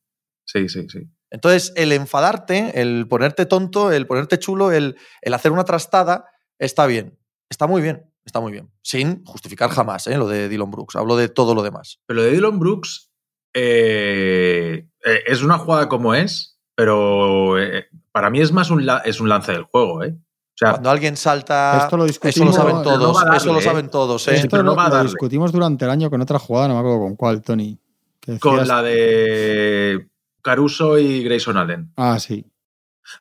sí, 0.45 0.67
sí, 0.67 0.87
sí. 0.89 0.99
Entonces, 1.29 1.71
el 1.77 1.93
enfadarte, 1.93 2.81
el 2.81 3.07
ponerte 3.07 3.45
tonto, 3.45 3.91
el 3.93 4.07
ponerte 4.07 4.39
chulo, 4.39 4.71
el, 4.73 4.97
el 5.21 5.33
hacer 5.33 5.51
una 5.53 5.63
trastada, 5.63 6.25
está 6.57 6.85
bien. 6.85 7.17
Está 7.49 7.65
muy 7.67 7.81
bien. 7.81 8.11
Está 8.25 8.41
muy 8.41 8.51
bien. 8.51 8.69
Sin 8.83 9.23
justificar 9.25 9.69
jamás 9.69 10.05
¿eh? 10.07 10.17
lo 10.17 10.27
de 10.27 10.49
Dylan 10.49 10.69
Brooks. 10.69 10.95
Hablo 10.97 11.15
de 11.15 11.29
todo 11.29 11.55
lo 11.55 11.63
demás. 11.63 11.99
Pero 12.07 12.17
lo 12.19 12.23
de 12.25 12.31
Dylan 12.31 12.59
Brooks 12.59 13.08
eh, 13.53 14.85
eh, 15.05 15.23
es 15.27 15.41
una 15.43 15.57
jugada 15.57 15.87
como 15.89 16.13
es, 16.13 16.57
pero 16.75 17.59
eh, 17.61 17.87
para 18.11 18.29
mí 18.29 18.39
es 18.41 18.51
más 18.51 18.69
un, 18.69 18.85
la- 18.85 18.99
es 18.99 19.19
un 19.19 19.29
lance 19.29 19.51
del 19.51 19.63
juego, 19.63 20.03
¿eh? 20.03 20.15
O 20.17 20.57
sea, 20.59 20.71
Cuando 20.71 20.89
alguien 20.89 21.15
salta, 21.15 21.79
Esto 21.83 21.95
lo 21.95 22.05
eso 22.05 22.19
lo 22.45 22.51
saben 22.51 22.83
todos. 22.83 23.15
darle, 23.23 23.37
eso 23.37 23.53
lo 23.53 23.61
saben 23.61 23.89
todos. 23.89 24.27
¿eh? 24.27 24.31
Sí, 24.31 24.35
Esto 24.37 24.49
pero 24.49 24.63
no 24.63 24.75
lo, 24.75 24.89
lo 24.89 25.03
discutimos 25.03 25.51
durante 25.53 25.85
el 25.85 25.91
año 25.91 26.09
con 26.09 26.19
otra 26.21 26.37
jugada, 26.37 26.67
no 26.67 26.73
me 26.73 26.79
acuerdo 26.81 26.99
con 26.99 27.15
cuál, 27.15 27.41
Tony. 27.41 27.79
que 28.19 28.37
con 28.39 28.67
la 28.67 28.81
de 28.83 30.07
Caruso 30.41 30.97
y 30.99 31.23
Grayson 31.23 31.55
Allen. 31.55 31.93
Ah, 31.95 32.19
sí. 32.19 32.45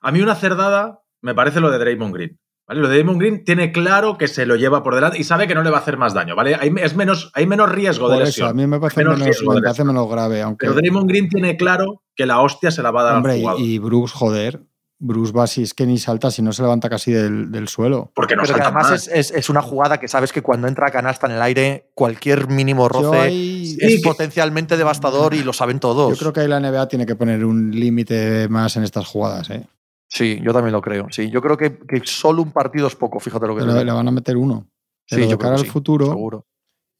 A 0.01 0.11
mí 0.11 0.21
una 0.21 0.35
cerdada 0.35 1.01
me 1.21 1.33
parece 1.35 1.61
lo 1.61 1.71
de 1.71 1.79
Draymond 1.79 2.13
Green. 2.15 2.39
¿Vale? 2.69 2.81
Lo 2.81 2.89
de 2.89 2.95
Draymond 2.97 3.19
Green 3.21 3.45
tiene 3.45 3.73
claro 3.73 4.17
que 4.19 4.29
se 4.29 4.47
lo 4.47 4.55
lleva 4.57 4.83
por 4.83 4.95
delante 4.95 5.19
y 5.19 5.25
sabe 5.25 5.49
que 5.49 5.55
no 5.55 5.63
le 5.63 5.71
va 5.71 5.79
a 5.79 5.81
hacer 5.81 5.97
más 5.97 6.15
daño, 6.15 6.37
¿vale? 6.37 6.55
Hay, 6.55 6.71
es 6.83 6.95
menos, 6.95 7.31
hay 7.35 7.47
menos 7.47 7.71
riesgo 7.73 8.09
de 8.09 8.15
Por 8.17 8.23
eso, 8.23 8.29
lesión. 8.29 8.49
a 8.51 8.53
mí 8.53 8.67
me 8.67 8.79
parece 8.79 9.01
Menos 9.01 9.19
menos, 9.19 9.37
me 9.43 9.47
parece 9.47 9.69
lesión. 9.71 9.87
menos 9.89 10.09
grave, 10.09 10.43
aunque. 10.43 10.67
Pero 10.67 10.75
Draymond 10.75 11.09
Green 11.09 11.29
tiene 11.29 11.57
claro 11.57 12.03
que 12.15 12.27
la 12.27 12.41
hostia 12.41 12.71
se 12.71 12.83
la 12.83 12.91
va 12.91 13.01
a 13.01 13.05
dar 13.05 13.17
Hombre, 13.17 13.33
al 13.33 13.39
y, 13.39 13.41
jugador. 13.43 13.61
y 13.63 13.79
Bruce, 13.79 14.15
joder. 14.17 14.61
Bruce 15.01 15.33
va 15.33 15.47
si 15.47 15.63
es 15.63 15.75
que 15.75 15.87
ni 15.87 15.97
salta, 15.97 16.29
si 16.33 16.43
no 16.43 16.53
se 16.53 16.61
levanta 16.61 16.91
casi 16.91 17.13
del, 17.13 17.53
del 17.53 17.69
suelo. 17.69 18.11
porque 18.17 18.35
no 18.35 18.43
Pero 18.43 18.55
salta 18.55 18.65
además 18.71 18.91
más. 18.91 19.07
es, 19.07 19.31
es- 19.31 19.31
es 19.31 19.49
una 19.49 19.63
jugada 19.63 20.01
que 20.01 20.09
sabes 20.09 20.33
que 20.33 20.43
cuando 20.43 20.67
entra 20.67 20.89
a 20.89 20.91
canasta 20.91 21.29
en 21.29 21.35
el 21.35 21.43
aire, 21.43 21.89
cualquier 21.95 22.49
mínimo 22.49 22.89
roce 22.89 23.17
ahí- 23.17 23.77
es 23.81 23.93
Sí, 23.93 24.03
que- 24.03 24.09
potencialmente 24.09 24.77
devastador 24.77 25.35
y 25.35 25.45
lo 25.45 25.53
saben 25.53 25.79
todos. 25.79 26.11
Yo 26.11 26.17
creo 26.19 26.33
que 26.33 26.41
ahí 26.41 26.49
la 26.49 26.59
NBA 26.59 26.89
tiene 26.89 27.07
que 27.07 27.15
poner 27.15 27.45
un 27.45 27.71
límite 27.71 28.49
más 28.49 28.77
en 28.77 28.83
estas 28.83 29.07
jugadas. 29.07 29.51
¿eh? 29.51 29.69
Sí, 30.09 30.41
yo 30.43 30.53
también 30.53 30.73
lo 30.73 30.81
creo. 30.81 31.07
Sí, 31.11 31.31
yo 31.31 31.41
creo 31.43 31.57
que, 31.57 31.79
que 31.79 32.01
solo 32.05 32.43
un 32.43 32.51
partido 32.53 32.87
es 32.87 32.97
poco, 32.97 33.21
fíjate 33.21 33.47
lo 33.47 33.55
que 33.55 33.61
te 33.61 33.67
Le, 33.67 33.73
digo. 33.75 33.85
le 33.85 33.93
van 33.93 34.09
a 34.09 34.11
meter 34.11 34.37
uno. 34.37 34.67
Sí, 35.07 35.17
Pero 35.17 35.23
de 35.27 35.31
yo 35.33 35.39
creo 35.39 35.51
cara 35.51 35.55
que 35.57 35.61
al 35.61 35.67
sí, 35.67 35.71
futuro, 35.73 36.07
Seguro. 36.07 36.47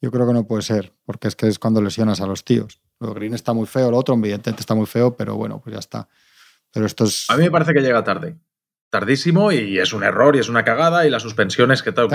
yo 0.03 0.11
creo 0.11 0.27
que 0.27 0.33
no 0.35 0.47
puede 0.47 0.63
ser, 0.63 0.95
porque 1.05 1.29
es 1.29 1.35
que 1.37 1.49
es 1.49 1.59
cuando 1.59 1.81
lesionas 1.83 2.21
a 2.21 2.27
los 2.27 2.45
tíos. 2.45 2.81
Lo 3.01 3.15
Green 3.15 3.35
está 3.35 3.53
muy 3.53 3.67
feo, 3.67 3.91
lo 3.91 3.97
otro 3.97 4.15
evidentemente 4.15 4.61
está 4.61 4.75
muy 4.75 4.87
feo, 4.87 5.17
pero 5.17 5.37
bueno, 5.37 5.61
pues 5.61 5.73
ya 5.75 5.79
está. 5.81 6.09
Pero 6.73 6.85
esto 6.87 7.05
es... 7.05 7.29
A 7.31 7.37
mí 7.37 7.45
me 7.45 7.51
parece 7.51 7.73
que 7.73 7.81
llega 7.81 8.05
tarde. 8.05 8.37
Tardísimo 8.91 9.53
y 9.53 9.79
es 9.79 9.93
un 9.93 10.03
error 10.03 10.35
y 10.37 10.39
es 10.39 10.49
una 10.49 10.65
cagada 10.65 11.07
y 11.07 11.11
las 11.11 11.23
suspensiones 11.23 11.83
que, 11.83 11.93
tengo 11.93 12.09
que 12.09 12.15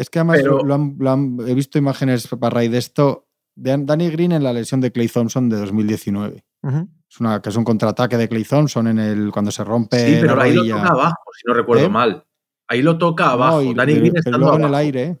es 0.00 0.08
que 0.10 0.18
además 0.20 0.38
Pero- 0.42 0.62
lo 0.64 0.74
han- 0.74 0.96
lo 0.98 1.10
han- 1.10 1.38
he 1.46 1.54
visto 1.54 1.78
imágenes 1.78 2.28
para 2.28 2.50
raíz 2.54 2.70
de 2.70 2.78
esto 2.78 3.28
de 3.56 3.76
Danny 3.78 4.08
Green 4.10 4.32
en 4.32 4.44
la 4.44 4.52
lesión 4.52 4.80
de 4.80 4.92
Clay 4.92 5.08
Thompson 5.08 5.48
de 5.48 5.56
2019. 5.58 6.44
Ujú. 6.62 6.88
Es 7.12 7.20
una, 7.20 7.42
que 7.42 7.50
es 7.50 7.56
un 7.56 7.64
contraataque 7.64 8.16
de 8.16 8.26
Clay 8.26 8.42
Thompson 8.44 8.86
en 8.88 8.98
el, 8.98 9.30
cuando 9.30 9.50
se 9.50 9.62
rompe 9.62 9.98
Sí, 9.98 10.16
pero 10.18 10.34
la 10.34 10.44
ahí 10.44 10.54
lo 10.54 10.64
toca 10.64 10.88
abajo, 10.88 11.22
si 11.38 11.42
no 11.46 11.52
recuerdo 11.52 11.84
¿Eh? 11.84 11.88
mal. 11.90 12.24
Ahí 12.68 12.80
lo 12.80 12.96
toca 12.96 13.24
No, 13.26 13.30
abajo. 13.32 13.62
y- 13.62 13.74
Danny 13.74 13.94
Green 13.96 14.14
pero 14.24 14.38
luego 14.38 14.54
en 14.54 14.60
el 14.60 14.64
abajo. 14.68 14.76
aire. 14.78 15.18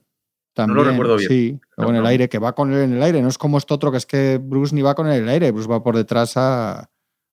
También, 0.54 0.86
recuerdo 0.86 1.16
bien. 1.16 1.28
Sí, 1.28 1.60
luego 1.76 1.90
en 1.90 1.96
el 1.96 2.02
No. 2.02 2.08
aire, 2.08 2.28
que 2.30 2.38
va 2.38 2.54
con 2.54 2.72
él 2.72 2.80
en 2.80 2.94
el 2.94 3.02
aire. 3.02 3.20
No 3.20 3.28
es 3.28 3.36
como 3.36 3.58
este 3.58 3.74
otro 3.74 3.90
que 3.90 3.98
es 3.98 4.06
que 4.06 4.38
Bruce 4.42 4.74
ni 4.74 4.80
va 4.80 4.94
con 4.94 5.06
él 5.06 5.16
en 5.18 5.22
el 5.24 5.28
aire. 5.28 5.50
Bruce 5.50 5.68
va 5.68 5.82
por 5.82 5.94
detrás 5.96 6.36
a, 6.38 6.80
a, 6.80 6.88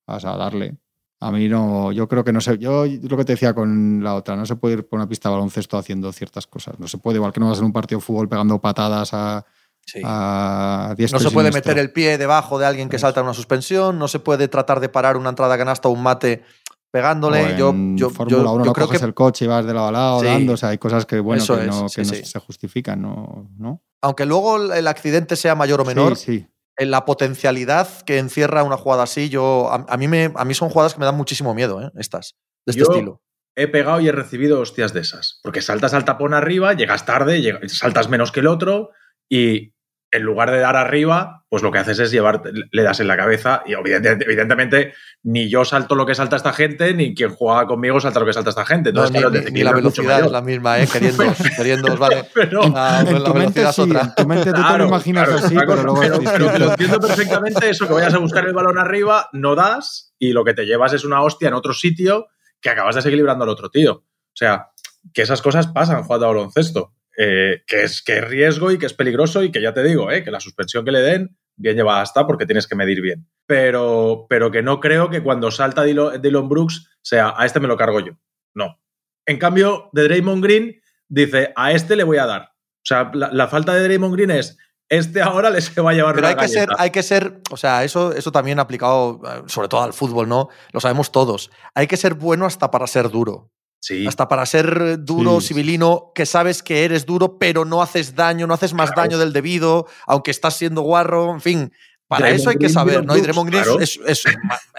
a 0.07 0.37
darle. 0.37 0.75
A 1.21 1.31
mí 1.31 1.47
no, 1.47 1.91
yo 1.93 2.07
creo 2.09 2.25
que 2.25 2.33
no 2.33 2.41
sé. 2.41 2.57
Yo 2.57 2.85
lo 2.85 3.17
que 3.17 3.23
te 3.25 3.33
decía 3.33 3.53
con 3.53 4.03
la 4.03 4.15
otra, 4.15 4.35
no 4.35 4.45
se 4.45 4.57
puede 4.57 4.73
ir 4.75 4.87
por 4.87 4.99
una 4.99 5.07
pista 5.07 5.29
de 5.29 5.35
baloncesto 5.35 5.77
haciendo 5.77 6.11
ciertas 6.11 6.47
cosas. 6.47 6.77
No 6.79 6.87
se 6.89 6.97
puede, 6.97 7.15
igual 7.17 7.31
que 7.31 7.39
no 7.39 7.47
vas 7.49 7.59
en 7.59 7.65
un 7.65 7.73
partido 7.73 7.99
de 7.99 8.05
fútbol 8.05 8.27
pegando 8.27 8.59
patadas 8.59 9.13
a, 9.13 9.45
Sí. 9.91 10.01
a 10.03 10.95
No 11.11 11.19
se 11.19 11.31
puede 11.31 11.51
meter 11.51 11.77
el 11.77 11.91
pie 11.91 12.17
debajo 12.17 12.59
de 12.59 12.65
alguien 12.65 12.89
que 12.89 12.99
salta 12.99 13.19
en 13.21 13.25
una 13.25 13.33
suspensión, 13.33 13.97
no 13.99 14.07
se 14.07 14.19
puede 14.19 14.47
tratar 14.47 14.79
de 14.79 14.89
parar 14.89 15.17
una 15.17 15.29
entrada 15.29 15.55
a 15.55 15.57
canasta 15.57 15.87
o 15.89 15.91
un 15.91 16.03
mate 16.03 16.43
pegándole. 16.91 17.55
Yo, 17.57 17.73
yo, 17.95 18.09
Fórmula 18.09 18.43
yo- 18.43 18.51
1 18.53 18.63
yo 18.63 18.65
no 18.69 18.73
creo 18.73 18.85
coges 18.87 18.99
que, 18.99 19.05
el 19.05 19.13
coche 19.13 19.45
y 19.45 19.47
vas 19.47 19.65
de 19.65 19.73
lado 19.73 19.87
a 19.87 19.91
lado 19.91 20.19
Sí. 20.21 20.25
dando. 20.25 20.53
O 20.53 20.57
sea, 20.57 20.69
hay 20.69 20.77
cosas 20.77 21.05
que, 21.05 21.19
bueno, 21.19 21.43
Eso 21.43 21.57
que, 21.57 21.65
no, 21.67 21.85
es, 21.85 21.95
que 21.95 22.05
sí, 22.05 22.11
no 22.11 22.17
sí. 22.17 22.25
se 22.25 22.39
justifican, 22.39 23.01
¿no? 23.01 23.49
¿no? 23.57 23.81
aunque 24.01 24.25
luego 24.25 24.71
el 24.73 24.87
accidente 24.87 25.35
sea 25.35 25.55
mayor 25.55 25.81
o 25.81 25.85
menor, 25.85 26.15
Sí, 26.15 26.37
sí. 26.39 26.47
en 26.77 26.89
la 26.89 27.03
potencialidad 27.03 27.87
que 28.05 28.17
encierra 28.17 28.63
una 28.63 28.77
jugada 28.77 29.03
así, 29.03 29.27
yo 29.27 29.69
a, 29.69 29.85
a 29.89 29.97
mí 29.97 30.07
me, 30.07 30.31
a 30.35 30.45
mí 30.45 30.53
son 30.53 30.69
jugadas 30.69 30.93
que 30.93 30.99
me 31.01 31.05
dan 31.05 31.17
muchísimo 31.17 31.53
miedo, 31.53 31.81
¿eh? 31.81 31.91
estas, 31.97 32.35
de 32.65 32.71
este 32.71 32.79
Yo- 32.85 32.91
estilo. 32.91 33.21
He 33.57 33.67
pegado 33.67 33.99
y 33.99 34.07
he 34.07 34.13
recibido 34.13 34.61
hostias 34.61 34.93
de 34.93 35.01
esas. 35.01 35.41
Porque 35.43 35.61
saltas 35.61 35.93
al 35.93 36.05
tapón 36.05 36.33
arriba, 36.33 36.73
llegas 36.75 37.05
tarde, 37.05 37.59
saltas 37.67 38.07
menos 38.07 38.31
que 38.31 38.39
el 38.39 38.47
otro 38.47 38.91
y 39.29 39.73
en 40.11 40.23
lugar 40.23 40.49
de 40.49 40.59
dar 40.59 40.75
arriba, 40.75 41.45
pues 41.49 41.61
lo 41.61 41.71
que 41.71 41.77
haces 41.79 41.99
es 41.99 42.09
llevar, 42.11 42.41
le 42.71 42.83
das 42.83 42.99
en 42.99 43.07
la 43.07 43.15
cabeza 43.15 43.61
y 43.65 43.73
evidente- 43.73 44.23
evidentemente 44.25 44.93
ni 45.21 45.49
yo 45.49 45.65
salto 45.65 45.93
lo 45.93 46.05
que 46.05 46.15
salta 46.15 46.35
esta 46.35 46.51
gente, 46.51 46.93
ni 46.95 47.13
quien 47.13 47.29
juega 47.35 47.67
conmigo 47.67 47.99
salta 47.99 48.19
lo 48.19 48.25
que 48.25 48.33
salta 48.33 48.49
esta 48.49 48.65
gente. 48.65 48.91
No, 48.91 49.05
Entonces, 49.05 49.13
ni, 49.13 49.19
claro, 49.29 49.45
ni- 49.45 49.51
ni 49.51 49.63
la 49.63 49.71
velocidad 49.73 50.19
es 50.25 50.31
la 50.31 50.41
misma, 50.41 50.79
¿eh? 50.79 50.87
queriendo, 50.91 51.23
queriendo 51.57 51.97
vale. 51.97 52.25
Pero, 52.33 52.61
La, 52.69 53.01
En 53.01 53.13
la 53.13 53.23
tu 53.23 53.33
mente 53.35 53.59
velocidad 53.61 53.69
es 53.69 53.75
sí, 53.75 53.81
otra. 53.81 54.01
en 54.01 54.15
tu 54.15 54.27
mente 54.27 54.53
tú 54.53 54.61
te 54.71 54.77
lo 54.79 54.87
imaginas 54.87 55.27
claro, 55.29 55.45
así, 55.45 55.55
otra 55.57 55.67
pero 55.67 55.69
cosa, 55.69 55.83
luego 55.83 55.99
pero- 55.99 56.13
es 56.15 56.19
pero 56.31 56.43
distinto. 56.45 56.65
lo 56.65 56.71
entiendo 56.71 56.99
perfectamente 56.99 57.69
eso, 57.69 57.87
que 57.87 57.93
vayas 57.93 58.13
a 58.13 58.17
buscar 58.17 58.45
el 58.47 58.53
balón 58.53 58.77
arriba, 58.79 59.29
no 59.33 59.53
das 59.55 60.13
y 60.17 60.31
lo 60.33 60.43
que 60.43 60.53
te 60.55 60.65
llevas 60.65 60.93
es 60.93 61.05
una 61.05 61.21
hostia 61.21 61.49
en 61.49 61.53
otro 61.53 61.73
sitio 61.73 62.27
que 62.61 62.69
acabas 62.71 62.95
desequilibrando 62.95 63.43
al 63.43 63.49
otro 63.51 63.69
tío. 63.69 63.93
O 63.93 64.33
sea, 64.33 64.69
que 65.13 65.21
esas 65.21 65.41
cosas 65.41 65.67
pasan 65.67 66.03
jugando 66.03 66.25
a 66.25 66.29
baloncesto. 66.29 66.93
Eh, 67.21 67.63
que, 67.67 67.83
es, 67.83 68.01
que 68.01 68.19
es 68.19 68.23
riesgo 68.23 68.71
y 68.71 68.77
que 68.77 68.85
es 68.85 68.93
peligroso 68.93 69.43
y 69.43 69.51
que 69.51 69.61
ya 69.61 69.73
te 69.73 69.83
digo, 69.83 70.09
eh, 70.09 70.23
que 70.23 70.31
la 70.31 70.39
suspensión 70.39 70.85
que 70.85 70.91
le 70.91 71.01
den, 71.01 71.37
bien 71.57 71.75
llevada 71.75 72.01
está 72.01 72.25
porque 72.25 72.45
tienes 72.45 72.65
que 72.65 72.75
medir 72.75 73.01
bien. 73.01 73.27
Pero, 73.45 74.25
pero 74.29 74.51
que 74.51 74.61
no 74.61 74.79
creo 74.79 75.09
que 75.09 75.21
cuando 75.21 75.51
salta 75.51 75.83
Dylan, 75.83 76.47
Brooks 76.47 76.89
sea, 77.01 77.33
a 77.35 77.45
este 77.45 77.59
me 77.59 77.67
lo 77.67 77.75
cargo 77.75 77.99
yo. 77.99 78.13
No. 78.55 78.79
En 79.25 79.37
cambio, 79.37 79.89
de 79.91 80.03
Draymond 80.03 80.41
Green 80.41 80.81
dice, 81.09 81.51
a 81.57 81.73
este 81.73 81.97
le 81.97 82.05
voy 82.05 82.19
a 82.19 82.25
dar. 82.25 82.41
O 82.43 82.85
sea, 82.85 83.11
la, 83.13 83.29
la 83.33 83.49
falta 83.49 83.73
de 83.73 83.83
Draymond 83.83 84.15
Green 84.15 84.31
es, 84.31 84.57
este 84.87 85.21
ahora 85.21 85.49
le 85.49 85.59
se 85.59 85.81
va 85.81 85.91
a 85.91 85.93
llevar 85.93 86.15
Pero 86.15 86.27
una 86.27 86.41
hay 86.41 86.47
que, 86.47 86.47
ser, 86.47 86.69
hay 86.77 86.89
que 86.89 87.03
ser, 87.03 87.41
o 87.51 87.57
sea, 87.57 87.83
eso, 87.83 88.13
eso 88.13 88.31
también 88.31 88.59
aplicado 88.59 89.21
eh, 89.25 89.43
sobre 89.47 89.67
todo 89.67 89.83
al 89.83 89.91
fútbol, 89.91 90.29
¿no? 90.29 90.47
Lo 90.71 90.79
sabemos 90.79 91.11
todos. 91.11 91.51
Hay 91.75 91.87
que 91.87 91.97
ser 91.97 92.13
bueno 92.13 92.45
hasta 92.45 92.71
para 92.71 92.87
ser 92.87 93.09
duro. 93.09 93.51
Sí. 93.81 94.05
Hasta 94.07 94.27
para 94.27 94.45
ser 94.45 95.03
duro, 95.03 95.39
Sí, 95.39 95.49
civilino, 95.49 96.11
que 96.13 96.25
sabes 96.25 96.61
que 96.63 96.83
eres 96.83 97.05
duro, 97.05 97.37
pero 97.39 97.63
no 97.65 97.81
haces 97.81 98.13
daño, 98.15 98.45
no 98.45 98.53
haces 98.53 98.73
más 98.73 98.91
Claro. 98.91 99.09
daño 99.09 99.17
del 99.19 99.31
debido, 99.33 99.87
aunque 100.05 100.31
estás 100.31 100.57
siendo 100.57 100.81
guarro, 100.81 101.31
en 101.33 101.41
fin. 101.41 101.73
Para 102.07 102.21
Draymond 102.25 102.41
eso 102.41 102.49
hay 102.49 102.55
que 102.57 102.69
saber, 102.69 103.05
¿no? 103.05 103.15
Y 103.15 103.21
Draymond 103.21 103.49
Green 103.49 103.63
claro. 103.63 103.79
es, 103.79 103.99
es 104.05 104.23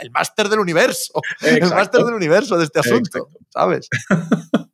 el 0.00 0.10
máster 0.10 0.48
del 0.48 0.58
universo. 0.58 1.12
El 1.40 1.60
máster 1.70 2.02
del 2.04 2.14
universo 2.14 2.58
de 2.58 2.64
este 2.64 2.80
asunto, 2.80 3.28
Exacto. 3.28 3.38
¿sabes? 3.50 3.88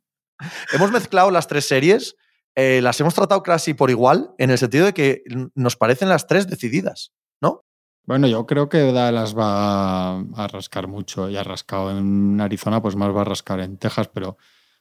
hemos 0.73 0.91
mezclado 0.91 1.31
las 1.31 1.47
tres 1.47 1.67
series, 1.67 2.15
eh, 2.55 2.81
las 2.81 2.99
hemos 2.99 3.13
tratado 3.13 3.43
casi 3.43 3.73
por 3.75 3.89
igual, 3.91 4.31
en 4.39 4.49
el 4.49 4.57
sentido 4.57 4.85
de 4.87 4.93
que 4.93 5.21
nos 5.53 5.75
parecen 5.75 6.09
las 6.09 6.27
tres 6.27 6.47
decididas. 6.47 7.11
Bueno, 8.07 8.25
yo 8.27 8.45
creo 8.47 8.69
que 8.69 8.91
Dallas 8.91 9.37
va 9.37 10.17
a 10.19 10.47
rascar 10.51 10.87
mucho 10.87 11.29
y 11.29 11.35
ha 11.37 11.43
rascado 11.43 11.91
en 11.91 12.39
Arizona, 12.41 12.81
pues 12.81 12.95
más 12.95 13.13
va 13.15 13.21
a 13.21 13.25
rascar 13.25 13.59
en 13.59 13.75
Texas, 13.77 14.09
pero 14.13 14.37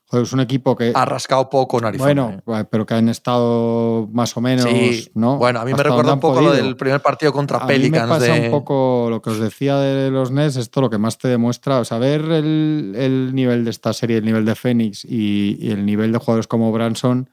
joder, 0.06 0.24
es 0.24 0.32
un 0.32 0.38
equipo 0.38 0.76
que. 0.76 0.92
Ha 0.94 1.04
rascado 1.04 1.50
poco 1.50 1.78
en 1.80 1.86
Arizona. 1.86 2.40
bueno, 2.46 2.60
¿eh? 2.60 2.64
pero 2.70 2.86
que 2.86 2.94
han 2.94 3.08
estado 3.08 4.08
más 4.12 4.36
o 4.36 4.40
menos, 4.40 4.64
Sí, 4.70 5.10
¿no? 5.14 5.38
Bueno, 5.38 5.58
a 5.58 5.64
mí 5.64 5.72
me 5.72 5.74
Hasta 5.74 5.82
recuerda 5.82 6.12
un 6.14 6.20
poco 6.20 6.40
lo 6.40 6.52
del 6.52 6.76
primer 6.76 7.02
partido 7.02 7.32
contra 7.32 7.58
A 7.58 7.62
mí 7.62 7.66
me 7.66 7.74
Pelicans. 7.74 8.08
pasa 8.08 8.32
de- 8.32 8.40
un 8.42 8.50
poco 8.52 9.08
lo 9.10 9.20
que 9.20 9.30
os 9.30 9.40
decía 9.40 9.76
de 9.78 10.08
los 10.12 10.30
Nets, 10.30 10.54
esto 10.54 10.80
lo 10.80 10.88
que 10.88 10.98
más 10.98 11.18
te 11.18 11.26
demuestra, 11.26 11.80
o 11.80 11.84
sea, 11.84 11.98
ver 11.98 12.20
el, 12.30 12.94
el 12.96 13.34
nivel 13.34 13.64
de 13.64 13.70
esta 13.70 13.92
serie, 13.92 14.18
el 14.18 14.24
nivel 14.24 14.44
de 14.44 14.54
Phoenix 14.54 15.04
y, 15.04 15.56
y 15.60 15.72
el 15.72 15.84
nivel 15.84 16.12
de 16.12 16.18
jugadores 16.18 16.46
como 16.46 16.70
Branson, 16.70 17.28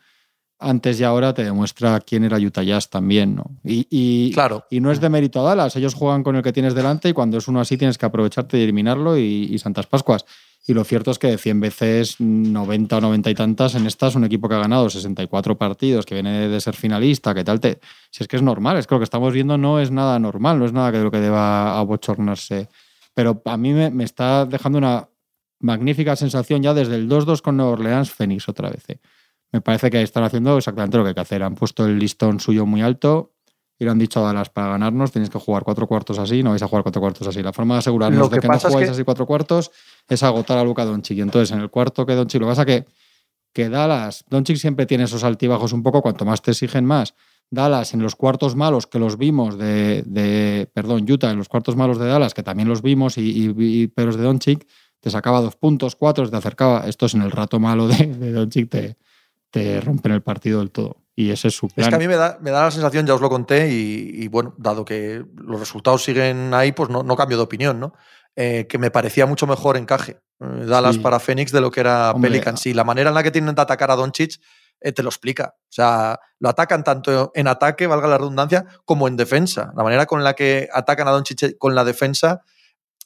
antes 0.60 1.00
y 1.00 1.04
ahora 1.04 1.34
te 1.34 1.44
demuestra 1.44 2.00
quién 2.00 2.24
era 2.24 2.38
Utah 2.38 2.64
Jazz 2.64 2.90
también, 2.90 3.36
¿no? 3.36 3.46
Y, 3.64 3.86
y- 3.90 4.32
Claro. 4.34 4.66
y 4.70 4.80
no 4.80 4.92
es 4.92 5.02
de 5.02 5.10
mérito 5.10 5.42
a 5.42 5.44
Dallas, 5.50 5.76
ellos 5.76 5.94
juegan 5.94 6.24
con 6.24 6.36
el 6.36 6.42
que 6.44 6.54
tienes 6.54 6.74
delante 6.74 7.10
y 7.10 7.14
cuando 7.14 7.38
es 7.38 7.48
uno 7.48 7.60
así 7.60 7.78
tienes 7.78 7.98
que 7.98 8.06
aprovecharte 8.06 8.58
y 8.58 8.64
eliminarlo 8.64 9.18
y, 9.18 9.50
y 9.52 9.58
Santas 9.60 9.88
Pascuas. 9.88 10.26
Y 10.66 10.74
lo 10.74 10.86
cierto 10.86 11.12
es 11.12 11.20
que 11.20 11.28
de 11.28 11.38
100 11.38 11.60
veces 11.60 12.16
90 12.22 12.96
o 12.98 13.02
90 13.02 13.30
y 13.30 13.36
tantas 13.36 13.76
en 13.76 13.86
esta 13.86 14.08
es 14.08 14.16
un 14.16 14.24
equipo 14.24 14.48
que 14.48 14.56
ha 14.56 14.60
ganado 14.60 14.90
64 14.90 15.58
partidos, 15.58 16.06
que 16.06 16.14
viene 16.14 16.48
de 16.48 16.62
ser 16.62 16.74
finalista, 16.74 17.34
que 17.36 17.44
tal 17.44 17.60
te... 17.60 17.82
Si 18.12 18.24
es 18.24 18.30
que 18.30 18.38
es 18.38 18.42
normal, 18.42 18.78
es 18.78 18.88
que 18.88 18.96
lo 18.96 19.00
que 19.00 19.04
estamos 19.04 19.34
viendo 19.34 19.58
no 19.58 19.82
es 19.82 19.92
nada 19.92 20.18
normal, 20.20 20.60
no 20.60 20.66
es 20.66 20.72
nada 20.72 20.90
que 20.94 21.00
de 21.00 21.04
lo 21.04 21.12
que 21.12 21.20
deba 21.20 21.78
abochornarse. 21.78 22.70
Pero 23.14 23.42
a 23.44 23.58
mí 23.58 23.74
me, 23.74 23.90
me 23.90 24.06
está 24.06 24.46
dejando 24.46 24.78
una 24.78 25.10
magnífica 25.60 26.16
sensación 26.16 26.64
ya 26.64 26.74
desde 26.74 26.96
el 26.96 27.10
2-2 27.10 27.42
con 27.42 27.58
Nueva 27.58 27.74
Orleans 27.74 28.10
Phoenix 28.12 28.48
otra 28.48 28.70
vez. 28.70 28.84
eh. 28.90 29.00
Me 29.54 29.62
parece 29.62 29.90
que 29.90 30.02
están 30.02 30.24
haciendo 30.24 30.58
exactamente 30.58 30.98
lo 30.98 31.04
que 31.04 31.10
hay 31.10 31.14
que 31.14 31.22
hacer. 31.22 31.44
Han 31.44 31.56
puesto 31.56 31.86
el 31.86 31.98
listón 32.00 32.40
suyo 32.40 32.66
muy 32.66 32.82
alto 32.82 33.32
y 33.80 33.86
le 33.86 33.92
han 33.92 34.00
dicho 34.00 34.20
a 34.20 34.24
Dallas 34.24 34.50
para 34.50 34.68
ganarnos 34.70 35.12
tenéis 35.12 35.30
que 35.30 35.40
jugar 35.40 35.64
cuatro 35.64 35.88
cuartos 35.88 36.20
así, 36.20 36.44
no 36.44 36.50
vais 36.52 36.62
a 36.64 36.68
jugar 36.68 36.84
cuatro 36.84 37.02
cuartos 37.02 37.28
así. 37.28 37.42
La 37.42 37.54
forma 37.54 37.76
de 37.76 37.80
asegurarnos 37.80 38.20
Lo 38.20 38.30
de 38.30 38.36
que 38.38 38.42
que 38.42 38.48
no 38.48 38.56
es 38.56 38.64
jugáis 38.64 38.88
que- 38.88 38.92
así 38.92 39.04
cuatro 39.04 39.26
cuartos 39.26 39.72
es 40.10 40.22
agotar 40.24 40.58
a 40.58 40.64
Luca 40.64 40.84
Doncic. 40.86 41.18
Y 41.18 41.22
entonces 41.22 41.52
en 41.56 41.62
el 41.62 41.70
cuarto 41.70 42.06
que 42.06 42.16
Doncic, 42.16 42.42
lo 42.42 42.48
que 42.48 42.52
pasa 42.52 42.66
que 42.66 42.86
que 43.54 43.70
Dallas, 43.70 44.26
Doncic 44.28 44.58
siempre 44.58 44.88
tiene 44.88 45.04
esos 45.04 45.24
altibajos 45.24 45.74
un 45.74 45.84
poco, 45.84 46.02
cuanto 46.02 46.26
más 46.26 46.42
te 46.42 46.50
exigen 46.52 46.86
más. 46.86 47.14
Dallas 47.52 47.94
en 47.94 48.02
los 48.02 48.16
cuartos 48.16 48.56
malos 48.56 48.88
que 48.88 48.98
los 48.98 49.16
vimos 49.20 49.60
de, 49.60 50.68
perdón, 50.74 51.06
Utah 51.08 51.30
en 51.30 51.38
los 51.38 51.50
cuartos 51.50 51.76
malos 51.76 52.00
de 52.00 52.08
Dallas, 52.08 52.34
que 52.34 52.42
también 52.42 52.68
los 52.68 52.82
vimos, 52.82 53.20
y, 53.20 53.54
y, 53.56 53.92
es 53.96 54.18
de 54.18 54.24
Doncic, 54.24 54.68
te 55.00 55.12
sacaba 55.12 55.40
dos 55.40 55.56
puntos, 55.56 55.96
cuatro, 55.96 56.28
te 56.28 56.36
acercaba. 56.36 56.88
Estos 56.88 57.14
en 57.14 57.22
el 57.22 57.30
rato 57.30 57.60
malo 57.60 57.88
de, 57.88 58.08
de 58.08 58.32
Doncic 58.32 58.70
te, 58.72 58.98
te 59.54 59.80
rompen 59.82 60.12
el 60.12 60.24
partido 60.24 60.60
del 60.60 60.72
todo. 60.72 60.98
Y 61.16 61.30
ese 61.30 61.50
es 61.50 61.54
su 61.56 61.68
plan. 61.68 61.86
Es 61.86 61.90
que 61.90 61.96
a 61.96 62.00
mí 62.00 62.08
me 62.08 62.16
da, 62.16 62.40
me 62.42 62.50
da 62.50 62.64
la 62.64 62.72
sensación, 62.72 63.06
ya 63.06 63.14
os 63.14 63.22
lo 63.22 63.30
conté, 63.30 63.70
y, 63.70 64.28
bueno, 64.30 64.56
dado 64.58 64.84
que 64.84 65.24
los 65.36 65.60
resultados 65.60 66.04
siguen 66.04 66.56
ahí, 66.56 66.72
pues 66.72 66.90
no, 66.90 67.04
no 67.04 67.16
cambio 67.16 67.38
de 67.38 67.44
opinión, 67.44 67.80
¿no? 67.80 67.94
Eh, 68.36 68.66
que 68.68 68.80
me 68.80 68.90
parecía 68.90 69.28
mucho 69.28 69.46
mejor 69.46 69.78
encaje 69.78 70.20
eh, 70.40 70.66
Dallas 70.66 70.98
para 70.98 71.20
Phoenix 71.20 71.52
de 71.52 71.62
lo 71.62 71.70
que 71.70 71.82
era 71.82 72.16
Pelicans. 72.20 72.66
Y 72.66 72.74
la 72.74 72.84
manera 72.84 73.10
en 73.10 73.14
la 73.14 73.22
que 73.22 73.30
tienen 73.30 73.54
de 73.54 73.62
atacar 73.62 73.92
a 73.92 73.96
Doncic 73.96 74.42
eh, 74.82 74.92
te 74.92 75.04
lo 75.04 75.10
explica. 75.10 75.54
O 75.56 75.72
sea, 75.72 76.20
lo 76.40 76.50
atacan 76.50 76.84
tanto 76.84 77.32
en 77.36 77.48
ataque, 77.48 77.86
valga 77.86 78.08
la 78.08 78.18
redundancia, 78.18 78.66
como 78.86 79.08
en 79.08 79.18
defensa. 79.18 79.72
La 79.76 79.84
manera 79.84 80.08
con 80.08 80.24
la 80.24 80.34
que 80.34 80.68
atacan 80.74 81.08
a 81.08 81.12
Doncic 81.12 81.60
con 81.60 81.76
la 81.76 81.84
defensa 81.84 82.42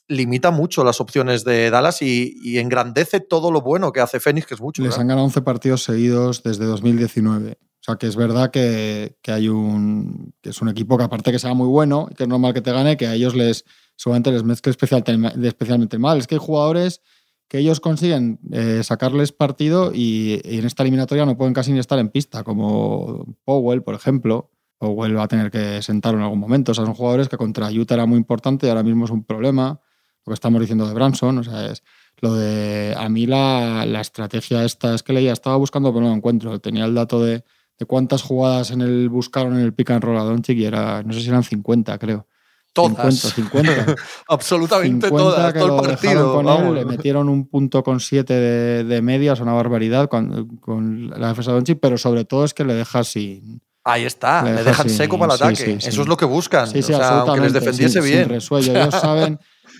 limita 0.08 0.50
mucho 0.50 0.82
las 0.84 1.00
opciones 1.00 1.44
de 1.44 1.70
Dallas 1.70 2.02
y, 2.02 2.58
engrandece 2.58 3.20
todo 3.20 3.52
lo 3.52 3.60
bueno 3.60 3.92
que 3.92 4.00
hace 4.00 4.20
Phoenix, 4.20 4.46
que 4.46 4.54
es 4.54 4.60
mucho. 4.60 4.82
Les 4.82 4.98
han 4.98 5.06
ganado 5.06 5.26
11 5.26 5.42
partidos 5.42 5.82
seguidos 5.84 6.42
desde 6.42 6.64
2019. 6.64 7.58
O 7.60 7.80
sea, 7.80 7.96
que 7.96 8.06
es 8.06 8.16
verdad 8.16 8.50
que, 8.50 9.16
hay 9.26 9.48
un. 9.48 10.34
que 10.42 10.50
es 10.50 10.60
un 10.60 10.68
equipo 10.68 10.98
que, 10.98 11.04
aparte 11.04 11.30
que 11.30 11.38
sea 11.38 11.54
muy 11.54 11.68
bueno 11.68 12.08
y 12.10 12.14
que 12.14 12.24
es 12.24 12.28
normal 12.28 12.54
que 12.54 12.62
te 12.62 12.72
gane, 12.72 12.96
que 12.96 13.06
a 13.06 13.14
ellos 13.14 13.34
les. 13.34 13.64
seguramente 13.96 14.32
les 14.32 14.42
mezcle 14.42 14.72
especialmente 14.72 15.98
mal. 15.98 16.18
Es 16.18 16.26
que 16.26 16.34
hay 16.34 16.40
jugadores 16.40 17.02
que 17.46 17.58
ellos 17.58 17.80
consiguen 17.80 18.40
eh, 18.52 18.82
sacarles 18.82 19.32
partido 19.32 19.92
y, 19.94 20.40
en 20.44 20.66
esta 20.66 20.82
eliminatoria 20.82 21.24
no 21.24 21.36
pueden 21.36 21.54
casi 21.54 21.72
ni 21.72 21.78
estar 21.78 21.98
en 21.98 22.08
pista, 22.08 22.44
como 22.44 23.36
Powell, 23.44 23.82
por 23.82 23.94
ejemplo. 23.94 24.50
Powell 24.78 25.16
va 25.16 25.24
a 25.24 25.28
tener 25.28 25.50
que 25.50 25.82
sentarlo 25.82 26.18
en 26.18 26.24
algún 26.24 26.38
momento. 26.38 26.72
O 26.72 26.74
sea, 26.74 26.84
son 26.84 26.94
jugadores 26.94 27.28
que 27.28 27.36
contra 27.36 27.70
Utah 27.70 27.94
era 27.94 28.06
muy 28.06 28.16
importante 28.16 28.66
y 28.66 28.70
ahora 28.70 28.82
mismo 28.82 29.04
es 29.06 29.10
un 29.10 29.24
problema 29.24 29.80
lo 30.28 30.32
que 30.32 30.34
estamos 30.34 30.60
diciendo 30.60 30.86
de 30.86 30.92
Branson, 30.92 31.38
o 31.38 31.44
sea, 31.44 31.66
es 31.66 31.82
lo 32.20 32.34
de 32.34 32.94
a 32.96 33.08
mí 33.08 33.26
la, 33.26 33.84
estrategia 34.00 34.64
esta 34.64 34.94
es 34.94 35.02
que 35.02 35.12
leía, 35.12 35.32
estaba 35.32 35.56
buscando 35.56 35.92
pero 35.92 36.02
no 36.02 36.10
lo 36.10 36.16
encuentro, 36.16 36.58
tenía 36.60 36.84
el 36.84 36.94
dato 36.94 37.22
de, 37.22 37.44
cuántas 37.86 38.22
jugadas 38.22 38.70
en 38.70 38.82
el 38.82 39.08
buscaron 39.08 39.54
en 39.54 39.64
el 39.64 39.72
pick 39.72 39.90
and 39.90 40.04
roll 40.04 40.18
a 40.18 40.24
Doncic 40.24 40.58
y 40.58 40.64
era, 40.64 41.02
no 41.02 41.12
sé 41.12 41.20
si 41.20 41.28
eran 41.28 41.44
50, 41.44 41.98
creo. 41.98 42.26
Todas. 42.72 43.18
50, 43.18 43.62
50. 43.62 43.94
Absolutamente 44.28 45.08
todas, 45.08 45.54
todo 45.54 45.80
el 45.80 45.88
partido. 45.88 46.34
Con 46.34 46.48
él, 46.48 46.74
le 46.74 46.84
metieron 46.84 47.28
un 47.28 47.48
punto 47.48 47.82
con 47.82 47.98
siete 47.98 48.34
de, 48.34 49.02
media, 49.02 49.32
es 49.32 49.40
una 49.40 49.52
barbaridad 49.52 50.08
con, 50.08 51.10
la 51.16 51.28
defensa 51.28 51.52
de 51.52 51.56
Doncic, 51.56 51.78
pero 51.80 51.96
sobre 51.96 52.24
todo 52.24 52.44
es 52.44 52.52
que 52.52 52.64
le 52.64 52.74
deja 52.74 53.02
sin... 53.04 53.62
Ahí 53.84 54.04
está, 54.04 54.42
le, 54.42 54.64
dejan 54.64 54.90
seco 54.90 55.18
para 55.18 55.34
el 55.34 55.40
ataque. 55.40 55.78
Eso 55.80 56.02
es 56.02 56.08
lo 56.08 56.16
que 56.16 56.26
buscan. 56.26 56.68
o 56.68 56.82
sea, 56.82 57.20
aunque 57.20 57.40
les 57.40 57.52
defendiese 57.54 58.00
bien. 58.02 58.28
resuello. 58.28 58.72
Ellos 58.72 58.94
saben 59.00 59.38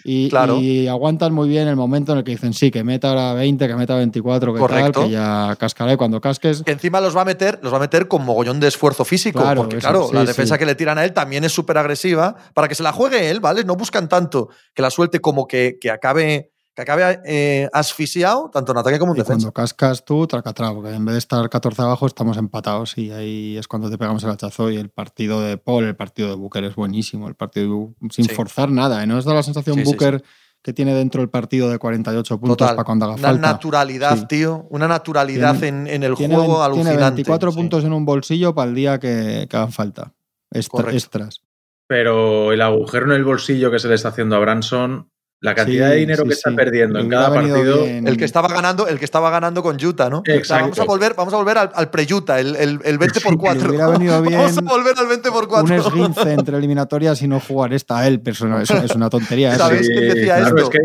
Y, 0.09 0.87
aguantan 0.89 1.35
muy 1.35 1.49
bien 1.49 1.69
el 1.69 1.77
momento 1.77 2.13
en 2.13 2.19
el 2.19 2.25
que 2.25 2.31
dicen, 2.31 2.55
sí, 2.55 2.71
que 2.71 2.83
meta 2.83 3.11
ahora 3.11 3.35
20, 3.35 3.69
que 3.69 3.77
meta 3.77 3.95
24, 3.97 4.55
que 4.55 4.61
tal, 4.61 4.93
que 4.93 5.11
ya 5.11 5.55
cascaré 5.59 5.97
cuando 5.97 6.21
casques. 6.21 6.63
Que 6.63 6.73
encima 6.73 7.01
los 7.01 7.17
va 7.17 7.23
a 7.23 7.25
meter, 7.25 7.61
los 7.63 7.73
va 7.73 7.77
a 7.77 7.81
meter 7.81 8.09
con 8.09 8.25
mogollón 8.25 8.59
de 8.59 8.69
esfuerzo 8.69 9.05
físico, 9.05 9.43
porque 9.55 9.79
claro, 9.79 10.09
la 10.13 10.25
defensa 10.25 10.57
que 10.57 10.67
le 10.67 10.75
tiran 10.75 10.99
a 10.99 11.05
él 11.05 11.13
también 11.13 11.45
es 11.45 11.53
súper 11.53 11.77
agresiva, 11.77 12.37
para 12.55 12.69
que 12.69 12.75
se 12.75 12.83
la 12.83 12.93
juegue 12.93 13.31
él, 13.31 13.41
¿vale? 13.41 13.65
No 13.65 13.77
buscan 13.77 14.09
tanto 14.09 14.49
que 14.75 14.83
la 14.83 14.91
suelte 14.91 15.21
como 15.21 15.47
que, 15.47 15.79
que 15.81 15.91
acabe 15.91 16.53
que 16.79 16.83
acabe 16.83 17.21
eh, 17.25 17.69
asfixiado, 17.73 18.51
tanto 18.53 18.71
en 18.71 18.79
ataque 18.79 19.01
como 19.01 19.13
en 19.13 19.17
y 19.17 19.21
defensa. 19.23 19.51
Cuando 19.51 19.53
cascas 19.53 20.05
tú, 20.05 20.29
tracatrao, 20.29 20.77
porque 20.77 20.95
en 20.95 21.05
vez 21.05 21.15
de 21.15 21.19
estar 21.19 21.51
14 21.51 21.83
abajo, 21.83 22.07
estamos 22.07 22.37
empatados 22.37 22.97
y 22.97 23.11
ahí 23.11 23.57
es 23.59 23.67
cuando 23.67 23.91
te 23.91 23.99
pegamos 23.99 24.23
el 24.23 24.31
hachazo. 24.31 24.71
Y 24.71 24.77
el 24.77 24.89
partido 24.89 25.41
de 25.41 25.57
Paul, 25.57 25.87
el 25.87 25.97
partido 25.97 26.29
de 26.29 26.37
Booker 26.37 26.63
es 26.63 26.77
buenísimo. 26.77 27.27
El 27.27 27.35
partido 27.35 27.95
sin 28.11 28.29
forzar 28.29 28.71
nada. 28.71 29.03
¿eh? 29.03 29.09
¿No 29.09 29.19
es 29.19 29.25
da 29.25 29.35
la 29.35 29.43
sensación 29.43 29.83
Booker 29.83 30.23
que 30.63 30.73
tiene 30.73 30.95
dentro 30.95 31.21
el 31.21 31.29
partido 31.29 31.69
de 31.69 31.81
48 31.81 32.39
puntos 32.39 32.69
para 32.71 32.85
cuando 32.85 33.07
haga 33.07 33.17
falta? 33.17 33.33
Una 33.33 33.53
naturalidad, 33.55 34.29
tío. 34.29 34.69
Una 34.71 34.87
naturalidad 34.87 35.61
en, 35.65 35.89
el 35.89 36.15
juego 36.15 36.63
alucinante. 36.63 36.97
Tiene 36.97 37.05
24 37.07 37.53
puntos 37.55 37.83
en 37.83 37.93
un 37.93 38.05
bolsillo 38.05 38.55
para 38.55 38.69
el 38.69 38.77
día 38.77 39.01
que, 39.01 39.49
hagan 39.51 39.73
falta. 39.73 40.15
extras. 40.53 41.43
Pero 41.89 42.53
el 42.53 42.63
agujero 42.63 43.07
en 43.07 43.13
el 43.13 43.25
bolsillo 43.25 43.73
que 43.73 43.81
se 43.81 43.89
le 43.89 43.97
está 43.97 44.11
haciendo 44.11 44.37
a 44.37 44.39
Branson 44.39 45.11
la 45.41 45.55
cantidad 45.55 45.91
de 45.91 45.97
dinero 45.97 46.25
que 46.25 46.33
está 46.33 46.51
perdiendo 46.55 46.99
en 46.99 47.09
cada 47.09 47.33
partido. 47.33 47.85
El 47.85 48.17
que 48.17 48.25
estaba 48.25 48.49
ganando, 48.49 48.89
el 48.89 48.99
que 48.99 49.05
estaba 49.05 49.31
ganando 49.31 49.63
con 49.63 49.83
Utah, 49.83 50.11
¿no? 50.11 50.23
vamos 50.49 50.79
a 50.79 50.85
volver, 50.85 51.15
vamos 51.15 51.35
a 51.35 51.37
volver 51.37 51.59
al, 51.59 51.91
pre-Utah, 51.91 52.41
el, 52.41 52.57
el, 52.57 52.99
20 52.99 53.21
por 53.21 53.39
4. 53.39 53.73
vamos 53.79 54.59
a 54.59 54.61
volver 54.63 54.99
al 54.99 55.07
20 55.07 55.31
por 55.31 55.49
4. 55.49 55.65
Un 55.65 55.73
esguince 55.81 56.33
entre 56.33 56.57
eliminatorias 56.57 57.23
y 57.23 57.29
no 57.29 57.41
jugar 57.41 57.73
esta 57.73 58.07
él, 58.07 58.21
pero 58.21 58.61
es, 58.61 58.71
es 58.71 58.95
una 58.95 59.09
tontería. 59.09 59.55
¿eh? 59.55 59.59
¿Sabes 59.59 59.89
quién 59.89 60.15
decía 60.15 60.39
esto? 60.39 60.57
Es, 60.57 60.69
que 60.71 60.79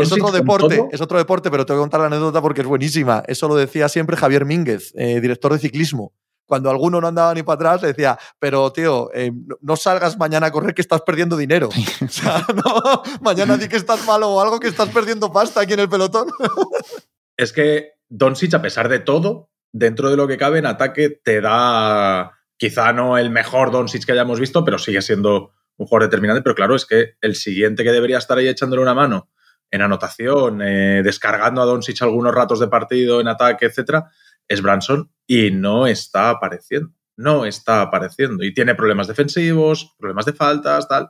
es 0.00 0.12
otro 0.12 0.30
deporte, 0.30 0.84
es 0.92 1.00
otro 1.00 1.18
deporte, 1.18 1.50
pero 1.50 1.66
te 1.66 1.72
voy 1.72 1.80
a 1.80 1.82
contar 1.82 2.00
la 2.00 2.06
anécdota 2.06 2.40
porque 2.40 2.62
es 2.62 2.66
buenísima. 2.66 3.22
Eso 3.26 3.48
lo 3.48 3.56
decía 3.56 3.88
siempre 3.88 4.16
Javier 4.16 4.44
Mínguez, 4.44 4.92
eh, 4.96 5.20
director 5.20 5.52
de 5.52 5.58
ciclismo 5.58 6.12
cuando 6.50 6.68
alguno 6.68 7.00
no 7.00 7.06
andaba 7.06 7.32
ni 7.32 7.44
para 7.44 7.54
atrás, 7.54 7.82
le 7.82 7.88
decía, 7.88 8.18
pero 8.40 8.72
tío, 8.72 9.08
eh, 9.14 9.30
no, 9.60 9.76
salgas 9.76 10.18
mañana 10.18 10.48
a 10.48 10.50
correr 10.50 10.74
que 10.74 10.82
estás 10.82 11.00
perdiendo 11.02 11.36
dinero. 11.36 11.68
o 12.04 12.08
sea, 12.08 12.44
no, 12.52 13.02
mañana 13.20 13.56
di 13.56 13.68
que 13.68 13.76
estás 13.76 14.04
malo 14.04 14.30
o 14.30 14.40
algo 14.40 14.58
que 14.58 14.66
estás 14.66 14.88
perdiendo 14.88 15.32
pasta 15.32 15.60
aquí 15.60 15.74
en 15.74 15.80
el 15.80 15.88
pelotón. 15.88 16.26
es 17.36 17.52
que 17.52 17.92
Doncic, 18.08 18.52
a 18.54 18.62
pesar 18.62 18.88
de 18.88 18.98
todo, 18.98 19.48
dentro 19.70 20.10
de 20.10 20.16
lo 20.16 20.26
que 20.26 20.38
cabe 20.38 20.58
en 20.58 20.66
ataque, 20.66 21.20
te 21.22 21.40
da 21.40 22.32
quizá 22.56 22.92
no 22.92 23.16
el 23.16 23.30
mejor 23.30 23.70
Doncic 23.70 24.04
que 24.04 24.10
hayamos 24.10 24.40
visto, 24.40 24.64
pero 24.64 24.76
sigue 24.76 25.02
siendo 25.02 25.52
un 25.76 25.86
jugador 25.86 26.08
determinante. 26.08 26.42
Pero 26.42 26.56
claro, 26.56 26.74
es 26.74 26.84
que 26.84 27.14
el 27.20 27.36
siguiente 27.36 27.84
que 27.84 27.92
debería 27.92 28.18
estar 28.18 28.36
ahí 28.36 28.48
echándole 28.48 28.82
una 28.82 28.94
mano 28.94 29.30
en 29.70 29.82
anotación, 29.82 30.62
eh, 30.62 31.02
descargando 31.04 31.62
a 31.62 31.64
Doncic 31.64 32.02
algunos 32.02 32.34
ratos 32.34 32.58
de 32.58 32.66
partido 32.66 33.20
en 33.20 33.28
ataque, 33.28 33.66
etcétera, 33.66 34.10
es 34.50 34.60
Branson 34.60 35.10
y 35.26 35.50
no 35.52 35.86
está 35.86 36.28
apareciendo. 36.28 36.92
No 37.16 37.46
está 37.46 37.82
apareciendo. 37.82 38.42
Y 38.44 38.52
tiene 38.52 38.74
problemas 38.74 39.06
defensivos, 39.06 39.94
problemas 39.98 40.26
de 40.26 40.32
faltas, 40.32 40.88
tal. 40.88 41.08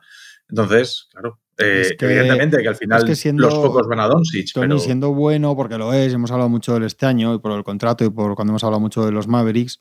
Entonces, 0.49 1.09
claro, 1.11 1.41
eh, 1.57 1.97
evidentemente 1.99 2.61
que 2.61 2.68
al 2.68 2.76
final 2.76 3.05
los 3.34 3.55
pocos 3.55 3.88
van 3.88 4.01
a 4.01 4.07
Doncic. 4.09 4.53
Tony 4.53 4.78
siendo 4.78 5.14
bueno, 5.14 5.57
porque 5.57 5.78
lo 5.78 5.93
es, 5.93 6.12
hemos 6.12 6.30
hablado 6.30 6.51
mucho 6.51 6.74
del 6.74 6.84
este 6.84 7.07
año 7.07 7.34
y 7.34 7.38
por 7.38 7.53
el 7.53 7.64
contrato 7.64 8.05
y 8.05 8.11
por 8.11 8.34
cuando 8.34 8.53
hemos 8.53 8.64
hablado 8.64 8.80
mucho 8.80 9.07
de 9.07 9.12
los 9.12 9.26
Mavericks, 9.26 9.80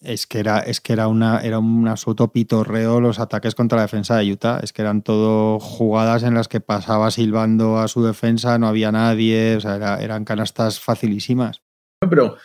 es 0.00 0.26
que 0.26 0.40
era, 0.40 0.58
es 0.58 0.80
que 0.80 0.92
era, 0.92 1.08
una, 1.08 1.40
era 1.40 1.58
un 1.58 1.88
absoluto 1.88 2.30
pitorreo 2.30 3.00
los 3.00 3.18
ataques 3.18 3.54
contra 3.54 3.76
la 3.76 3.82
defensa 3.82 4.16
de 4.16 4.30
Utah. 4.32 4.60
Es 4.62 4.72
que 4.72 4.82
eran 4.82 5.02
todo 5.02 5.60
jugadas 5.60 6.24
en 6.24 6.34
las 6.34 6.48
que 6.48 6.60
pasaba 6.60 7.10
silbando 7.10 7.78
a 7.78 7.88
su 7.88 8.04
defensa, 8.04 8.58
no 8.58 8.68
había 8.68 8.92
nadie, 8.92 9.56
o 9.56 9.60
sea, 9.60 9.96
eran 9.96 10.24
canastas 10.24 10.80
facilísimas. 10.80 11.62
Pero 12.00 12.36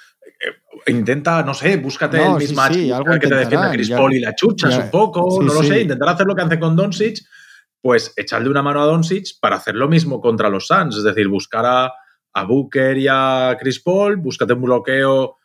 intenta, 0.87 1.43
no 1.43 1.53
sé, 1.53 1.77
búscate 1.77 2.23
el 2.23 2.35
mismatch 2.35 2.73
que 3.19 3.27
te 3.27 3.35
defienda 3.35 3.71
Chris 3.71 3.89
Paul 3.89 4.13
y 4.13 4.19
la 4.19 4.35
chuchas 4.35 4.77
un 4.77 4.89
poco, 4.89 5.41
no 5.41 5.53
lo 5.53 5.63
sé, 5.63 5.81
intentar 5.81 6.09
hacer 6.09 6.25
lo 6.25 6.35
que 6.35 6.41
hace 6.41 6.59
con 6.59 6.75
Doncic, 6.75 7.19
pues 7.81 8.13
echarle 8.15 8.49
una 8.49 8.61
mano 8.61 8.81
a 8.81 8.85
Doncic 8.85 9.39
para 9.39 9.57
hacer 9.57 9.75
lo 9.75 9.87
mismo 9.87 10.21
contra 10.21 10.49
los 10.49 10.67
Suns, 10.67 10.97
es 10.97 11.03
decir, 11.03 11.27
buscar 11.27 11.65
a, 11.65 11.91
Booker 12.45 12.97
y 12.97 13.07
a 13.09 13.55
Chris 13.59 13.79
Paul, 13.79 14.17
búscate 14.17 14.53
un 14.53 14.63
bloqueo, 14.63 15.37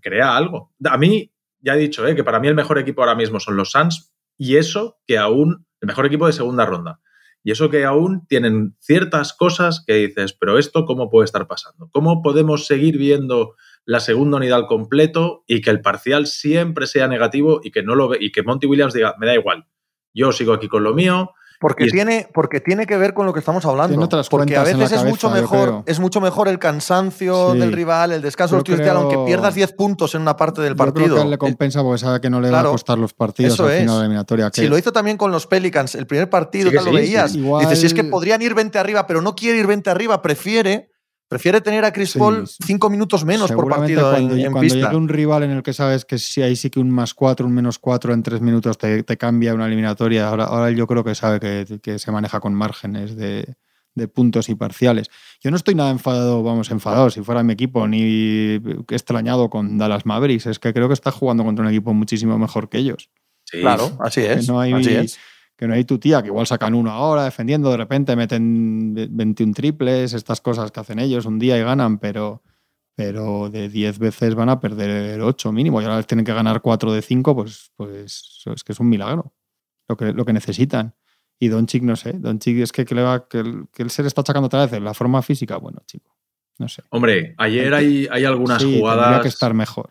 crea 0.00 0.36
algo. 0.36 0.72
A 0.84 0.96
mí, 0.96 1.32
ya 1.60 1.74
he 1.74 1.78
dicho, 1.78 2.06
¿eh? 2.06 2.14
que 2.14 2.22
para 2.22 2.38
mí 2.38 2.46
el 2.46 2.54
mejor 2.54 2.78
equipo 2.78 3.02
ahora 3.02 3.16
mismo 3.16 3.40
son 3.40 3.56
los 3.56 3.72
Suns 3.72 4.12
y 4.38 4.56
eso 4.56 4.98
que 5.06 5.18
aún, 5.18 5.66
el 5.80 5.86
mejor 5.86 6.06
equipo 6.06 6.26
de 6.26 6.32
segunda 6.32 6.64
ronda. 6.64 7.00
Y 7.42 7.52
eso 7.52 7.70
que 7.70 7.84
aún 7.84 8.26
tienen 8.26 8.76
ciertas 8.80 9.32
cosas 9.32 9.82
que 9.86 9.94
dices, 9.94 10.32
pero 10.32 10.58
esto 10.58 10.84
cómo 10.84 11.08
puede 11.08 11.26
estar 11.26 11.46
pasando? 11.46 11.88
¿Cómo 11.92 12.20
podemos 12.20 12.66
seguir 12.66 12.98
viendo 12.98 13.54
la 13.86 14.00
segunda 14.00 14.36
unidad 14.36 14.58
al 14.58 14.66
completo 14.66 15.44
y 15.46 15.62
que 15.62 15.70
el 15.70 15.80
parcial 15.80 16.26
siempre 16.26 16.86
sea 16.86 17.06
negativo 17.08 17.60
y 17.62 17.70
que 17.70 17.82
no 17.82 17.94
lo 17.94 18.08
ve, 18.08 18.18
y 18.20 18.32
que 18.32 18.42
Monty 18.42 18.66
Williams 18.66 18.92
diga, 18.92 19.14
me 19.18 19.26
da 19.26 19.34
igual, 19.34 19.66
yo 20.12 20.32
sigo 20.32 20.52
aquí 20.52 20.68
con 20.68 20.82
lo 20.82 20.92
mío. 20.92 21.30
Porque, 21.58 21.86
tiene, 21.86 22.28
porque 22.34 22.60
tiene 22.60 22.84
que 22.84 22.98
ver 22.98 23.14
con 23.14 23.24
lo 23.24 23.32
que 23.32 23.38
estamos 23.38 23.64
hablando. 23.64 24.06
Porque 24.28 24.58
a 24.58 24.62
veces 24.62 24.92
es, 24.92 25.04
mucho 25.04 25.30
mejor, 25.30 25.84
es 25.86 25.98
mucho 26.00 26.20
mejor 26.20 26.48
el 26.48 26.58
cansancio 26.58 27.54
del 27.54 27.72
rival, 27.72 28.12
el 28.12 28.20
descanso 28.20 28.60
del 28.60 28.90
aunque 28.90 29.16
pierdas 29.24 29.54
10 29.54 29.72
puntos 29.72 30.14
en 30.14 30.20
una 30.20 30.36
parte 30.36 30.60
del 30.60 30.74
yo 30.74 30.76
partido. 30.76 31.06
Creo 31.06 31.16
que 31.16 31.22
él 31.22 31.30
le 31.30 31.38
compensa 31.38 31.82
porque 31.82 31.98
sabe 31.98 32.20
que 32.20 32.28
no 32.28 32.42
le 32.42 32.50
va 32.50 32.60
a 32.60 32.64
costar 32.64 32.98
los 32.98 33.14
partidos 33.14 33.54
Eso 33.54 33.64
al 33.64 33.70
final 33.70 33.86
de 33.86 33.92
la 33.92 34.00
eliminatoria. 34.00 34.50
Si 34.52 34.68
lo 34.68 34.76
hizo 34.76 34.92
también 34.92 35.16
con 35.16 35.30
los 35.30 35.46
Pelicans, 35.46 35.94
el 35.94 36.06
primer 36.06 36.28
partido, 36.28 36.70
ya 36.70 36.82
lo 36.82 36.92
veías. 36.92 37.32
Dices, 37.32 37.80
si 37.80 37.86
es 37.86 37.94
que 37.94 38.04
podrían 38.04 38.42
ir 38.42 38.54
20 38.54 38.78
arriba, 38.78 39.06
pero 39.06 39.22
no 39.22 39.34
quiere 39.34 39.58
ir 39.58 39.66
20 39.66 39.88
arriba, 39.88 40.20
prefiere 40.20 40.90
Prefiere 41.28 41.60
tener 41.60 41.84
a 41.84 41.92
Chris 41.92 42.14
Paul 42.14 42.46
cinco 42.46 42.88
minutos 42.88 43.24
menos 43.24 43.50
por 43.50 43.68
partido 43.68 44.10
cuando, 44.10 44.36
en, 44.36 44.52
cuando 44.52 44.74
llegue 44.74 44.96
un 44.96 45.08
rival 45.08 45.42
en 45.42 45.50
el 45.50 45.62
que 45.64 45.72
sabes 45.72 46.04
que 46.04 46.18
si 46.18 46.40
ahí 46.40 46.54
sí 46.54 46.70
que 46.70 46.78
un 46.78 46.88
más 46.90 47.14
cuatro, 47.14 47.46
un 47.46 47.52
menos 47.52 47.80
cuatro 47.80 48.14
en 48.14 48.22
tres 48.22 48.40
minutos 48.40 48.78
te, 48.78 49.04
cambia 49.16 49.52
una 49.52 49.66
eliminatoria. 49.66 50.28
Ahora, 50.28 50.44
ahora 50.44 50.70
yo 50.70 50.86
creo 50.86 51.02
que 51.02 51.16
sabe 51.16 51.40
que, 51.82 51.98
se 51.98 52.12
maneja 52.12 52.38
con 52.38 52.54
márgenes 52.54 53.16
de, 53.16 53.56
de 53.96 54.06
puntos 54.06 54.48
y 54.48 54.54
parciales. 54.54 55.08
Yo 55.42 55.50
no 55.50 55.56
estoy 55.56 55.74
nada 55.74 55.90
enfadado, 55.90 56.44
vamos, 56.44 56.70
enfadado 56.70 57.10
si 57.10 57.22
fuera 57.22 57.42
mi 57.42 57.54
equipo, 57.54 57.88
ni 57.88 58.60
extrañado 58.90 59.50
con 59.50 59.78
Dallas 59.78 60.06
Mavericks. 60.06 60.46
Es 60.46 60.60
que 60.60 60.72
creo 60.72 60.86
que 60.86 60.94
está 60.94 61.10
jugando 61.10 61.42
contra 61.42 61.64
un 61.64 61.70
equipo 61.72 61.92
muchísimo 61.92 62.38
mejor 62.38 62.68
que 62.68 62.78
ellos. 62.78 63.10
Sí. 63.42 63.60
Claro, 63.60 63.96
así 63.98 64.20
es. 64.20 64.46
Que 64.46 64.52
no 64.52 64.60
hay, 64.60 64.72
así 64.74 64.94
es. 64.94 65.18
Que 65.56 65.66
no 65.66 65.72
hay 65.74 65.84
tu 65.84 65.98
tía, 65.98 66.20
que 66.20 66.28
igual 66.28 66.46
sacan 66.46 66.74
uno 66.74 66.90
ahora 66.90 67.24
defendiendo, 67.24 67.70
de 67.70 67.78
repente 67.78 68.14
meten 68.14 68.92
21 69.10 69.54
triples, 69.54 70.12
estas 70.12 70.40
cosas 70.42 70.70
que 70.70 70.80
hacen 70.80 70.98
ellos 70.98 71.24
un 71.24 71.38
día 71.38 71.56
y 71.58 71.62
ganan, 71.62 71.98
pero, 71.98 72.42
pero 72.94 73.48
de 73.48 73.68
10 73.70 73.98
veces 73.98 74.34
van 74.34 74.50
a 74.50 74.60
perder 74.60 75.20
8 75.22 75.52
mínimo 75.52 75.80
y 75.80 75.84
ahora 75.84 75.96
les 75.96 76.06
tienen 76.06 76.26
que 76.26 76.34
ganar 76.34 76.60
4 76.60 76.92
de 76.92 77.00
5, 77.00 77.34
pues, 77.34 77.70
pues 77.74 78.42
es 78.44 78.64
que 78.64 78.72
es 78.72 78.80
un 78.80 78.88
milagro 78.90 79.32
lo 79.88 79.96
que, 79.96 80.12
lo 80.12 80.24
que 80.26 80.32
necesitan. 80.34 80.94
Y 81.38 81.48
Doncic, 81.48 81.82
no 81.82 81.96
sé, 81.96 82.12
Doncic 82.14 82.58
es 82.58 82.72
que, 82.72 82.84
que, 82.84 82.94
le 82.94 83.02
va, 83.02 83.28
que, 83.28 83.38
el, 83.38 83.66
que 83.72 83.82
él 83.82 83.90
se 83.90 84.02
le 84.02 84.08
está 84.08 84.22
achacando 84.22 84.46
otra 84.46 84.62
vez 84.64 84.72
en 84.74 84.84
la 84.84 84.94
forma 84.94 85.22
física. 85.22 85.56
Bueno, 85.58 85.80
chico, 85.86 86.16
no 86.58 86.68
sé. 86.68 86.82
Hombre, 86.90 87.34
ayer 87.38 87.72
hay, 87.74 88.08
hay 88.10 88.24
algunas 88.24 88.60
sí, 88.62 88.78
jugadas. 88.78 89.04
Tendría 89.04 89.22
que 89.22 89.28
estar 89.28 89.54
mejor. 89.54 89.90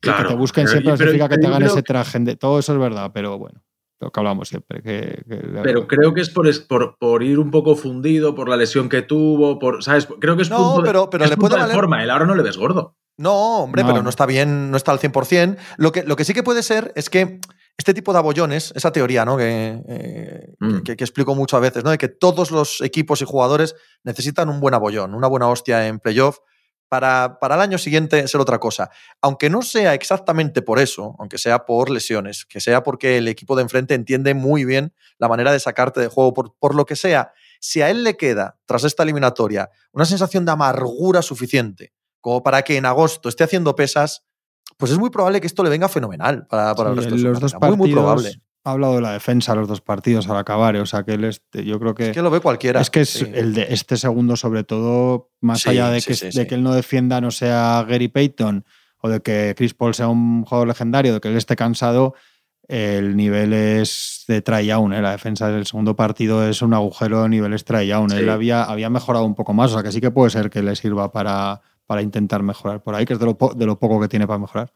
Claro, 0.00 0.22
que 0.28 0.34
te 0.34 0.38
busquen 0.38 0.64
pero- 0.64 0.72
siempre 0.72 0.92
pero- 0.96 1.10
significa 1.10 1.28
que 1.28 1.38
te 1.40 1.50
gane 1.50 1.66
ese 1.66 1.82
traje. 1.82 2.18
de- 2.18 2.36
Todo 2.36 2.58
eso 2.58 2.72
es 2.74 2.78
verdad, 2.78 3.10
pero 3.12 3.38
bueno, 3.38 3.62
lo 4.00 4.10
que 4.10 4.20
hablamos 4.20 4.48
siempre. 4.48 4.82
Que, 4.82 5.22
que- 5.28 5.60
Pero 5.62 5.86
creo 5.86 6.12
que 6.14 6.20
es 6.20 6.30
por, 6.30 6.46
es 6.46 6.60
por, 6.60 6.96
por 6.98 7.22
ir 7.22 7.38
un 7.38 7.50
poco 7.50 7.76
fundido, 7.76 8.34
por 8.34 8.48
la 8.48 8.56
lesión 8.56 8.88
que 8.88 9.02
tuvo, 9.02 9.58
por, 9.58 9.82
¿sabes? 9.82 10.06
Creo 10.20 10.36
que 10.36 10.42
es 10.42 10.50
No, 10.50 10.58
punto 10.58 10.82
de, 10.82 10.86
pero- 10.88 11.10
pero 11.10 11.24
es 11.24 11.30
le 11.30 11.36
punto 11.36 11.50
puede 11.50 11.62
de 11.62 11.68
valer- 11.68 11.74
forma. 11.74 12.02
El 12.02 12.10
ahora 12.10 12.26
no 12.26 12.34
le 12.34 12.42
ves 12.42 12.56
gordo. 12.56 12.96
No, 13.18 13.60
hombre, 13.62 13.82
No. 13.82 13.88
pero 13.88 14.02
no 14.02 14.10
está 14.10 14.26
bien, 14.26 14.70
no 14.70 14.76
está 14.76 14.92
al 14.92 14.98
100%. 14.98 15.56
Lo 15.78 15.90
que, 15.92 16.02
lo 16.02 16.16
que 16.16 16.24
sí 16.24 16.34
que 16.34 16.42
puede 16.42 16.62
ser 16.62 16.92
es 16.96 17.08
que 17.08 17.40
este 17.78 17.94
tipo 17.94 18.12
de 18.12 18.18
abollones, 18.18 18.72
esa 18.76 18.92
teoría 18.92 19.24
¿no? 19.24 19.36
que, 19.38 19.80
eh, 19.88 20.54
Mm. 20.60 20.78
que, 20.80 20.96
que 20.96 21.04
explico 21.04 21.34
mucho 21.34 21.56
a 21.56 21.60
veces, 21.60 21.82
¿no? 21.82 21.90
de 21.90 21.98
que 21.98 22.08
todos 22.08 22.50
los 22.50 22.80
equipos 22.82 23.22
y 23.22 23.24
jugadores 23.24 23.74
necesitan 24.04 24.50
un 24.50 24.60
buen 24.60 24.74
abollón, 24.74 25.14
una 25.14 25.28
buena 25.28 25.48
hostia 25.48 25.86
en 25.88 25.98
playoff 25.98 26.38
para, 26.88 27.38
para 27.40 27.56
el 27.56 27.60
año 27.60 27.78
siguiente 27.78 28.26
ser 28.28 28.40
otra 28.40 28.58
cosa. 28.58 28.90
Aunque 29.20 29.50
no 29.50 29.62
sea 29.62 29.94
exactamente 29.94 30.62
por 30.62 30.78
eso, 30.78 31.16
aunque 31.18 31.38
sea 31.38 31.64
por 31.64 31.90
lesiones, 31.90 32.44
que 32.44 32.60
sea 32.60 32.82
porque 32.82 33.18
el 33.18 33.28
equipo 33.28 33.56
de 33.56 33.62
enfrente 33.62 33.94
entiende 33.94 34.34
muy 34.34 34.64
bien 34.64 34.94
la 35.18 35.28
manera 35.28 35.52
de 35.52 35.60
sacarte 35.60 36.00
de 36.00 36.08
juego, 36.08 36.34
por, 36.34 36.54
por 36.58 36.74
lo 36.74 36.86
que 36.86 36.96
sea, 36.96 37.32
si 37.60 37.82
a 37.82 37.90
él 37.90 38.04
le 38.04 38.16
queda, 38.16 38.58
tras 38.66 38.84
esta 38.84 39.02
eliminatoria, 39.02 39.70
una 39.92 40.04
sensación 40.04 40.44
de 40.44 40.52
amargura 40.52 41.22
suficiente 41.22 41.92
como 42.20 42.42
para 42.42 42.62
que 42.62 42.76
en 42.76 42.86
agosto 42.86 43.28
esté 43.28 43.44
haciendo 43.44 43.76
pesas, 43.76 44.26
pues 44.76 44.90
es 44.90 44.98
muy 44.98 45.10
probable 45.10 45.40
que 45.40 45.46
esto 45.46 45.62
le 45.62 45.70
venga 45.70 45.88
fenomenal 45.88 46.46
para, 46.48 46.74
para 46.74 46.90
el 46.90 46.96
Sí, 46.96 47.00
resto 47.02 47.14
de 47.14 47.20
su 47.20 47.28
los 47.28 47.40
dos 47.40 47.52
partidos. 47.52 47.76
Muy, 47.78 47.86
muy 47.86 47.94
probable. 47.94 48.42
Ha 48.66 48.72
hablado 48.72 48.96
de 48.96 49.00
la 49.02 49.12
defensa 49.12 49.54
los 49.54 49.68
dos 49.68 49.80
partidos 49.80 50.28
al 50.28 50.36
acabar, 50.36 50.74
eh, 50.76 50.80
o 50.80 50.86
sea 50.86 51.04
que 51.04 51.12
él 51.12 51.24
este, 51.24 51.64
yo 51.64 51.78
creo 51.78 51.94
que. 51.94 52.08
Es 52.10 52.12
que 52.16 52.22
lo 52.22 52.30
ve 52.30 52.40
cualquiera. 52.40 52.80
Es 52.80 52.90
que 52.90 53.00
es 53.02 53.10
sí. 53.10 53.26
el 53.32 53.54
de 53.54 53.66
este 53.70 53.96
segundo, 53.96 54.36
sobre 54.36 54.64
todo, 54.64 55.30
más 55.40 55.60
Sí, 55.62 55.70
allá 55.70 55.88
de, 55.90 56.00
sí, 56.00 56.08
que, 56.08 56.14
sí, 56.14 56.26
de 56.26 56.32
sí. 56.32 56.46
que 56.46 56.54
él 56.56 56.62
no 56.62 56.74
defienda, 56.74 57.20
no 57.20 57.30
sea 57.30 57.84
Gary 57.88 58.08
Payton 58.08 58.64
o 59.02 59.08
de 59.08 59.20
que 59.20 59.54
Chris 59.56 59.74
Paul 59.74 59.94
sea 59.94 60.08
un 60.08 60.44
jugador 60.44 60.66
legendario, 60.68 61.14
de 61.14 61.20
que 61.20 61.28
él 61.28 61.36
esté 61.36 61.54
cansado, 61.54 62.14
el 62.66 63.14
nivel 63.16 63.52
es 63.52 64.24
de 64.26 64.42
try-down. 64.42 64.92
¿eh? 64.94 65.00
La 65.02 65.12
defensa 65.12 65.48
del 65.48 65.64
segundo 65.66 65.94
partido 65.94 66.48
es 66.48 66.60
un 66.62 66.74
agujero 66.74 67.22
de 67.22 67.28
nivel 67.28 67.62
try-down. 67.62 68.10
Sí. 68.10 68.16
Él 68.16 68.28
había, 68.30 68.64
había 68.64 68.90
mejorado 68.90 69.24
un 69.24 69.36
poco 69.36 69.52
más, 69.52 69.70
o 69.70 69.74
sea 69.74 69.84
que 69.84 69.92
sí 69.92 70.00
que 70.00 70.10
puede 70.10 70.30
ser 70.30 70.50
que 70.50 70.62
le 70.62 70.74
sirva 70.74 71.12
para, 71.12 71.60
para 71.86 72.02
intentar 72.02 72.42
mejorar 72.42 72.82
por 72.82 72.96
ahí, 72.96 73.04
que 73.04 73.12
es 73.12 73.20
de 73.20 73.26
lo, 73.26 73.38
po- 73.38 73.54
de 73.54 73.64
lo 73.66 73.78
poco 73.78 74.00
que 74.00 74.08
tiene 74.08 74.26
para 74.26 74.40
mejorar. 74.40 74.72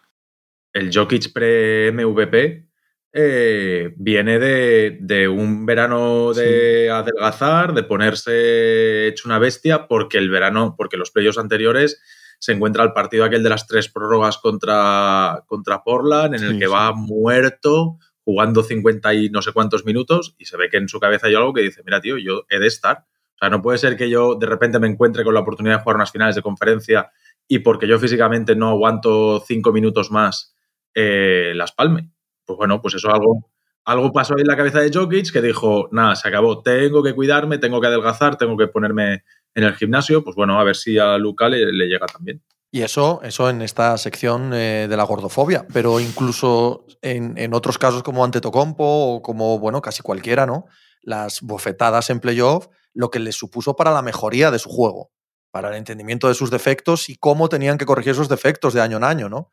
El 0.73 0.93
Jokic 0.95 1.33
pre-MVP 1.33 2.70
eh, 3.13 3.93
viene 3.97 4.39
de, 4.39 4.99
de 5.01 5.29
un 5.29 5.67
verano 5.67 6.33
de 6.33 6.91
adelgazar, 6.91 7.75
de 7.75 7.83
ponerse 7.83 9.09
hecho 9.09 9.29
una 9.29 9.39
bestia, 9.39 9.89
porque 9.89 10.19
el 10.19 10.31
verano, 10.31 10.75
porque 10.77 10.97
los 10.97 11.11
playoffs 11.11 11.39
anteriores 11.39 12.01
se 12.39 12.53
encuentra 12.53 12.85
el 12.85 12.93
partido 12.93 13.25
aquel 13.25 13.43
de 13.43 13.51
las 13.51 13.67
tres 13.67 13.89
prórrogas 13.89 14.39
contra, 14.39 15.45
contra 15.47 15.83
Portland, 15.83 16.35
en 16.37 16.43
el 16.43 16.53
Sí, 16.53 16.59
que 16.59 16.67
sí. 16.67 16.73
va 16.73 16.93
muerto, 16.93 17.99
jugando 18.25 18.63
50 18.63 19.13
y 19.15 19.29
no 19.29 19.43
sé 19.43 19.53
cuántos 19.53 19.85
minutos, 19.85 20.35
y 20.39 20.47
se 20.47 20.57
ve 20.57 20.69
que 20.71 20.79
en 20.79 20.89
su 20.89 20.99
cabeza 21.01 21.27
hay 21.27 21.35
algo 21.35 21.53
que 21.53 21.63
dice, 21.63 21.83
mira, 21.85 22.01
tío, 22.01 22.17
yo 22.17 22.45
he 22.49 22.59
de 22.59 22.67
estar. 22.67 23.07
O 23.35 23.39
sea, 23.39 23.51
no 23.51 23.61
puede 23.61 23.79
ser 23.79 23.97
que 23.97 24.09
yo 24.09 24.37
de 24.37 24.47
repente 24.47 24.79
me 24.79 24.87
encuentre 24.87 25.25
con 25.25 25.35
la 25.35 25.41
oportunidad 25.41 25.77
de 25.79 25.83
jugar 25.83 25.97
unas 25.97 26.13
finales 26.13 26.35
de 26.35 26.43
conferencia 26.43 27.11
y 27.47 27.59
porque 27.59 27.87
yo 27.87 27.99
físicamente 27.99 28.55
no 28.55 28.69
aguanto 28.69 29.43
cinco 29.47 29.73
minutos 29.73 30.11
más, 30.11 30.57
eh, 30.95 31.53
las 31.55 31.73
palme. 31.73 32.11
Pues 32.51 32.57
bueno, 32.57 32.83
pues 32.83 32.95
eso 32.97 33.15
algo, 33.15 33.49
algo 33.85 34.13
pasó 34.13 34.35
ahí 34.35 34.41
en 34.41 34.49
la 34.49 34.57
cabeza 34.57 34.81
de 34.81 34.91
Jokic 34.93 35.33
que 35.33 35.41
dijo, 35.41 35.89
nada, 35.93 36.17
se 36.17 36.27
acabó, 36.27 36.63
tengo 36.63 37.01
que 37.01 37.15
cuidarme, 37.15 37.59
tengo 37.59 37.81
que 37.81 37.87
adelgazar, 37.87 38.35
tengo 38.35 38.57
que 38.57 38.67
ponerme 38.67 39.23
en 39.55 39.63
el 39.63 39.75
gimnasio, 39.77 40.25
pues 40.25 40.35
bueno, 40.35 40.59
a 40.59 40.65
ver 40.65 40.75
si 40.75 40.99
a 40.99 41.17
Luca 41.17 41.49
le, 41.49 41.73
le 41.73 41.87
llega 41.87 42.07
también. 42.07 42.43
Y 42.73 42.83
eso, 42.83 43.21
eso 43.23 43.49
en 43.49 43.63
esta 43.63 43.97
sección 43.99 44.53
eh, 44.53 44.89
de 44.91 44.97
la 44.97 45.05
gordofobia, 45.05 45.65
pero 45.73 46.01
incluso 46.01 46.87
en, 47.03 47.39
en 47.39 47.55
otros 47.55 47.79
casos 47.79 48.03
como 48.03 48.25
Antetokounmpo 48.25 48.85
o 48.85 49.23
como, 49.23 49.61
bueno, 49.61 49.81
casi 49.81 50.03
cualquiera, 50.03 50.45
¿no? 50.45 50.67
Las 51.03 51.41
bofetadas 51.41 52.11
en 52.11 52.19
playoff, 52.19 52.67
lo 52.95 53.13
que 53.13 53.21
les 53.21 53.37
supuso 53.37 53.77
para 53.77 53.93
la 53.93 54.03
mejoría 54.03 54.51
de 54.51 54.59
su 54.59 54.71
juego, 54.71 55.13
para 55.53 55.69
el 55.69 55.77
entendimiento 55.77 56.27
de 56.27 56.35
sus 56.35 56.51
defectos 56.51 57.09
y 57.09 57.15
cómo 57.15 57.49
tenían 57.49 57.79
que 57.79 57.87
corregir 57.87 58.11
esos 58.11 58.29
defectos 58.29 58.75
de 58.75 58.81
año 58.81 58.97
en 58.97 59.05
año, 59.05 59.29
¿no? 59.29 59.53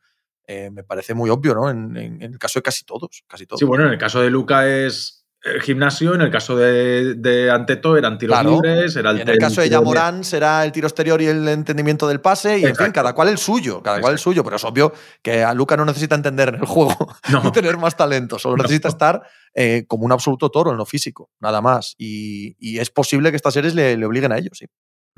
Eh, 0.50 0.70
me 0.70 0.82
parece 0.82 1.12
muy 1.12 1.28
obvio, 1.28 1.54
¿no? 1.54 1.68
En, 1.70 1.94
en- 1.96 2.22
en 2.22 2.32
el 2.32 2.38
caso 2.38 2.58
de 2.58 2.62
casi 2.62 2.84
todos, 2.84 3.22
casi 3.28 3.44
todos. 3.46 3.58
Sí, 3.60 3.66
bueno, 3.66 3.84
en 3.84 3.92
el 3.92 3.98
caso 3.98 4.20
de 4.22 4.30
Luca 4.30 4.66
es 4.66 5.26
el 5.42 5.60
gimnasio, 5.62 6.14
en 6.14 6.22
el 6.22 6.30
caso 6.30 6.56
de, 6.56 7.14
de 7.14 7.50
Anteto 7.50 7.96
eran 7.96 8.18
tiros 8.18 8.34
Claro. 8.34 8.54
libres, 8.54 8.96
era 8.96 9.10
el 9.10 9.20
en 9.20 9.28
el 9.28 9.38
caso 9.38 9.60
de 9.60 9.68
Yamorán 9.68 10.24
será 10.24 10.64
el 10.64 10.72
tiro 10.72 10.88
exterior 10.88 11.22
y 11.22 11.26
el 11.26 11.46
entendimiento 11.46 12.08
del 12.08 12.20
pase, 12.20 12.58
y 12.58 12.64
en 12.64 12.74
fin, 12.74 12.90
cada 12.90 13.12
cual 13.14 13.28
el 13.28 13.38
suyo, 13.38 13.80
cada 13.82 14.00
cual 14.00 14.14
el 14.14 14.18
suyo, 14.18 14.42
pero 14.42 14.56
es 14.56 14.64
obvio 14.64 14.92
que 15.22 15.44
a 15.44 15.54
Luca 15.54 15.76
no 15.76 15.84
necesita 15.84 16.16
entender 16.16 16.48
en 16.48 16.56
el 16.56 16.66
juego 16.66 16.96
No. 17.30 17.42
ni 17.44 17.52
tener 17.52 17.76
más 17.76 17.96
talento, 17.96 18.36
solo 18.38 18.56
No. 18.56 18.62
necesita 18.64 18.88
estar 18.88 19.22
eh, 19.54 19.84
como 19.86 20.06
un 20.06 20.12
absoluto 20.12 20.50
toro 20.50 20.72
en 20.72 20.76
lo 20.78 20.86
físico, 20.86 21.30
nada 21.40 21.60
más. 21.60 21.94
Y, 21.98 22.56
y 22.58 22.78
es 22.80 22.90
posible 22.90 23.30
que 23.30 23.36
estas 23.36 23.54
series 23.54 23.74
le, 23.74 23.96
le 23.96 24.06
obliguen 24.06 24.32
a 24.32 24.38
ello, 24.38 24.50
sí. 24.54 24.66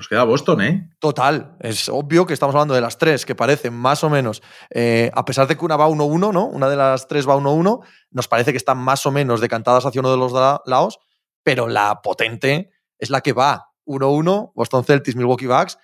Nos 0.01 0.09
queda 0.09 0.25
Boston, 0.25 0.63
¿eh? 0.63 0.89
Total, 0.99 1.59
es 1.61 1.91
obvio 1.91 2.25
que 2.25 2.33
estamos 2.33 2.55
hablando 2.55 2.73
de 2.73 2.81
las 2.81 2.97
tres, 2.97 3.27
que 3.27 3.35
parecen 3.35 3.75
más 3.75 4.03
o 4.03 4.09
menos, 4.09 4.43
eh, 4.71 5.11
a 5.13 5.27
pesar 5.27 5.47
de 5.47 5.59
que 5.59 5.65
una 5.67 5.77
va 5.77 5.89
1-1, 5.89 6.33
¿no? 6.33 6.47
Una 6.47 6.71
de 6.71 6.77
las 6.77 7.07
tres 7.07 7.29
va 7.29 7.37
1-1, 7.37 7.81
nos 8.11 8.27
parece 8.27 8.53
que 8.53 8.57
están 8.57 8.79
más 8.79 9.05
o 9.05 9.11
menos 9.11 9.43
decantadas 9.43 9.85
hacia 9.85 10.01
uno 10.01 10.11
de 10.11 10.17
los 10.17 10.33
la- 10.33 10.63
lados, 10.65 11.01
pero 11.45 11.69
la 11.69 12.01
potente 12.01 12.71
es 12.99 13.11
la 13.11 13.21
que 13.21 13.35
va 13.35 13.73
1-1, 13.87 14.53
Boston 14.55 14.85
Celtics, 14.85 15.17
Milwaukee 15.17 15.47
Bucks, 15.47 15.77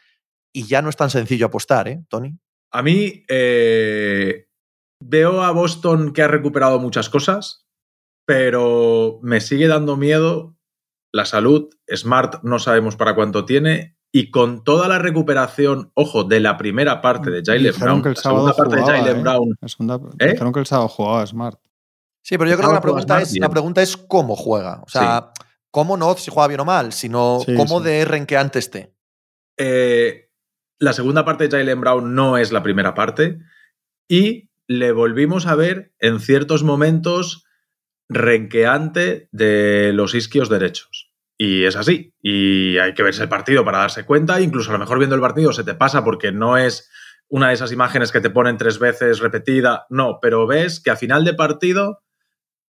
y 0.51 0.67
ya 0.67 0.81
no 0.81 0.89
es 0.89 0.97
tan 0.97 1.11
sencillo 1.11 1.45
apostar, 1.45 1.87
¿eh, 1.87 2.03
Tony? 2.09 2.39
A 2.73 2.83
mí 2.83 3.23
eh, 3.29 4.47
veo 4.99 5.43
a 5.43 5.51
Boston 5.51 6.15
que 6.15 6.23
ha 6.23 6.29
recuperado 6.29 6.79
muchas 6.81 7.11
cosas, 7.11 7.67
pero 8.27 9.19
me 9.21 9.43
sigue 9.43 9.69
dando 9.69 9.99
miedo 9.99 10.57
la 11.13 11.27
salud. 11.27 11.69
Smart 11.95 12.43
no 12.45 12.59
sabemos 12.59 12.97
para 12.97 13.15
cuánto 13.15 13.45
tiene. 13.45 13.96
Y 14.17 14.31
con 14.31 14.65
toda 14.65 14.89
la 14.89 14.99
recuperación, 14.99 15.91
ojo, 15.95 16.25
de 16.25 16.41
la 16.41 16.57
primera 16.57 17.03
parte 17.03 17.31
de 17.31 17.43
Jalen 17.45 17.75
Brown, 17.79 18.03
que 18.03 18.09
el 18.09 18.15
la 18.15 18.21
segunda 18.23 18.55
parte 18.55 18.77
de 18.77 18.83
Jalen 18.83 19.17
¿eh? 19.19 19.21
Brown, 19.21 19.57
La 19.61 19.69
segunda- 19.69 20.01
¿Eh? 20.19 20.31
Dijeron 20.33 20.53
que 20.55 20.61
el 20.61 20.67
sábado 20.67 20.89
jugaba 20.89 21.27
Smart. 21.27 21.59
Sí, 22.23 22.39
pero 22.39 22.51
yo 22.51 22.57
creo 22.57 22.71
que 22.71 22.75
la 22.77 22.81
pregunta, 22.81 23.21
es, 23.21 23.33
bien. 23.33 23.43
la 23.43 23.51
pregunta 23.51 23.83
es 23.83 23.97
cómo 23.97 24.35
juega. 24.35 24.81
O 24.85 24.89
sea, 24.89 25.33
cómo 25.71 25.97
no 25.99 26.15
si 26.17 26.31
juega 26.31 26.49
bien 26.49 26.61
o 26.61 26.65
mal, 26.65 26.93
sino 26.95 27.41
Sí, 27.45 27.55
cómo 27.55 27.79
sí. 27.81 27.85
de 27.85 28.05
renqueante 28.07 28.59
esté. 28.59 28.95
eh, 29.59 30.31
la 30.79 30.93
segunda 30.93 31.25
parte 31.25 31.49
de 31.49 31.59
Jalen 31.59 31.81
Brown 31.81 32.15
no 32.15 32.37
es 32.39 32.53
la 32.53 32.63
primera 32.63 32.95
parte. 32.95 33.39
Y 34.09 34.51
le 34.67 34.93
volvimos 34.93 35.47
a 35.47 35.55
ver 35.55 35.95
en 36.01 36.21
ciertos 36.21 36.63
momentos 36.63 37.45
renqueante 38.09 39.29
de 39.33 39.93
los 39.95 40.15
isquios 40.15 40.49
derechos. 40.49 41.06
Y 41.39 41.65
es 41.65 41.77
así. 41.77 42.15
Y 42.21 42.79
hay 42.79 42.95
que 42.95 43.03
verse 43.03 43.23
el 43.23 43.29
partido 43.29 43.65
para 43.65 43.79
darse 43.79 44.05
cuenta. 44.05 44.41
Incluso 44.41 44.71
a 44.71 44.73
lo 44.75 44.79
mejor 44.79 44.99
viendo 44.99 45.15
el 45.15 45.21
partido 45.21 45.53
se 45.53 45.65
te 45.65 45.75
pasa 45.75 46.05
porque 46.05 46.33
no 46.33 46.57
es 46.57 46.91
una 47.29 47.49
de 47.49 47.55
esas 47.55 47.73
imágenes 47.73 48.13
que 48.13 48.21
te 48.21 48.31
ponen 48.31 48.57
tres 48.57 48.79
veces 48.79 49.19
repetida. 49.19 49.87
No, 49.91 50.19
pero 50.21 50.47
ves 50.47 50.81
que 50.81 50.91
a 50.91 50.97
final 50.97 51.25
de 51.25 51.35
partido 51.35 52.03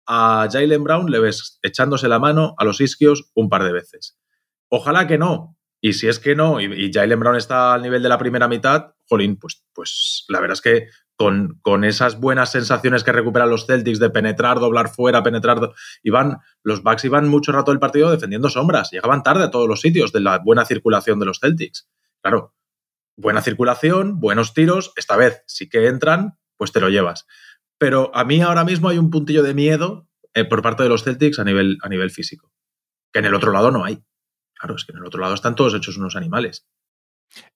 a 0.07 0.49
Jalen 0.51 0.85
Brown 0.85 1.11
le 1.11 1.21
ves 1.21 1.59
echándose 1.63 2.09
la 2.09 2.19
mano 2.19 2.55
a 2.59 2.65
los 2.65 2.81
isquios 2.81 3.31
un 3.35 3.49
par 3.49 3.65
de 3.65 3.73
veces. 3.73 4.19
Ojalá 4.69 5.07
que 5.07 5.19
no. 5.19 5.57
Y 5.81 5.95
si 5.95 6.07
es 6.07 6.21
que 6.21 6.37
no, 6.37 6.61
y, 6.61 6.93
Jalen 6.93 7.19
Brown 7.19 7.37
está 7.37 7.75
al 7.75 7.83
nivel 7.83 8.03
de 8.03 8.09
la 8.09 8.19
primera 8.19 8.47
mitad, 8.47 8.95
jolín, 9.09 9.37
pues, 9.37 9.65
pues 9.75 10.25
la 10.29 10.41
verdad 10.41 10.55
es 10.55 10.61
que 10.61 10.87
con, 11.23 11.61
con 11.63 11.85
esas 11.85 12.19
buenas 12.19 12.51
sensaciones 12.51 13.05
que 13.05 13.13
recuperan 13.13 13.49
los 13.49 13.67
Celtics 13.67 14.01
de 14.01 14.11
penetrar, 14.11 14.59
doblar 14.59 14.89
fuera, 14.89 15.23
penetrar, 15.23 15.71
iban, 16.03 16.39
los 16.65 16.83
Bucks 16.83 17.05
iban 17.05 17.29
mucho 17.29 17.53
rato 17.53 17.71
del 17.71 17.79
partido 17.79 18.11
defendiendo 18.11 18.49
sombras, 18.49 18.91
llegaban 18.91 19.23
tarde 19.23 19.45
a 19.45 19.51
todos 19.53 19.69
los 19.69 19.81
sitios 19.81 20.11
de 20.11 20.19
la 20.19 20.41
buena 20.41 20.65
circulación 20.65 21.21
de 21.21 21.27
los 21.27 21.39
Celtics. 21.39 21.89
Claro, 22.23 22.57
buena 23.17 23.41
circulación, 23.41 24.19
buenos 24.19 24.53
tiros, 24.53 24.93
esta 24.97 25.15
vez 25.17 25.45
sí 25.47 25.69
que 25.69 25.87
entran, 25.87 26.41
pues 26.57 26.73
te 26.73 26.81
lo 26.81 26.89
llevas. 26.89 27.25
Pero 27.79 28.11
a 28.17 28.25
mí 28.25 28.41
ahora 28.41 28.65
mismo 28.65 28.89
hay 28.89 28.99
un 28.99 29.11
puntillo 29.13 29.45
de 29.45 29.55
miedo 29.55 30.09
eh, 30.35 30.45
por 30.45 30.61
parte 30.61 30.83
de 30.83 30.89
los 30.89 31.05
Celtics 31.05 31.39
a 31.39 31.45
nivel, 31.45 31.79
a 31.83 31.89
nivel 31.89 32.11
físico, 32.11 32.51
que 33.13 33.21
en 33.21 33.27
el 33.27 33.35
otro 33.37 33.53
lado 33.53 33.71
no 33.71 33.85
hay. 33.85 34.03
Claro, 34.57 34.75
es 34.75 34.85
que 34.85 34.91
en 34.91 34.99
el 34.99 35.07
otro 35.07 35.21
lado 35.21 35.35
están 35.35 35.55
todos 35.55 35.73
hechos 35.75 35.97
unos 35.99 36.17
animales. 36.17 36.67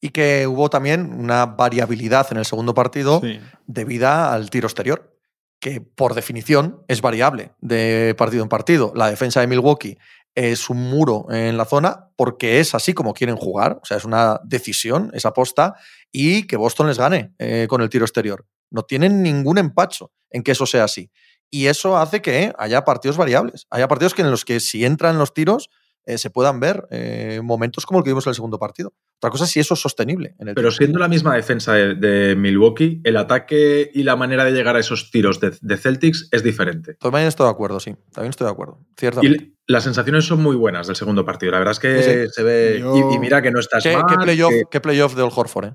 Y 0.00 0.10
que 0.10 0.46
hubo 0.46 0.70
también 0.70 1.12
una 1.12 1.46
variabilidad 1.46 2.26
en 2.30 2.38
el 2.38 2.44
segundo 2.44 2.74
partido 2.74 3.20
Sí. 3.22 3.40
debida 3.66 4.32
al 4.32 4.50
tiro 4.50 4.66
exterior, 4.66 5.16
que 5.60 5.80
por 5.80 6.14
definición 6.14 6.82
es 6.88 7.00
variable 7.00 7.52
de 7.60 8.14
partido 8.16 8.42
en 8.42 8.48
partido. 8.48 8.92
La 8.94 9.10
defensa 9.10 9.40
de 9.40 9.46
Milwaukee 9.46 9.98
es 10.34 10.68
un 10.68 10.90
muro 10.90 11.26
en 11.30 11.56
la 11.56 11.64
zona 11.64 12.10
porque 12.16 12.60
es 12.60 12.74
así 12.74 12.92
como 12.92 13.14
quieren 13.14 13.36
jugar, 13.36 13.80
o 13.82 13.86
sea, 13.86 13.96
es 13.96 14.04
una 14.04 14.38
decisión, 14.44 15.10
esa 15.14 15.28
aposta, 15.28 15.74
y 16.12 16.46
que 16.46 16.56
Boston 16.58 16.88
les 16.88 16.98
gane 16.98 17.32
eh, 17.38 17.66
con 17.68 17.80
el 17.80 17.88
tiro 17.88 18.04
exterior. 18.04 18.46
No 18.70 18.82
tienen 18.82 19.22
ningún 19.22 19.56
empacho 19.58 20.12
en 20.30 20.42
que 20.42 20.52
eso 20.52 20.66
sea 20.66 20.84
así. 20.84 21.10
Y 21.48 21.66
eso 21.66 21.96
hace 21.96 22.20
que 22.20 22.52
haya 22.58 22.84
partidos 22.84 23.16
variables. 23.16 23.66
Haya 23.70 23.88
partidos 23.88 24.12
que 24.12 24.22
en 24.22 24.30
los 24.30 24.44
que 24.44 24.60
si 24.60 24.84
entran 24.84 25.16
los 25.16 25.32
tiros 25.32 25.70
eh, 26.06 26.18
se 26.18 26.30
puedan 26.30 26.60
ver 26.60 26.86
eh, 26.90 27.40
momentos 27.42 27.84
como 27.84 27.98
el 27.98 28.04
que 28.04 28.10
vimos 28.10 28.26
en 28.26 28.30
el 28.30 28.34
segundo 28.36 28.58
partido. 28.58 28.94
Otra 29.18 29.30
cosa 29.30 29.44
es 29.44 29.50
si 29.50 29.60
eso 29.60 29.74
es 29.74 29.80
sostenible. 29.80 30.34
En 30.38 30.48
el 30.48 30.54
Pero 30.54 30.68
tiempo. 30.68 30.78
siendo 30.78 30.98
la 31.00 31.08
misma 31.08 31.34
defensa 31.34 31.74
de, 31.74 31.94
de 31.96 32.36
Milwaukee, 32.36 33.00
el 33.04 33.16
ataque 33.16 33.90
y 33.92 34.02
la 34.04 34.14
manera 34.16 34.44
de 34.44 34.52
llegar 34.52 34.76
a 34.76 34.78
esos 34.80 35.10
tiros 35.10 35.40
de, 35.40 35.52
de 35.60 35.76
Celtics 35.76 36.28
es 36.32 36.42
diferente. 36.42 36.94
También 36.94 37.26
estoy 37.26 37.44
de 37.46 37.50
acuerdo, 37.50 37.80
sí. 37.80 37.94
También 38.12 38.30
estoy 38.30 38.46
de 38.46 38.52
acuerdo. 38.52 38.78
Y 38.82 39.00
Ciertamente. 39.00 39.52
las 39.66 39.84
sensaciones 39.84 40.24
son 40.24 40.42
muy 40.42 40.54
buenas 40.56 40.86
del 40.86 40.96
segundo 40.96 41.24
partido. 41.24 41.52
La 41.52 41.58
verdad 41.58 41.72
es 41.72 41.80
que 41.80 42.02
Sí, 42.02 42.10
sí. 42.26 42.32
se 42.32 42.42
ve. 42.42 42.76
Yo- 42.80 43.10
Y, 43.10 43.14
y 43.16 43.18
mira 43.18 43.42
que 43.42 43.50
no 43.50 43.58
estás 43.60 43.82
¿Qué, 43.82 43.96
mal. 43.96 44.04
qué 44.08 44.16
playoff, 44.16 44.50
que- 44.52 44.62
qué 44.70 44.80
playoff 44.80 45.14
de 45.16 45.22
Old 45.22 45.32
Horford, 45.34 45.64
eh? 45.66 45.74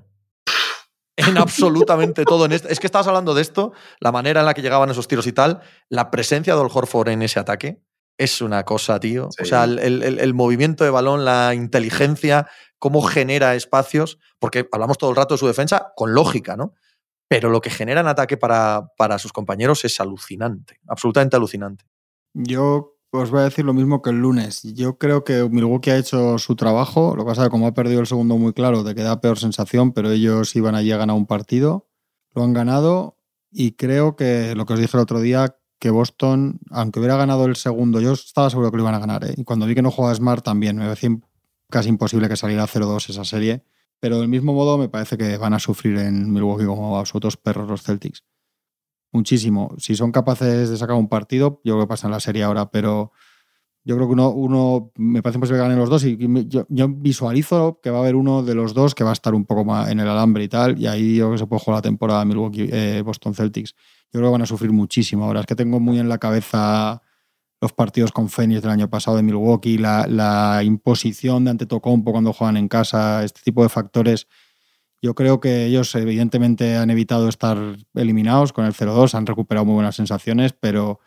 En 1.16 1.36
absolutamente 1.36 2.24
todo. 2.24 2.46
En 2.46 2.52
este- 2.52 2.72
es 2.72 2.80
que 2.80 2.86
estabas 2.86 3.06
hablando 3.06 3.34
de 3.34 3.42
esto, 3.42 3.72
la 4.00 4.12
manera 4.12 4.40
en 4.40 4.46
la 4.46 4.54
que 4.54 4.62
llegaban 4.62 4.88
esos 4.90 5.08
tiros 5.08 5.26
y 5.26 5.32
tal, 5.32 5.60
la 5.88 6.10
presencia 6.10 6.54
de 6.54 6.60
Old 6.60 6.70
Horford 6.72 7.08
en 7.08 7.22
ese 7.22 7.38
ataque 7.38 7.82
es 8.22 8.40
una 8.40 8.64
cosa, 8.64 8.98
tío. 9.00 9.28
Sí. 9.36 9.42
O 9.42 9.46
sea, 9.46 9.64
el, 9.64 9.78
el- 9.78 10.02
el- 10.02 10.18
el 10.20 10.34
movimiento 10.34 10.84
de 10.84 10.90
balón, 10.90 11.24
la 11.24 11.54
inteligencia, 11.54 12.46
cómo 12.78 13.02
genera 13.02 13.54
espacios, 13.54 14.18
porque 14.38 14.68
hablamos 14.72 14.98
todo 14.98 15.10
el 15.10 15.16
rato 15.16 15.34
de 15.34 15.38
su 15.38 15.46
defensa 15.46 15.92
con 15.96 16.14
lógica, 16.14 16.56
¿no? 16.56 16.74
Pero 17.28 17.48
lo 17.50 17.60
que 17.60 17.70
genera 17.70 18.00
en 18.02 18.08
ataque 18.08 18.36
para, 18.36 18.88
para 18.96 19.18
sus 19.18 19.32
compañeros 19.32 19.84
es 19.84 19.98
alucinante, 20.00 20.78
absolutamente 20.86 21.36
alucinante. 21.36 21.84
Yo 22.34 22.96
os 23.10 23.30
voy 23.30 23.40
a 23.40 23.44
decir 23.44 23.64
lo 23.64 23.74
mismo 23.74 24.02
que 24.02 24.10
el 24.10 24.16
lunes. 24.20 24.62
Yo 24.62 24.96
creo 24.98 25.22
que 25.24 25.48
Milwaukee 25.48 25.90
ha 25.90 25.96
hecho 25.98 26.38
su 26.38 26.56
trabajo. 26.56 27.14
Lo 27.16 27.24
que 27.24 27.28
pasa 27.30 27.42
es 27.42 27.46
que 27.48 27.50
como 27.50 27.66
ha 27.66 27.74
perdido 27.74 28.00
el 28.00 28.06
segundo 28.06 28.36
muy 28.38 28.52
claro, 28.52 28.84
te 28.84 28.94
queda 28.94 29.20
peor 29.20 29.38
sensación, 29.38 29.92
pero 29.92 30.10
ellos 30.10 30.54
iban 30.56 30.74
allí 30.74 30.92
a 30.92 30.96
ganar 30.96 31.16
un 31.16 31.26
partido. 31.26 31.88
Lo 32.34 32.42
han 32.42 32.52
ganado 32.54 33.18
y 33.50 33.72
creo 33.72 34.16
que 34.16 34.54
lo 34.54 34.64
que 34.66 34.72
os 34.74 34.78
dije 34.80 34.96
el 34.96 35.02
otro 35.02 35.20
día, 35.20 35.56
que 35.82 35.90
Boston, 35.90 36.60
aunque 36.70 37.00
hubiera 37.00 37.16
ganado 37.16 37.44
el 37.46 37.56
segundo, 37.56 38.00
yo 38.00 38.12
estaba 38.12 38.48
seguro 38.50 38.70
que 38.70 38.76
lo 38.76 38.84
iban 38.84 38.94
a 38.94 39.00
ganar. 39.00 39.24
¿eh? 39.24 39.34
Y 39.36 39.42
cuando 39.42 39.66
vi 39.66 39.74
que 39.74 39.82
no 39.82 39.90
jugaba 39.90 40.14
Smart 40.14 40.44
también, 40.44 40.76
me 40.76 40.84
parecía 40.84 41.10
casi 41.70 41.88
imposible 41.88 42.28
que 42.28 42.36
saliera 42.36 42.68
0-2 42.68 43.10
esa 43.10 43.24
serie. 43.24 43.64
Pero 43.98 44.20
del 44.20 44.28
mismo 44.28 44.54
modo 44.54 44.78
me 44.78 44.88
parece 44.88 45.18
que 45.18 45.36
van 45.38 45.54
a 45.54 45.58
sufrir 45.58 45.98
en 45.98 46.32
Milwaukee 46.32 46.66
como 46.66 46.96
absolutos 46.96 47.36
perros 47.36 47.68
los 47.68 47.82
Celtics 47.82 48.22
muchísimo. 49.12 49.74
Si 49.76 49.94
son 49.96 50.10
capaces 50.12 50.70
de 50.70 50.76
sacar 50.76 50.96
un 50.96 51.08
partido, 51.08 51.60
yo 51.64 51.74
creo 51.74 51.84
que 51.84 51.88
pasa 51.88 52.06
en 52.06 52.12
la 52.12 52.20
serie 52.20 52.42
ahora, 52.44 52.70
pero 52.70 53.12
yo 53.84 53.96
creo 53.96 54.06
que 54.06 54.12
uno, 54.12 54.30
uno 54.30 54.92
me 54.96 55.22
parece 55.22 55.40
posible 55.40 55.58
que 55.58 55.62
ganen 55.62 55.78
los 55.78 55.90
dos 55.90 56.04
y 56.04 56.16
yo, 56.48 56.66
yo 56.68 56.88
visualizo 56.88 57.80
que 57.82 57.90
va 57.90 57.98
a 57.98 58.00
haber 58.02 58.14
uno 58.14 58.42
de 58.42 58.54
los 58.54 58.74
dos 58.74 58.94
que 58.94 59.02
va 59.02 59.10
a 59.10 59.12
estar 59.14 59.34
un 59.34 59.44
poco 59.44 59.64
más 59.64 59.90
en 59.90 59.98
el 59.98 60.08
alambre 60.08 60.44
y 60.44 60.48
tal, 60.48 60.78
y 60.80 60.86
ahí 60.86 61.16
yo 61.16 61.24
creo 61.24 61.32
que 61.32 61.38
se 61.38 61.46
puede 61.46 61.60
jugar 61.60 61.78
la 61.78 61.82
temporada 61.82 62.24
Milwaukee, 62.24 62.68
eh, 62.70 63.02
Celtics. 63.34 63.74
Yo 64.12 64.20
creo 64.20 64.28
que 64.28 64.32
van 64.32 64.42
a 64.42 64.46
sufrir 64.46 64.72
muchísimo. 64.72 65.24
Ahora 65.24 65.40
es 65.40 65.46
que 65.46 65.56
tengo 65.56 65.80
muy 65.80 65.98
en 65.98 66.08
la 66.08 66.18
cabeza 66.18 67.02
los 67.62 67.72
partidos 67.72 68.12
con 68.12 68.28
Phoenix 68.28 68.60
del 68.60 68.72
año 68.72 68.90
pasado 68.90 69.16
de 69.16 69.22
Milwaukee, 69.22 69.78
la, 69.78 70.06
la 70.08 70.62
imposición 70.64 71.44
de 71.44 71.52
Antetokounmpo 71.52 72.12
cuando 72.12 72.32
juegan 72.32 72.56
en 72.56 72.68
casa, 72.68 73.24
este 73.24 73.40
tipo 73.42 73.62
de 73.62 73.68
factores. 73.68 74.26
Yo 75.00 75.14
creo 75.14 75.40
que 75.40 75.66
ellos 75.66 75.94
evidentemente 75.94 76.76
han 76.76 76.90
evitado 76.90 77.28
estar 77.28 77.58
eliminados 77.94 78.52
con 78.52 78.64
el 78.64 78.74
0-2, 78.74 79.14
han 79.14 79.26
recuperado 79.26 79.64
muy 79.64 79.74
buenas 79.74 79.96
sensaciones, 79.96 80.52
pero, 80.52 81.00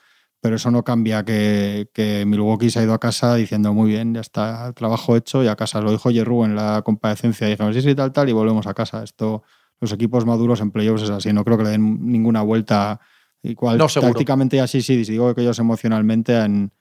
pero 0.45 0.57
eso 0.57 0.69
no 0.69 0.83
cambia 0.83 1.25
que, 1.25 1.89
que 1.91 2.23
Milwaukee 2.23 2.69
se 2.69 2.77
ha 2.77 2.83
ido 2.83 2.93
a 2.93 2.99
casa 2.99 3.33
diciendo 3.33 3.73
muy 3.73 3.89
bien, 3.89 4.13
ya 4.13 4.21
está 4.21 4.67
el 4.67 4.75
trabajo 4.75 5.15
hecho 5.15 5.43
y 5.43 5.47
a 5.47 5.55
casa. 5.55 5.81
Lo 5.81 5.89
dijo 5.89 6.11
Jerru 6.11 6.45
en 6.45 6.55
la 6.55 6.83
comparecencia, 6.83 7.47
dijeron 7.47 7.73
sí, 7.73 7.81
sí, 7.81 7.95
tal, 7.95 8.11
tal, 8.11 8.29
y 8.29 8.31
volvemos 8.31 8.67
a 8.67 8.75
casa. 8.75 9.03
Esto, 9.03 9.41
los 9.81 9.91
equipos 9.91 10.23
maduros 10.27 10.61
en 10.61 10.69
playoffs 10.69 11.01
es 11.01 11.09
así, 11.09 11.33
no 11.33 11.43
creo 11.43 11.57
que 11.57 11.63
le 11.63 11.71
den 11.71 12.11
ninguna 12.11 12.43
vuelta. 12.43 12.99
Igual 13.41 13.79
No, 13.79 13.87
tácticamente 13.87 14.61
así, 14.61 14.83
sí, 14.83 14.97
digo 14.97 15.33
que 15.33 15.41
ellos 15.41 15.57
emocionalmente 15.57 16.37
han, 16.37 16.71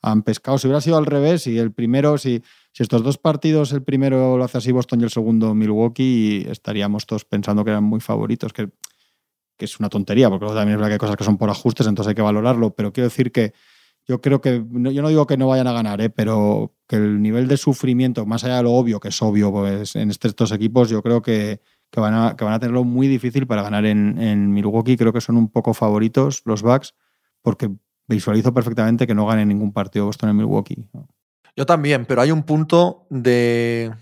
han 0.00 0.24
pescado. 0.24 0.58
Si 0.58 0.66
hubiera 0.66 0.80
sido 0.80 0.96
al 0.96 1.06
revés, 1.06 1.46
y 1.46 1.60
el 1.60 1.70
primero, 1.70 2.18
si, 2.18 2.42
si 2.72 2.82
estos 2.82 3.04
dos 3.04 3.18
partidos, 3.18 3.72
el 3.72 3.84
primero 3.84 4.36
lo 4.36 4.42
hace 4.42 4.58
así 4.58 4.72
Boston 4.72 5.00
y 5.00 5.04
el 5.04 5.10
segundo 5.10 5.54
Milwaukee, 5.54 6.44
estaríamos 6.50 7.06
todos 7.06 7.24
pensando 7.24 7.64
que 7.64 7.70
eran 7.70 7.84
muy 7.84 8.00
favoritos, 8.00 8.52
que, 8.52 8.70
que 9.62 9.66
es 9.66 9.78
una 9.78 9.88
tontería, 9.88 10.28
porque 10.28 10.44
luego 10.44 10.58
también 10.58 10.74
es 10.74 10.78
verdad 10.78 10.88
que 10.88 10.94
hay 10.94 10.98
cosas 10.98 11.16
que 11.16 11.24
son 11.24 11.38
por 11.38 11.48
ajustes, 11.48 11.86
entonces 11.86 12.08
hay 12.10 12.14
que 12.16 12.22
valorarlo, 12.22 12.74
pero 12.74 12.92
quiero 12.92 13.08
decir 13.08 13.30
que 13.30 13.52
yo 14.08 14.20
creo 14.20 14.40
que, 14.40 14.64
yo 14.68 15.02
no 15.02 15.08
digo 15.08 15.26
que 15.28 15.36
no 15.36 15.46
vayan 15.46 15.68
a 15.68 15.72
ganar, 15.72 16.00
¿eh? 16.00 16.10
pero 16.10 16.74
que 16.88 16.96
el 16.96 17.22
nivel 17.22 17.46
de 17.46 17.56
sufrimiento, 17.56 18.26
más 18.26 18.42
allá 18.42 18.56
de 18.56 18.64
lo 18.64 18.72
obvio, 18.72 18.98
que 18.98 19.08
es 19.08 19.22
obvio 19.22 19.52
pues, 19.52 19.94
en 19.94 20.10
este- 20.10 20.26
estos 20.28 20.50
equipos, 20.50 20.90
yo 20.90 21.02
creo 21.02 21.22
que, 21.22 21.60
que, 21.90 22.00
van 22.00 22.12
a, 22.14 22.34
que 22.36 22.44
van 22.44 22.54
a 22.54 22.58
tenerlo 22.58 22.82
muy 22.82 23.06
difícil 23.06 23.46
para 23.46 23.62
ganar 23.62 23.86
en, 23.86 24.20
en 24.20 24.52
Milwaukee. 24.52 24.96
Creo 24.96 25.12
que 25.12 25.20
son 25.20 25.36
un 25.36 25.48
poco 25.48 25.72
favoritos 25.72 26.42
los 26.46 26.62
Bucks, 26.62 26.94
porque 27.42 27.70
visualizo 28.08 28.52
perfectamente 28.52 29.06
que 29.06 29.14
no 29.14 29.24
ganen 29.26 29.46
ningún 29.48 29.72
partido 29.72 30.06
Boston 30.06 30.30
en 30.30 30.36
Milwaukee. 30.38 30.88
Yo 31.54 31.64
también, 31.64 32.04
pero 32.06 32.22
hay 32.22 32.32
un 32.32 32.42
punto 32.42 33.06
de, 33.08 33.92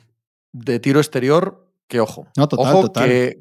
de 0.53 0.81
tiro 0.81 0.99
exterior 1.01 1.67
que, 1.89 2.01
ojo, 2.01 2.27
No, 2.39 2.49
total, 2.49 2.73
ojo 2.75 2.83
total. 2.87 3.09
Que- 3.09 3.39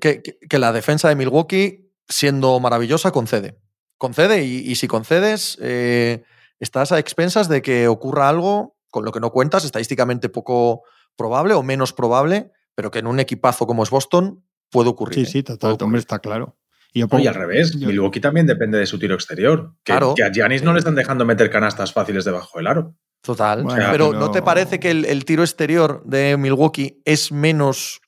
que 0.49 0.59
la 0.59 0.73
defensa 0.73 1.07
de 1.07 1.15
Milwaukee, 1.15 1.88
siendo 2.09 2.59
maravillosa, 2.59 3.11
concede. 3.11 3.57
Concede 3.97 4.43
y, 4.43 4.57
y 4.69 4.75
si 4.75 4.87
concedes, 4.87 5.57
eh, 5.61 6.23
estás 6.59 6.91
a 6.91 6.99
expensas 6.99 7.47
de 7.49 7.61
que 7.61 7.87
ocurra 7.87 8.29
algo 8.29 8.75
con 8.89 9.05
lo 9.05 9.11
que 9.11 9.19
no 9.19 9.31
cuentas, 9.31 9.65
estadísticamente 9.65 10.29
poco 10.29 10.81
probable 11.15 11.53
o 11.53 11.63
menos 11.63 11.93
probable, 11.93 12.51
pero 12.75 12.91
que 12.91 12.99
en 12.99 13.07
un 13.07 13.19
equipazo 13.19 13.67
como 13.67 13.83
es 13.83 13.89
Boston 13.89 14.43
puede 14.71 14.89
ocurrir. 14.89 15.15
Sí, 15.15 15.21
¿eh? 15.21 15.25
sí, 15.25 15.43
total, 15.43 15.77
hombre, 15.81 15.99
está 15.99 16.19
claro. 16.19 16.57
Y, 16.91 17.03
y 17.21 17.27
al 17.27 17.35
revés, 17.35 17.77
yo- 17.77 17.87
Milwaukee 17.87 18.19
también 18.19 18.47
depende 18.47 18.79
de 18.79 18.87
su 18.87 18.97
tiro 18.97 19.13
exterior. 19.13 19.75
Que, 19.83 19.91
Claro. 19.91 20.15
que 20.15 20.23
a 20.23 20.31
Giannis 20.31 20.63
no 20.63 20.73
le 20.73 20.79
están 20.79 20.95
dejando 20.95 21.23
meter 21.23 21.51
canastas 21.51 21.93
fáciles 21.93 22.25
debajo 22.25 22.57
del 22.57 22.65
aro. 22.67 22.95
Total. 23.21 23.63
Bueno, 23.63 23.85
pero, 23.91 24.09
pero- 24.09 24.19
¿no 24.19 24.31
te 24.31 24.41
parece 24.41 24.79
que 24.79 24.89
el, 24.89 25.05
el 25.05 25.23
tiro 25.25 25.43
exterior 25.43 26.01
de 26.05 26.35
Milwaukee 26.37 27.01
es 27.05 27.31
menos, 27.31 28.01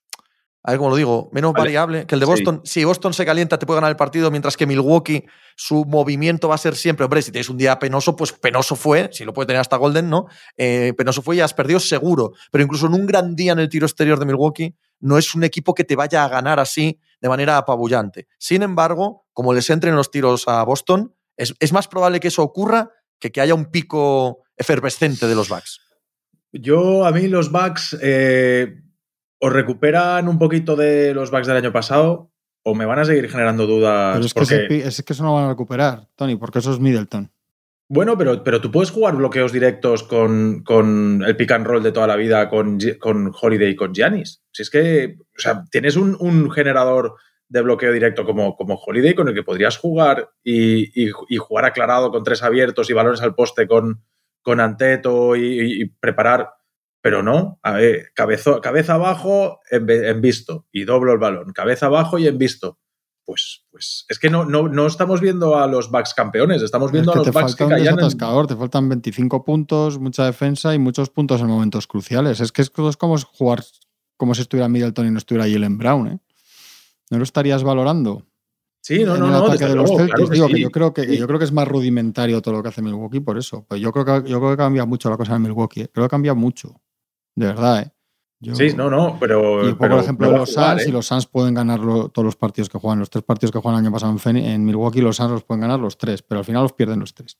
a 0.63 0.71
ver 0.71 0.77
cómo 0.77 0.91
lo 0.91 0.95
digo, 0.95 1.29
menos 1.31 1.53
Vale. 1.53 1.61
variable 1.63 2.05
que 2.05 2.15
el 2.15 2.19
de 2.19 2.25
Sí. 2.27 2.31
Boston? 2.31 2.61
Si 2.63 2.83
Boston 2.83 3.13
se 3.13 3.25
calienta, 3.25 3.57
te 3.57 3.65
puede 3.65 3.77
ganar 3.77 3.89
el 3.91 3.97
partido, 3.97 4.29
mientras 4.29 4.55
que 4.57 4.67
Milwaukee, 4.67 5.25
su 5.55 5.85
movimiento 5.85 6.47
va 6.49 6.55
a 6.55 6.57
ser 6.59 6.75
siempre, 6.75 7.03
hombre, 7.03 7.21
si 7.21 7.31
tienes 7.31 7.49
un 7.49 7.57
día 7.57 7.79
penoso, 7.79 8.15
pues 8.15 8.31
penoso 8.31 8.75
fue, 8.75 9.09
si 9.11 9.25
lo 9.25 9.33
puede 9.33 9.47
tener 9.47 9.59
hasta 9.59 9.77
Golden, 9.77 10.09
¿no? 10.09 10.27
Eh, 10.57 10.93
penoso 10.97 11.21
fue 11.21 11.37
y 11.37 11.39
has 11.41 11.53
perdido 11.53 11.79
seguro. 11.79 12.33
Pero 12.51 12.63
incluso 12.63 12.85
en 12.87 12.93
un 12.93 13.05
gran 13.07 13.35
día 13.35 13.53
en 13.53 13.59
el 13.59 13.69
tiro 13.69 13.85
exterior 13.85 14.19
de 14.19 14.25
Milwaukee, 14.25 14.75
no 14.99 15.17
es 15.17 15.33
un 15.33 15.43
equipo 15.43 15.73
que 15.73 15.83
te 15.83 15.95
vaya 15.95 16.23
a 16.23 16.29
ganar 16.29 16.59
así 16.59 16.99
de 17.19 17.29
manera 17.29 17.57
apabullante. 17.57 18.27
Sin 18.37 18.61
embargo, 18.61 19.25
como 19.33 19.53
les 19.53 19.69
entren 19.69 19.95
los 19.95 20.11
tiros 20.11 20.47
a 20.47 20.63
Boston, 20.63 21.15
es, 21.37 21.55
es 21.59 21.73
más 21.73 21.87
probable 21.87 22.19
que 22.19 22.27
eso 22.27 22.43
ocurra 22.43 22.91
que 23.19 23.31
que 23.31 23.41
haya 23.41 23.55
un 23.55 23.65
pico 23.65 24.43
efervescente 24.57 25.27
de 25.27 25.35
los 25.35 25.49
Bucks. 25.49 25.79
Yo, 26.51 27.05
a 27.05 27.11
mí, 27.11 27.27
los 27.27 27.51
Bucks 27.51 27.97
eh, 28.01 28.75
os 29.43 29.51
recuperan 29.51 30.27
un 30.27 30.37
poquito 30.37 30.75
de 30.75 31.13
los 31.13 31.31
Bucks 31.31 31.47
del 31.47 31.57
año 31.57 31.71
pasado 31.71 32.31
o 32.63 32.75
me 32.75 32.85
van 32.85 32.99
a 32.99 33.05
seguir 33.05 33.27
generando 33.27 33.65
dudas. 33.65 34.13
pero 34.15 34.25
es 34.25 34.33
que, 34.33 34.39
porque, 34.39 34.59
pi- 34.69 34.81
es 34.87 35.01
que 35.01 35.13
eso 35.13 35.23
no 35.23 35.33
van 35.33 35.45
a 35.45 35.49
recuperar, 35.49 36.07
Tony, 36.15 36.35
porque 36.35 36.59
eso 36.59 36.71
es 36.71 36.79
Middleton. 36.79 37.31
Bueno, 37.89 38.17
pero, 38.17 38.43
pero 38.43 38.61
tú 38.61 38.71
puedes 38.71 38.91
jugar 38.91 39.15
bloqueos 39.15 39.51
directos 39.51 40.03
con, 40.03 40.63
con 40.63 41.23
el 41.25 41.35
pick 41.35 41.51
and 41.51 41.65
roll 41.65 41.83
de 41.83 41.91
toda 41.91 42.07
la 42.07 42.15
vida 42.15 42.47
con, 42.49 42.77
con 42.99 43.31
Holiday 43.39 43.71
y 43.71 43.75
con 43.75 43.93
Giannis. 43.93 44.43
Si 44.51 44.61
es 44.61 44.69
que, 44.69 45.17
o 45.19 45.39
sea, 45.39 45.65
tienes 45.71 45.95
un, 45.97 46.15
un 46.19 46.49
generador 46.51 47.15
de 47.49 47.61
bloqueo 47.61 47.91
directo 47.91 48.23
como, 48.23 48.55
como 48.55 48.75
Holiday 48.75 49.13
con 49.13 49.27
el 49.27 49.33
que 49.33 49.43
podrías 49.43 49.77
jugar 49.77 50.29
y, 50.41 51.03
y- 51.03 51.11
y 51.29 51.37
jugar 51.37 51.65
aclarado 51.65 52.11
con 52.11 52.23
tres 52.23 52.43
abiertos 52.43 52.89
y 52.89 52.93
balones 52.93 53.21
al 53.21 53.35
poste 53.35 53.67
con, 53.67 54.03
con 54.41 54.59
Anteto 54.61 55.35
y 55.35 55.91
preparar. 55.99 56.47
Pero 57.01 57.23
no, 57.23 57.59
a 57.63 57.71
ver, 57.73 58.11
cabezo- 58.15 58.61
cabeza 58.61 58.93
abajo 58.93 59.59
en, 59.71 59.89
en 59.89 60.21
visto 60.21 60.67
y 60.71 60.83
doblo 60.83 61.11
el 61.13 61.17
balón, 61.17 61.51
cabeza 61.53 61.87
abajo 61.87 62.19
y 62.19 62.27
en 62.27 62.37
visto. 62.37 62.77
Pues, 63.25 63.65
pues 63.71 64.05
es 64.09 64.19
que 64.19 64.29
no, 64.29 64.45
no, 64.45 64.67
no 64.67 64.87
estamos 64.87 65.21
viendo 65.21 65.55
a 65.57 65.65
los 65.67 65.89
Bucks 65.89 66.13
campeones, 66.13 66.61
estamos 66.61 66.89
Es 66.89 66.93
viendo 66.93 67.11
que 67.13 67.19
a 67.19 67.21
los 67.23 67.25
falta 67.33 67.55
que 67.65 67.69
caían 67.69 67.99
en- 67.99 68.47
te 68.47 68.55
faltan 68.55 68.89
25 68.89 69.45
puntos, 69.45 69.99
mucha 69.99 70.25
defensa 70.25 70.73
y 70.75 70.79
muchos 70.79 71.09
puntos 71.09 71.39
en 71.41 71.47
momentos 71.47 71.87
cruciales. 71.87 72.39
Es 72.41 72.51
que 72.51 72.61
es 72.61 72.69
como 72.97 73.17
jugar 73.19 73.63
como 74.17 74.35
si 74.35 74.41
estuviera 74.41 74.67
Middleton 74.67 75.07
y 75.07 75.11
no 75.11 75.17
estuviera 75.17 75.49
Jalen 75.49 75.77
Brown, 75.77 76.07
¿eh? 76.07 76.19
¿No 77.09 77.17
lo 77.17 77.23
estarías 77.23 77.63
valorando? 77.63 78.23
Sí, 78.83 79.03
no, 79.03 79.13
en 79.15 79.19
no, 79.21 79.25
el 79.27 79.31
no, 79.31 79.45
ataque 79.45 79.65
de 79.65 79.75
los 79.75 79.89
luego, 79.89 79.97
Celtics. 79.97 80.15
claro 80.15 80.29
que 80.29 80.33
Digo 80.35 80.47
que 80.47 80.55
sí. 80.55 80.61
yo 80.61 80.71
creo 80.71 80.93
que 80.93 81.17
yo 81.17 81.27
creo 81.27 81.39
que 81.39 81.45
es 81.45 81.51
más 81.51 81.67
rudimentario 81.67 82.41
todo 82.41 82.55
lo 82.55 82.63
que 82.63 82.69
hace 82.69 82.81
Milwaukee 82.81 83.19
por 83.19 83.37
eso. 83.37 83.65
Pues 83.67 83.79
yo 83.79 83.91
creo 83.91 84.05
que 84.23 84.29
yo 84.29 84.39
creo 84.39 84.51
que 84.51 84.57
cambia 84.57 84.85
mucho 84.85 85.09
la 85.09 85.17
cosa 85.17 85.35
en 85.35 85.43
Milwaukee. 85.43 85.81
¿eh? 85.81 85.89
Creo 85.93 86.05
que 86.07 86.09
cambia 86.09 86.33
mucho. 86.33 86.81
De 87.35 87.45
verdad, 87.45 87.81
¿eh? 87.81 87.91
sí, 88.53 88.73
no, 88.75 88.89
no, 88.89 89.17
pero. 89.19 89.67
Y 89.67 89.73
por 89.73 89.91
ejemplo, 89.93 90.31
los 90.31 90.53
Suns, 90.53 90.85
y 90.85 90.89
¿eh? 90.89 90.91
los 90.91 91.07
Suns 91.07 91.27
pueden 91.27 91.53
ganar 91.53 91.79
todos 91.79 92.25
los 92.25 92.35
partidos 92.35 92.69
que 92.69 92.77
juegan, 92.77 92.99
los 92.99 93.09
tres 93.09 93.23
partidos 93.23 93.51
que 93.51 93.59
juegan 93.59 93.79
el 93.79 93.85
año 93.85 93.93
pasado 93.93 94.15
en, 94.25 94.37
en 94.37 94.65
Milwaukee, 94.65 95.01
los 95.01 95.17
Suns 95.17 95.31
los 95.31 95.43
pueden 95.43 95.61
ganar 95.61 95.79
los 95.79 95.97
tres, 95.97 96.21
pero 96.21 96.39
al 96.39 96.45
final 96.45 96.63
los 96.63 96.73
pierden 96.73 96.99
los 96.99 97.13
tres. 97.13 97.37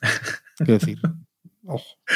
Quiero 0.58 0.74
decir. 0.74 0.98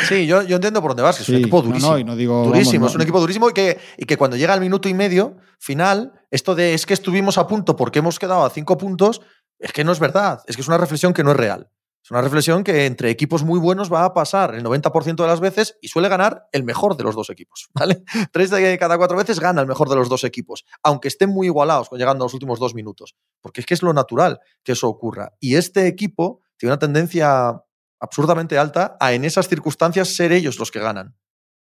Sí, 0.09 0.27
yo, 0.27 0.43
yo, 0.43 0.57
entiendo 0.57 0.81
por 0.81 0.93
dónde 0.93 1.03
vas, 1.03 1.17
que 1.17 1.23
es 1.25 1.29
un 1.29 1.37
equipo 1.37 1.61
durísimo. 1.61 1.99
No, 1.99 2.05
no, 2.05 2.17
digo, 2.17 2.45
durísimo, 2.45 2.87
es 2.87 2.95
un 2.95 3.03
equipo 3.03 3.21
durísimo 3.21 3.51
y 3.51 3.53
que, 3.53 3.79
y 3.97 4.05
que 4.05 4.17
cuando 4.17 4.37
llega 4.37 4.55
al 4.55 4.61
minuto 4.61 4.89
y 4.89 4.95
medio 4.95 5.39
final, 5.59 6.13
esto 6.31 6.55
de 6.55 6.75
es 6.75 6.87
que 6.87 6.95
estuvimos 6.95 7.37
a 7.37 7.49
punto 7.49 7.75
porque 7.75 7.99
hemos 7.99 8.19
quedado 8.19 8.45
a 8.45 8.51
cinco 8.51 8.79
puntos, 8.79 9.21
es 9.59 9.73
que 9.73 9.83
no 9.83 9.91
es 9.91 9.99
verdad, 9.99 10.41
es 10.47 10.57
que 10.57 10.63
es 10.63 10.69
una 10.69 10.79
reflexión 10.79 11.13
que 11.13 11.25
no 11.25 11.33
es 11.33 11.37
real. 11.37 11.69
Es 12.03 12.11
una 12.11 12.23
reflexión 12.23 12.65
que 12.65 12.87
entre 12.87 13.11
equipos 13.11 13.45
muy 13.45 13.59
buenos 13.59 13.93
va 13.93 14.05
a 14.05 14.15
pasar 14.15 14.55
el 14.55 14.65
90% 14.65 15.17
de 15.17 15.27
las 15.27 15.41
veces 15.41 15.77
y 15.83 15.89
suele 15.89 16.09
ganar 16.09 16.49
el 16.53 16.65
mejor 16.65 16.97
de 16.97 17.05
los 17.05 17.15
dos 17.15 17.29
equipos, 17.31 17.69
¿vale? 17.75 18.03
Tres 18.33 18.51
de 18.51 18.79
cada 18.79 18.97
cuatro 18.97 19.17
veces 19.17 19.39
gana 19.39 19.61
el 19.61 19.67
mejor 19.67 19.89
de 19.89 19.97
los 19.97 20.09
dos 20.09 20.25
equipos, 20.25 20.65
aunque 20.83 21.09
estén 21.09 21.31
muy 21.31 21.47
igualados 21.49 21.89
llegando 21.93 22.25
a 22.25 22.27
los 22.27 22.35
últimos 22.35 22.59
dos 22.59 22.75
minutos, 22.75 23.17
porque 23.41 23.61
es 23.61 23.67
que 23.67 23.75
es 23.75 23.83
lo 23.83 23.93
natural 23.93 24.41
que 24.63 24.73
eso 24.73 24.89
ocurra. 24.89 25.35
Y 25.41 25.57
este 25.57 25.87
equipo 25.87 26.41
tiene 26.57 26.73
una 26.73 26.79
tendencia 26.79 27.63
absurdamente 28.01 28.59
alta 28.59 28.97
a 28.99 29.13
en 29.13 29.25
esas 29.25 29.49
circunstancias 29.49 30.15
ser 30.15 30.33
ellos 30.33 30.59
los 30.59 30.71
que 30.71 30.81
ganan. 30.81 31.17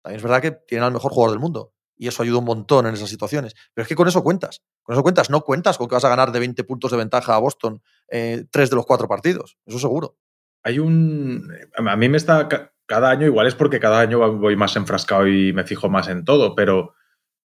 También 0.01 0.17
es 0.17 0.23
verdad 0.23 0.41
que 0.41 0.51
tienen 0.51 0.85
al 0.85 0.93
mejor 0.93 1.11
jugador 1.11 1.31
del 1.31 1.39
mundo 1.39 1.73
y 1.97 2.07
eso 2.07 2.23
ayuda 2.23 2.39
un 2.39 2.45
montón 2.45 2.87
en 2.87 2.93
esas 2.93 3.09
situaciones. 3.09 3.53
Pero 3.73 3.83
es 3.83 3.87
que 3.87 3.95
con 3.95 4.07
eso 4.07 4.23
cuentas. 4.23 4.61
Con 4.83 4.93
eso 4.93 5.03
cuentas. 5.03 5.29
No 5.29 5.41
cuentas 5.41 5.77
con 5.77 5.87
que 5.87 5.95
vas 5.95 6.03
a 6.03 6.09
ganar 6.09 6.31
de 6.31 6.39
20 6.39 6.63
puntos 6.63 6.91
de 6.91 6.97
ventaja 6.97 7.35
a 7.35 7.39
Boston 7.39 7.81
eh, 8.09 8.45
tres 8.51 8.69
de 8.69 8.75
los 8.75 8.85
cuatro 8.85 9.07
partidos. 9.07 9.57
Eso 9.65 9.79
seguro. 9.79 10.17
Hay 10.63 10.79
un. 10.79 11.51
A 11.75 11.95
mí 11.95 12.09
me 12.09 12.17
está. 12.17 12.47
Cada 12.87 13.09
año, 13.09 13.25
igual 13.25 13.47
es 13.47 13.55
porque 13.55 13.79
cada 13.79 13.99
año 13.99 14.19
voy 14.37 14.55
más 14.55 14.75
enfrascado 14.75 15.27
y 15.27 15.53
me 15.53 15.63
fijo 15.63 15.89
más 15.89 16.07
en 16.07 16.23
todo, 16.23 16.53
pero, 16.53 16.93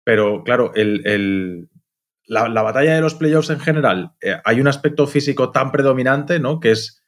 pero 0.04 0.44
claro, 0.44 0.74
el, 0.76 1.70
la, 2.26 2.62
batalla 2.62 2.96
de 2.96 3.02
los 3.02 3.16
playoffs 3.16 3.50
en 3.50 3.62
general, 3.62 4.12
eh, 4.22 4.36
hay 4.44 4.60
un 4.60 4.68
aspecto 4.68 5.08
físico 5.08 5.52
tan 5.52 5.72
predominante, 5.72 6.40
¿no? 6.40 6.60
Que 6.60 6.72
es 6.72 7.04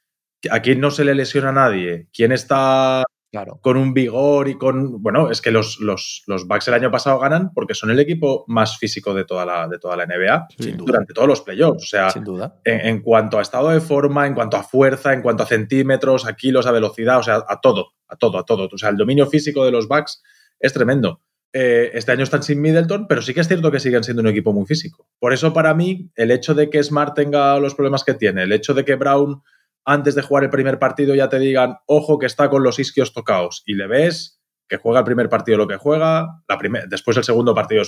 a 0.50 0.60
quién 0.60 0.80
no 0.80 0.90
se 0.90 1.04
le 1.04 1.14
lesiona 1.14 1.50
a 1.50 1.52
nadie, 1.52 2.08
quién 2.12 2.32
está 2.32 3.04
claro. 3.32 3.58
con 3.60 3.76
un 3.76 3.92
vigor 3.92 4.48
y 4.48 4.56
con. 4.56 5.02
Bueno, 5.02 5.30
es 5.30 5.40
que 5.40 5.50
los, 5.50 5.80
los, 5.80 6.22
los, 6.26 6.46
Bucks 6.46 6.68
el 6.68 6.74
año 6.74 6.90
pasado 6.90 7.18
ganan 7.18 7.52
porque 7.52 7.74
son 7.74 7.90
el 7.90 7.98
equipo 7.98 8.44
más 8.46 8.78
físico 8.78 9.14
de 9.14 9.24
toda 9.24 9.44
la, 9.44 9.66
de 9.66 9.78
toda 9.78 9.96
la 9.96 10.06
NBA 10.06 10.46
durante 10.76 11.14
todos 11.14 11.26
los 11.26 11.40
playoffs. 11.40 11.82
O 11.82 11.86
sea, 11.86 12.10
Sin 12.10 12.22
duda. 12.22 12.60
En, 12.64 13.00
cuanto 13.00 13.38
a 13.38 13.42
estado 13.42 13.70
de 13.70 13.80
forma, 13.80 14.26
en 14.26 14.34
cuanto 14.34 14.56
a 14.56 14.62
fuerza, 14.62 15.12
en 15.12 15.22
cuanto 15.22 15.42
a 15.42 15.46
centímetros, 15.46 16.26
a 16.26 16.34
kilos, 16.34 16.66
a 16.66 16.72
velocidad, 16.72 17.18
o 17.18 17.22
sea, 17.22 17.42
a 17.48 17.60
todo, 17.60 17.94
a 18.06 18.16
todo, 18.16 18.38
a 18.38 18.44
todo. 18.44 18.68
O 18.72 18.78
sea, 18.78 18.90
el 18.90 18.96
dominio 18.96 19.26
físico 19.26 19.64
de 19.64 19.72
los 19.72 19.88
Bucks 19.88 20.22
es 20.60 20.72
tremendo. 20.72 21.20
Eh, 21.54 21.90
este 21.92 22.12
año 22.12 22.24
están 22.24 22.42
sin 22.42 22.62
Middleton, 22.62 23.06
pero 23.06 23.20
sí 23.20 23.34
que 23.34 23.40
es 23.40 23.48
cierto 23.48 23.70
que 23.70 23.80
siguen 23.80 24.04
siendo 24.04 24.22
un 24.22 24.28
equipo 24.28 24.52
muy 24.52 24.64
físico. 24.64 25.06
Por 25.18 25.34
eso, 25.34 25.52
para 25.52 25.74
mí, 25.74 26.10
el 26.14 26.30
hecho 26.30 26.54
de 26.54 26.70
que 26.70 26.82
Smart 26.82 27.14
tenga 27.14 27.58
los 27.58 27.74
problemas 27.74 28.04
que 28.04 28.14
tiene, 28.14 28.44
el 28.44 28.52
hecho 28.52 28.72
de 28.72 28.84
que 28.84 28.94
Brown 28.94 29.42
antes 29.84 30.14
de 30.14 30.22
jugar 30.22 30.44
el 30.44 30.50
primer 30.50 30.78
partido 30.78 31.14
ya 31.14 31.28
te 31.28 31.38
digan, 31.38 31.78
ojo 31.86 32.18
que 32.18 32.26
está 32.26 32.48
con 32.48 32.62
los 32.62 32.78
isquios 32.78 33.12
tocados 33.12 33.62
y 33.66 33.74
le 33.74 33.86
ves 33.86 34.40
que 34.68 34.78
juega 34.78 35.00
el 35.00 35.04
primer 35.04 35.28
partido 35.28 35.58
lo 35.58 35.68
que 35.68 35.76
juega, 35.76 36.42
la 36.48 36.86
después 36.88 37.16
el 37.16 37.24
segundo 37.24 37.54
partido, 37.54 37.82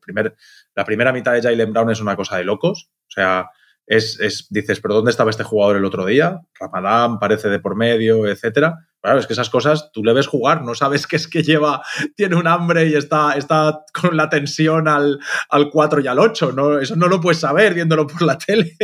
primer, 0.00 0.34
la 0.74 0.84
primera 0.84 1.12
mitad 1.12 1.32
de 1.32 1.42
Jalen 1.42 1.72
Brown 1.72 1.90
es 1.90 2.00
una 2.00 2.16
cosa 2.16 2.36
de 2.36 2.44
locos, 2.44 2.90
o 3.08 3.10
sea, 3.10 3.50
es, 3.88 4.20
es, 4.20 4.46
dices, 4.50 4.80
pero 4.80 4.94
¿dónde 4.94 5.10
estaba 5.10 5.30
este 5.30 5.44
jugador 5.44 5.76
el 5.76 5.84
otro 5.84 6.04
día? 6.04 6.42
Ramadán 6.60 7.18
parece 7.18 7.48
de 7.48 7.58
por 7.58 7.74
medio, 7.74 8.26
etcétera. 8.26 8.86
Claro, 9.00 9.18
es 9.18 9.26
que 9.26 9.32
esas 9.32 9.48
cosas 9.48 9.90
tú 9.92 10.04
le 10.04 10.12
ves 10.12 10.26
jugar, 10.26 10.62
no 10.62 10.74
sabes 10.74 11.06
que 11.06 11.16
es 11.16 11.26
que 11.26 11.42
lleva, 11.42 11.82
tiene 12.16 12.36
un 12.36 12.46
hambre 12.46 12.86
y 12.86 12.94
está, 12.94 13.32
está 13.32 13.84
con 13.98 14.16
la 14.16 14.28
tensión 14.28 14.88
al, 14.88 15.18
al 15.48 15.70
4 15.70 16.00
y 16.00 16.06
al 16.06 16.18
8. 16.18 16.52
¿no? 16.52 16.78
Eso 16.78 16.96
no 16.96 17.08
lo 17.08 17.20
puedes 17.20 17.40
saber 17.40 17.74
viéndolo 17.74 18.06
por 18.06 18.22
la 18.22 18.36
tele, 18.46 18.76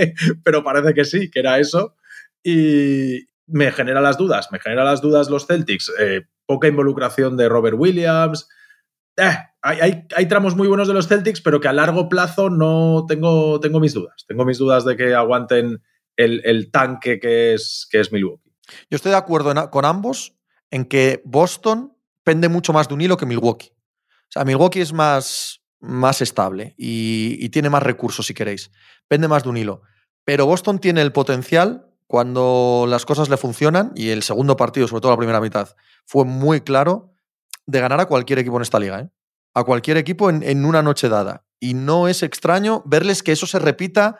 pero 0.43 0.65
parece 0.65 0.95
que 0.95 1.05
sí, 1.05 1.31
que 1.31 1.41
era 1.41 1.59
eso. 1.59 1.97
Y 2.45 3.27
me 3.47 3.73
genera 3.73 4.01
las 4.01 4.19
dudas, 4.19 4.53
me 4.53 4.61
genera 4.61 4.85
las 4.85 5.01
dudas 5.01 5.31
los 5.31 5.47
Celtics. 5.47 5.91
Eh, 5.99 6.23
poca 6.47 6.69
involucración 6.69 7.37
de 7.37 7.49
Robert 7.49 7.77
Williams. 7.79 8.49
Eh, 9.17 9.37
hay, 9.63 10.07
hay, 10.15 10.27
tramos 10.27 10.55
muy 10.55 10.69
buenos 10.69 10.89
de 10.89 10.95
los 10.95 11.09
Celtics, 11.09 11.41
pero 11.41 11.61
que 11.61 11.69
a 11.69 11.73
largo 11.73 12.09
plazo 12.09 12.51
no 12.51 13.07
tengo, 13.09 13.61
tengo 13.61 13.81
mis 13.81 13.95
dudas. 13.95 14.25
Tengo 14.29 14.45
mis 14.45 14.59
dudas 14.59 14.85
de 14.85 14.97
que 14.97 15.15
aguanten 15.15 15.83
el, 16.17 16.71
tanque 16.71 17.19
que 17.19 17.55
es, 17.55 17.89
que 17.91 18.01
es 18.01 18.13
Milwaukee. 18.13 18.53
Yo 18.91 18.97
estoy 18.97 19.11
de 19.11 19.19
acuerdo 19.19 19.71
con 19.71 19.85
ambos 19.85 20.37
en 20.71 20.85
que 20.85 21.23
Boston 21.25 21.97
pende 22.25 22.49
mucho 22.49 22.73
más 22.73 22.89
de 22.89 22.95
un 22.95 23.01
hilo 23.01 23.17
que 23.17 23.27
Milwaukee. 23.27 23.73
O 23.73 24.31
sea, 24.35 24.45
Milwaukee 24.45 24.81
es 24.81 24.93
más, 24.93 25.63
más 25.81 26.21
estable 26.21 26.75
y 26.77 27.49
tiene 27.51 27.71
más 27.71 27.83
recursos, 27.83 28.27
si 28.27 28.35
queréis. 28.35 28.71
Pende 29.09 29.29
más 29.29 29.45
de 29.45 29.49
un 29.51 29.57
hilo. 29.57 29.83
Pero 30.25 30.47
Boston 30.47 30.79
tiene 30.79 31.03
el 31.03 31.13
potencial 31.13 31.94
cuando 32.07 32.87
las 32.89 33.07
cosas 33.07 33.29
le 33.29 33.37
funcionan, 33.37 33.93
y 33.95 34.11
el 34.11 34.23
segundo 34.23 34.57
partido, 34.57 34.87
sobre 34.87 35.01
todo 35.01 35.13
la 35.13 35.19
primera 35.19 35.41
mitad, 35.41 35.71
fue 36.07 36.25
muy 36.25 36.61
claro 36.61 37.15
de 37.67 37.81
ganar 37.81 38.01
a 38.01 38.07
cualquier 38.07 38.39
equipo 38.39 38.57
en 38.57 38.63
esta 38.63 38.79
liga, 38.79 39.01
¿eh? 39.01 39.11
a 39.55 39.65
cualquier 39.65 39.97
equipo 39.97 40.31
en, 40.31 40.65
una 40.65 40.83
noche 40.83 41.09
dada. 41.09 41.47
Y 41.61 41.75
no 41.75 42.09
es 42.09 42.23
extraño 42.23 42.83
verles 42.85 43.23
que 43.23 43.33
eso 43.33 43.47
se 43.47 43.59
repita 43.59 44.19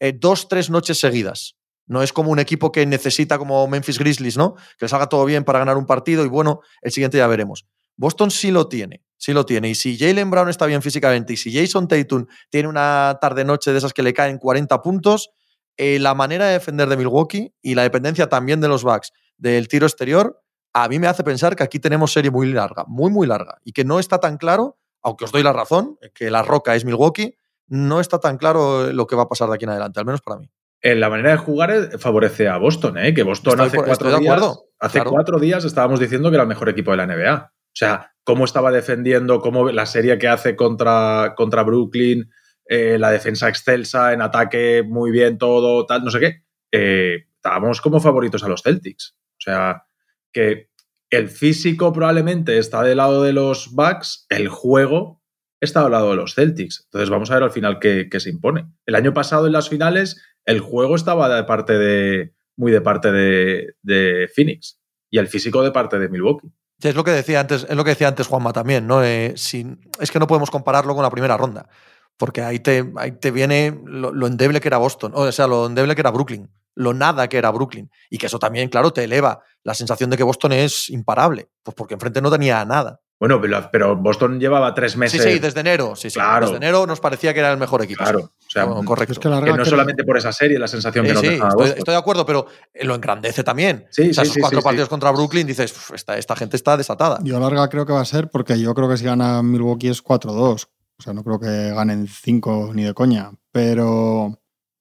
eh, 0.00 0.12
dos, 0.18 0.48
tres 0.48 0.70
noches 0.70 0.98
seguidas. 0.98 1.56
No 1.86 2.02
es 2.02 2.12
como 2.12 2.30
un 2.30 2.38
equipo 2.38 2.72
que 2.72 2.86
necesita 2.86 3.38
como 3.38 3.66
Memphis 3.68 3.98
Grizzlies, 3.98 4.36
¿no? 4.36 4.54
Que 4.78 4.86
les 4.86 4.92
haga 4.92 5.08
todo 5.08 5.24
bien 5.24 5.44
para 5.44 5.58
ganar 5.58 5.76
un 5.76 5.86
partido 5.86 6.24
y 6.24 6.28
bueno, 6.28 6.60
el 6.82 6.90
siguiente 6.90 7.18
ya 7.18 7.26
veremos. 7.26 7.66
Boston 7.96 8.30
sí 8.30 8.50
lo 8.50 8.68
tiene, 8.68 9.04
sí 9.16 9.32
lo 9.32 9.46
tiene. 9.46 9.70
Y 9.70 9.74
si 9.74 9.96
Jalen 9.98 10.30
Brown 10.30 10.48
está 10.48 10.66
bien 10.66 10.82
físicamente 10.82 11.32
y 11.32 11.36
si 11.36 11.52
Jason 11.52 11.88
Tatum 11.88 12.26
tiene 12.50 12.68
una 12.68 13.18
tarde-noche 13.20 13.72
de 13.72 13.78
esas 13.78 13.92
que 13.92 14.02
le 14.02 14.12
caen 14.12 14.38
40 14.38 14.82
puntos, 14.82 15.30
eh, 15.76 15.98
la 15.98 16.14
manera 16.14 16.46
de 16.46 16.54
defender 16.54 16.88
de 16.88 16.96
Milwaukee 16.96 17.54
y 17.62 17.74
la 17.74 17.82
dependencia 17.82 18.28
también 18.28 18.60
de 18.60 18.68
los 18.68 18.82
Bucks 18.82 19.12
del 19.36 19.68
tiro 19.68 19.86
exterior, 19.86 20.42
a 20.72 20.88
mí 20.88 20.98
me 20.98 21.06
hace 21.06 21.24
pensar 21.24 21.56
que 21.56 21.62
aquí 21.62 21.78
tenemos 21.78 22.12
serie 22.12 22.30
muy 22.30 22.52
larga, 22.52 22.84
muy, 22.86 23.10
muy 23.10 23.26
larga, 23.26 23.58
y 23.64 23.72
que 23.72 23.84
no 23.84 23.98
está 23.98 24.18
tan 24.18 24.36
claro, 24.36 24.78
aunque 25.02 25.24
os 25.24 25.32
doy 25.32 25.42
la 25.42 25.52
razón, 25.52 25.98
que 26.14 26.30
la 26.30 26.42
roca 26.42 26.74
es 26.74 26.84
Milwaukee, 26.84 27.36
no 27.68 28.00
está 28.00 28.20
tan 28.20 28.36
claro 28.38 28.92
lo 28.92 29.06
que 29.06 29.16
va 29.16 29.22
a 29.22 29.28
pasar 29.28 29.48
de 29.48 29.54
aquí 29.54 29.64
en 29.64 29.70
adelante, 29.70 30.00
al 30.00 30.06
menos 30.06 30.20
para 30.20 30.38
mí. 30.38 30.50
En 30.82 31.00
la 31.00 31.08
manera 31.08 31.30
de 31.30 31.36
jugar 31.38 31.98
favorece 31.98 32.48
a 32.48 32.58
Boston, 32.58 32.98
¿eh? 32.98 33.14
que 33.14 33.22
Boston 33.22 33.60
hace, 33.60 33.78
cuatro, 33.78 34.18
días, 34.18 34.58
hace 34.78 35.02
cuatro 35.02 35.38
días 35.38 35.64
estábamos 35.64 35.98
diciendo 35.98 36.30
que 36.30 36.36
era 36.36 36.42
el 36.42 36.48
mejor 36.48 36.68
equipo 36.68 36.90
de 36.90 36.98
la 36.98 37.06
NBA. 37.06 37.52
O 37.52 37.78
sea, 37.78 38.12
cómo 38.22 38.44
estaba 38.44 38.70
defendiendo, 38.70 39.40
cómo 39.40 39.70
la 39.70 39.86
serie 39.86 40.18
que 40.18 40.28
hace 40.28 40.54
contra, 40.54 41.34
contra 41.36 41.62
Brooklyn, 41.62 42.30
eh, 42.68 42.98
la 42.98 43.10
defensa 43.10 43.48
excelsa, 43.48 44.12
en 44.12 44.22
ataque 44.22 44.82
muy 44.82 45.10
bien 45.10 45.38
todo, 45.38 45.86
tal, 45.86 46.04
no 46.04 46.10
sé 46.10 46.20
qué. 46.20 46.42
Eh, 46.72 47.26
estábamos 47.36 47.80
como 47.80 48.00
favoritos 48.00 48.42
a 48.42 48.48
los 48.48 48.62
Celtics. 48.62 49.16
O 49.38 49.40
sea, 49.40 49.84
que 50.32 50.70
el 51.10 51.28
físico 51.28 51.92
probablemente 51.92 52.58
está 52.58 52.82
del 52.82 52.96
lado 52.96 53.22
de 53.22 53.32
los 53.32 53.72
Bucks, 53.72 54.26
el 54.28 54.48
juego 54.48 55.22
está 55.60 55.84
al 55.84 55.92
lado 55.92 56.10
de 56.10 56.16
los 56.16 56.34
Celtics. 56.34 56.82
Entonces 56.86 57.08
vamos 57.08 57.30
a 57.30 57.34
ver 57.34 57.44
al 57.44 57.52
final 57.52 57.78
qué, 57.78 58.08
se 58.18 58.30
impone. 58.30 58.66
El 58.84 58.96
año 58.96 59.14
pasado 59.14 59.46
en 59.46 59.52
las 59.52 59.68
finales 59.68 60.20
el 60.44 60.60
juego 60.60 60.96
estaba 60.96 61.34
de 61.34 61.44
parte 61.44 61.78
de 61.78 62.34
muy 62.56 62.72
de 62.72 62.80
parte 62.80 63.12
de, 63.12 64.30
Phoenix 64.34 64.80
y 65.10 65.18
el 65.18 65.28
físico 65.28 65.62
de 65.62 65.70
parte 65.70 65.98
de 65.98 66.08
Milwaukee. 66.08 66.48
es 66.82 66.94
lo 66.94 67.04
que 67.04 67.10
decía 67.10 67.40
antes, 67.40 67.66
es 67.68 67.76
lo 67.76 67.84
que 67.84 67.90
decía 67.90 68.08
antes 68.08 68.26
Juanma 68.26 68.52
también, 68.52 68.86
¿no? 68.86 69.04
Eh, 69.04 69.34
es 69.34 70.10
que 70.10 70.18
no 70.18 70.26
podemos 70.26 70.50
compararlo 70.50 70.94
con 70.94 71.02
la 71.02 71.10
primera 71.10 71.36
ronda 71.36 71.68
porque 72.16 72.42
ahí 72.42 72.60
te, 72.60 72.92
ahí 72.96 73.12
te 73.12 73.30
viene 73.30 73.78
lo, 73.84 74.26
endeble 74.26 74.60
que 74.60 74.68
era 74.68 74.78
Boston, 74.78 75.12
o 75.14 75.30
sea, 75.32 75.46
lo 75.46 75.66
endeble 75.66 75.94
que 75.94 76.00
era 76.00 76.10
Brooklyn, 76.10 76.50
lo 76.74 76.94
nada 76.94 77.28
que 77.28 77.38
era 77.38 77.50
Brooklyn. 77.50 77.90
Y 78.10 78.18
que 78.18 78.26
eso 78.26 78.38
también, 78.38 78.68
claro, 78.68 78.92
te 78.92 79.04
eleva 79.04 79.40
la 79.62 79.74
sensación 79.74 80.10
de 80.10 80.16
que 80.16 80.22
Boston 80.22 80.52
es 80.52 80.88
imparable, 80.90 81.48
pues 81.62 81.74
porque 81.74 81.94
enfrente 81.94 82.20
no 82.20 82.30
tenía 82.30 82.64
nada. 82.64 83.00
Bueno, 83.18 83.40
pero 83.72 83.96
Boston 83.96 84.38
llevaba 84.38 84.74
tres 84.74 84.94
meses. 84.94 85.22
Sí, 85.22 85.32
sí, 85.32 85.38
desde 85.38 85.60
enero. 85.60 85.96
Sí, 85.96 86.10
sí. 86.10 86.18
Claro. 86.18 86.46
Desde 86.46 86.58
enero 86.58 86.86
nos 86.86 87.00
parecía 87.00 87.32
que 87.32 87.40
era 87.40 87.50
el 87.50 87.56
mejor 87.56 87.82
equipo. 87.82 88.04
Claro. 88.04 88.18
O 88.18 88.50
sea, 88.50 88.66
correcto. 88.84 89.18
que, 89.18 89.28
no 89.28 89.64
solamente 89.64 90.04
por 90.04 90.18
esa 90.18 90.32
serie, 90.32 90.58
la 90.58 90.68
sensación 90.68 91.06
que 91.06 91.14
no 91.14 91.20
sí, 91.20 91.28
estoy, 91.28 91.70
estoy, 91.70 91.92
de 91.92 91.98
acuerdo, 91.98 92.26
pero 92.26 92.46
lo 92.74 92.94
engrandece 92.94 93.42
también. 93.42 93.86
Sí, 93.90 94.10
o 94.10 94.14
sea, 94.14 94.24
esos 94.24 94.36
cuatro 94.38 94.60
partidos 94.60 94.90
contra 94.90 95.10
Brooklyn, 95.12 95.46
dices, 95.46 95.74
esta, 95.94 96.18
esta 96.18 96.36
gente 96.36 96.56
está 96.56 96.76
desatada. 96.76 97.18
Yo 97.22 97.40
larga 97.40 97.68
creo 97.70 97.86
que 97.86 97.94
va 97.94 98.02
a 98.02 98.04
ser 98.04 98.28
porque 98.28 98.60
yo 98.60 98.74
creo 98.74 98.88
que 98.88 98.98
si 98.98 99.06
gana 99.06 99.42
Milwaukee 99.42 99.88
es 99.88 100.04
4-2. 100.04 100.68
O 100.98 101.02
sea, 101.02 101.12
no 101.12 101.22
creo 101.22 101.38
que 101.38 101.70
ganen 101.74 102.06
cinco 102.06 102.72
ni 102.74 102.84
de 102.84 102.94
coña. 102.94 103.32
Pero 103.52 104.38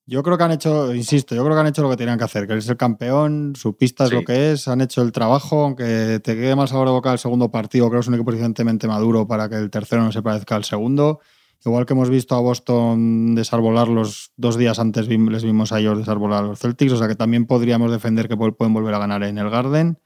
yo 0.08 0.22
creo 0.22 0.38
que 0.38 0.44
han 0.44 0.52
hecho, 0.52 0.94
insisto, 0.94 1.34
yo 1.34 1.44
creo 1.44 1.56
que 1.56 1.62
han 1.62 1.68
hecho 1.68 1.82
lo 1.82 1.90
que 1.90 1.98
tenían 1.98 2.18
que 2.18 2.26
hacer, 2.26 2.48
que 2.48 2.56
es 2.56 2.70
el 2.70 2.78
campeón, 2.78 3.54
su 3.56 3.76
pista 3.76 4.06
es 4.06 4.12
lo 4.12 4.24
que 4.24 4.52
es, 4.52 4.68
han 4.68 4.82
hecho 4.82 5.02
el 5.02 5.12
trabajo, 5.12 5.64
aunque 5.64 6.20
te 6.24 6.36
quede 6.36 6.56
mal 6.56 6.68
sabor 6.68 6.88
de 6.88 6.94
boca 6.94 7.12
el 7.12 7.18
segundo 7.20 7.50
partido, 7.50 7.90
creo 7.90 8.00
que 8.00 8.04
es 8.04 8.08
un 8.08 8.14
equipo 8.14 8.32
suficientemente 8.32 8.88
maduro 8.88 9.28
para 9.28 9.50
que 9.50 9.56
el 9.56 9.72
tercero 9.72 10.04
no 10.04 10.12
se 10.12 10.22
parezca 10.22 10.56
al 10.56 10.64
segundo. 10.64 11.22
Igual 11.66 11.88
que 11.88 11.94
hemos 11.94 12.12
visto 12.12 12.36
a 12.36 12.40
Boston 12.40 13.34
desarbolar 13.34 13.88
los 13.88 14.32
dos 14.38 14.56
días 14.56 14.78
antes, 14.78 15.08
les 15.08 15.44
vimos 15.44 15.72
a 15.72 15.80
ellos 15.80 15.98
desarbolar 15.98 16.44
a 16.44 16.48
los 16.48 16.60
Celtics, 16.60 16.92
o 16.92 16.98
sea 16.98 17.08
que 17.08 17.16
también 17.16 17.48
podríamos 17.48 17.90
defender 17.92 18.28
que 18.28 18.38
pueden 18.38 18.74
volver 18.74 18.94
a 18.94 19.00
ganar 19.00 19.24
en 19.24 19.40
el 19.40 19.50
Garden. 19.50 19.98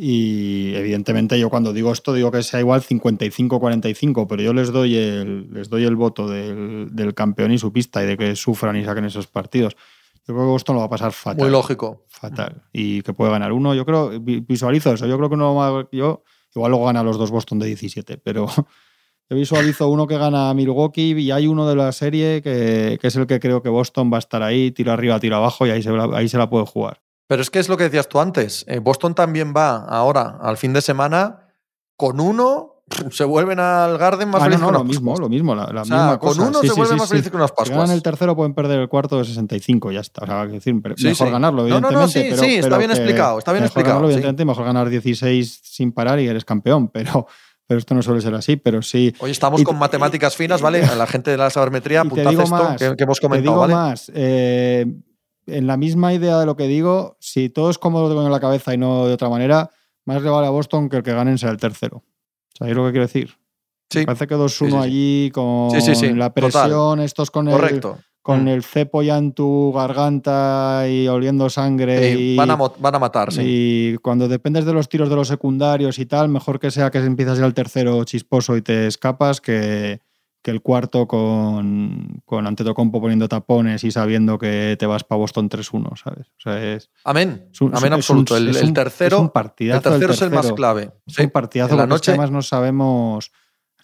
Y 0.00 0.76
evidentemente 0.76 1.40
yo 1.40 1.50
cuando 1.50 1.72
digo 1.72 1.90
esto 1.90 2.12
digo 2.14 2.30
que 2.30 2.44
sea 2.44 2.60
igual 2.60 2.82
55-45, 2.82 4.28
pero 4.28 4.40
yo 4.40 4.52
les 4.52 4.70
doy 4.70 4.94
el, 4.96 5.52
les 5.52 5.68
doy 5.68 5.82
el 5.82 5.96
voto 5.96 6.28
del, 6.28 6.94
del, 6.94 7.14
campeón 7.14 7.50
y 7.50 7.58
su 7.58 7.72
pista 7.72 8.04
y 8.04 8.06
de 8.06 8.16
que 8.16 8.36
sufran 8.36 8.76
y 8.76 8.84
saquen 8.84 9.06
esos 9.06 9.26
partidos. 9.26 9.74
Yo 10.18 10.34
creo 10.34 10.46
que 10.46 10.50
Boston 10.50 10.76
lo 10.76 10.80
va 10.82 10.86
a 10.86 10.88
pasar 10.90 11.10
fatal. 11.10 11.42
Muy 11.42 11.50
lógico. 11.50 12.04
Fatal. 12.06 12.62
Y 12.72 13.02
que 13.02 13.12
puede 13.12 13.32
ganar 13.32 13.50
uno. 13.50 13.74
Yo 13.74 13.84
creo, 13.84 14.12
visualizo 14.20 14.92
eso. 14.92 15.04
Yo 15.08 15.16
creo 15.16 15.28
que 15.28 15.34
uno 15.34 15.56
va, 15.56 15.88
yo 15.90 16.22
igual 16.54 16.70
luego 16.70 16.86
gana 16.86 17.02
los 17.02 17.18
dos 17.18 17.32
Boston 17.32 17.58
de 17.58 17.66
17, 17.66 18.18
pero 18.18 18.46
yo 19.28 19.36
visualizo 19.36 19.88
uno 19.88 20.06
que 20.06 20.16
gana 20.16 20.54
Milwaukee 20.54 21.18
y 21.18 21.32
hay 21.32 21.48
uno 21.48 21.68
de 21.68 21.74
la 21.74 21.90
serie 21.90 22.40
que, 22.40 23.00
que, 23.00 23.08
es 23.08 23.16
el 23.16 23.26
que 23.26 23.40
creo 23.40 23.62
que 23.62 23.68
Boston 23.68 24.12
va 24.12 24.18
a 24.18 24.20
estar 24.20 24.44
ahí, 24.44 24.70
tiro 24.70 24.92
arriba, 24.92 25.18
tiro 25.18 25.34
abajo 25.34 25.66
y 25.66 25.70
ahí 25.70 25.82
se, 25.82 25.90
ahí 26.14 26.28
se 26.28 26.38
la 26.38 26.48
puede 26.48 26.66
jugar. 26.66 27.00
Pero 27.28 27.42
es 27.42 27.50
que 27.50 27.60
es 27.60 27.68
lo 27.68 27.76
que 27.76 27.84
decías 27.84 28.08
tú 28.08 28.18
antes. 28.20 28.64
Eh, 28.66 28.80
Boston 28.80 29.14
también 29.14 29.52
va 29.56 29.84
ahora, 29.84 30.38
al 30.42 30.56
fin 30.56 30.72
de 30.72 30.80
semana, 30.80 31.52
con 31.96 32.18
uno. 32.20 32.74
Se 33.10 33.22
vuelven 33.24 33.60
al 33.60 33.98
Garden 33.98 34.30
más 34.30 34.40
ah, 34.40 34.44
felices 34.46 34.62
no, 34.62 34.72
no, 34.72 34.78
lo 34.78 34.84
mismo, 34.84 35.14
lo 35.18 35.28
mismo, 35.28 35.54
la, 35.54 35.70
la 35.70 35.82
O 35.82 35.84
sea, 35.84 35.96
misma 35.96 36.18
con 36.18 36.28
cosa. 36.30 36.42
uno 36.48 36.60
Sí, 36.62 36.68
se 36.68 36.72
sí, 36.72 36.78
vuelven 36.80 36.96
sí, 36.96 37.00
más 37.00 37.08
felices 37.10 37.30
que 37.30 37.36
unas 37.36 37.50
Si 37.50 37.54
ganan 37.64 37.70
Pascuas. 37.80 37.90
el 37.90 38.02
tercero 38.02 38.34
pueden 38.34 38.54
perder 38.54 38.80
el 38.80 38.88
cuarto 38.88 39.18
de 39.18 39.24
65, 39.26 39.92
ya 39.92 40.00
está. 40.00 40.24
O 40.24 40.26
sea, 40.26 40.46
decir, 40.46 40.72
mejor 40.74 41.30
ganarlo, 41.30 41.68
No, 41.68 41.80
no, 41.82 41.90
no, 41.90 42.02
evidentemente. 42.04 42.12
sí, 42.22 42.26
pero, 42.30 42.42
sí, 42.42 42.54
está 42.56 42.68
pero 42.68 42.78
bien 42.78 42.90
explicado, 42.92 43.38
está 43.38 43.52
bien 43.52 43.62
mejor 43.64 43.66
explicado, 43.68 43.94
ganarlo, 43.96 44.08
evidentemente, 44.08 44.44
mejor 44.46 44.64
ganar 44.64 44.88
16 44.88 45.60
sin 45.64 45.92
parar 45.92 46.18
y 46.18 46.28
eres 46.28 46.46
campeón, 46.46 46.88
pero, 46.92 47.26
pero 47.66 47.78
esto 47.78 47.94
no 47.94 48.00
suele 48.00 48.22
ser 48.22 48.34
así, 48.34 48.56
pero 48.56 48.80
sí. 48.80 49.14
Hoy 49.18 49.32
estamos 49.32 49.60
Y- 49.60 49.64
con 49.64 49.78
matemáticas 49.78 50.34
finas, 50.34 50.62
¿vale? 50.62 50.82
A 50.86 50.94
la 50.94 51.06
gente 51.06 51.30
de 51.30 51.36
la 51.36 51.50
sabermetría, 51.50 52.00
te 52.04 52.06
apuntad 52.06 52.32
esto 52.32 52.46
más, 52.46 52.78
que, 52.78 52.96
que 52.96 53.04
hemos 53.04 53.18
Te 53.20 53.26
comentado, 53.26 53.52
digo 53.52 53.60
¿vale? 53.60 53.74
más, 53.74 54.10
eh, 54.14 54.86
en 55.48 55.66
la 55.66 55.76
misma 55.76 56.12
idea 56.14 56.38
de 56.38 56.46
lo 56.46 56.56
que 56.56 56.66
digo, 56.68 57.16
si 57.20 57.48
todo 57.48 57.70
es 57.70 57.78
como 57.78 58.00
lo 58.00 58.08
tengo 58.08 58.24
en 58.24 58.30
la 58.32 58.40
cabeza 58.40 58.74
y 58.74 58.78
no 58.78 59.06
de 59.06 59.14
otra 59.14 59.28
manera, 59.28 59.70
más 60.04 60.22
le 60.22 60.30
vale 60.30 60.46
a 60.46 60.50
Boston 60.50 60.88
que 60.88 60.96
el 60.98 61.02
que 61.02 61.12
ganen 61.12 61.38
sea 61.38 61.50
el 61.50 61.56
tercero. 61.58 62.02
¿Sabéis 62.56 62.76
lo 62.76 62.84
que 62.86 62.90
quiero 62.92 63.06
decir? 63.06 63.30
Sí, 63.90 64.04
parece 64.04 64.26
que 64.26 64.36
2-1 64.36 64.48
Sí, 64.50 64.64
sí, 64.66 64.70
sí. 64.70 64.76
allí 64.76 65.30
con 65.32 66.18
la 66.18 66.30
total. 66.30 66.50
presión, 66.50 67.00
estos 67.00 67.30
con 67.30 67.48
el, 67.48 67.80
con 68.22 68.44
Mm. 68.44 68.48
el 68.48 68.62
cepo 68.62 69.02
ya 69.02 69.16
en 69.16 69.32
tu 69.32 69.72
garganta 69.74 70.84
y 70.88 71.08
oliendo 71.08 71.48
sangre. 71.48 72.12
Sí, 72.14 72.18
y, 72.34 72.36
van, 72.36 72.50
a, 72.50 72.56
van 72.56 72.94
a 72.94 72.98
matar, 72.98 73.32
sí. 73.32 73.40
y 73.44 73.96
cuando 73.98 74.28
dependes 74.28 74.66
de 74.66 74.74
los 74.74 74.88
tiros 74.88 75.08
de 75.08 75.16
los 75.16 75.28
secundarios 75.28 75.98
y 75.98 76.04
tal, 76.06 76.28
mejor 76.28 76.58
que 76.60 76.70
sea 76.70 76.90
que 76.90 76.98
empiezas 76.98 77.38
ya 77.38 77.46
el 77.46 77.54
tercero 77.54 78.04
chisposo 78.04 78.56
y 78.56 78.62
te 78.62 78.86
escapas 78.86 79.40
que, 79.40 80.00
que 80.42 80.50
el 80.52 80.62
cuarto 80.62 81.06
con, 81.08 82.22
con 82.24 82.46
Antetokounmpo 82.46 83.00
poniendo 83.00 83.28
tapones 83.28 83.82
y 83.84 83.90
sabiendo 83.90 84.38
que 84.38 84.76
te 84.78 84.86
vas 84.86 85.04
para 85.04 85.18
Boston 85.18 85.48
3-1, 85.50 85.96
¿sabes? 86.02 86.28
O 86.28 86.40
sea, 86.40 86.62
es, 86.74 86.90
Amén. 87.04 87.48
es 87.52 87.60
un- 87.60 87.76
Amén 87.76 87.84
es 87.94 88.08
un- 88.10 88.18
absoluto. 88.18 88.36
el, 88.36 88.56
el 88.56 88.64
un- 88.66 88.74
tercero, 88.74 89.16
es 89.16 89.20
un 89.22 89.30
el 89.94 89.98
tercero 90.00 90.12
es 90.12 90.22
el 90.22 90.30
más 90.30 90.52
clave. 90.52 90.92
Es 91.06 91.18
un 91.18 91.30
partidazo 91.30 91.76
la 91.76 91.86
noche- 91.86 92.12
además 92.12 92.30
no 92.30 92.42
sabemos. 92.42 93.32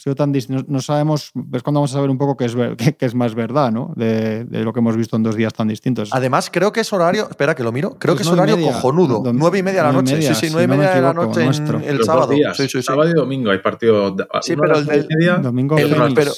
Sido 0.05 0.14
tan 0.16 0.32
no, 0.32 0.62
no 0.68 0.82
sabemos. 0.82 1.32
Es 1.55 1.62
cuando 1.62 1.80
vamos 1.80 1.90
a 1.92 1.94
saber 1.94 2.11
un 2.11 2.18
poco 2.18 2.36
qué 2.36 2.44
es, 2.44 2.55
qué, 2.76 2.94
qué 2.94 3.07
es 3.07 3.14
más 3.14 3.34
verdad, 3.34 3.72
¿no? 3.72 3.94
De, 3.96 4.44
de 4.44 4.62
lo 4.62 4.70
que 4.74 4.80
hemos 4.80 4.98
visto 4.98 5.16
en 5.16 5.22
dos 5.22 5.34
días 5.34 5.55
tan 5.55 5.66
distintos. 5.66 6.11
Además, 6.12 6.50
creo 6.52 6.72
que 6.72 6.80
es 6.80 6.92
horario. 6.92 7.26
Espera, 7.30 7.55
que 7.55 7.62
lo 7.62 7.72
miro. 7.72 7.96
Creo 7.98 8.12
Es 8.12 8.18
que 8.18 8.22
es 8.24 8.28
horario 8.28 8.59
media. 8.59 8.72
cojonudo. 8.72 9.22
Nueve 9.32 9.61
y 9.61 9.62
media 9.62 9.80
de 9.80 9.86
la 9.88 9.92
noche. 9.94 10.14
media, 10.16 10.34
sí, 10.34 10.40
sí, 10.42 10.46
si 10.48 10.52
nueve 10.52 10.64
y 10.64 10.68
no 10.68 10.74
me 10.74 10.78
media 10.80 10.94
de 10.96 11.00
la 11.00 11.14
noche 11.14 11.40
en 11.40 11.46
nuestro. 11.46 11.80
el 11.80 11.96
Los 11.96 12.07
sábado. 12.07 12.32
días, 12.34 12.55
Sí, 12.55 12.64
sí, 12.64 12.68
sí. 12.68 12.82
Sábado 12.82 13.09
y 13.09 13.14
domingo 13.14 13.50
hay 13.50 13.61
partido. 13.61 14.14
Sí, 14.42 14.55
pero 14.57 14.76
el 14.78 14.84
nueve 14.84 14.94
y 14.94 14.98
del- 14.98 15.09
media, 15.18 15.36
Domingo 15.38 15.78
el- 15.78 15.88
Fénix. 15.94 16.14
pero- 16.14 16.32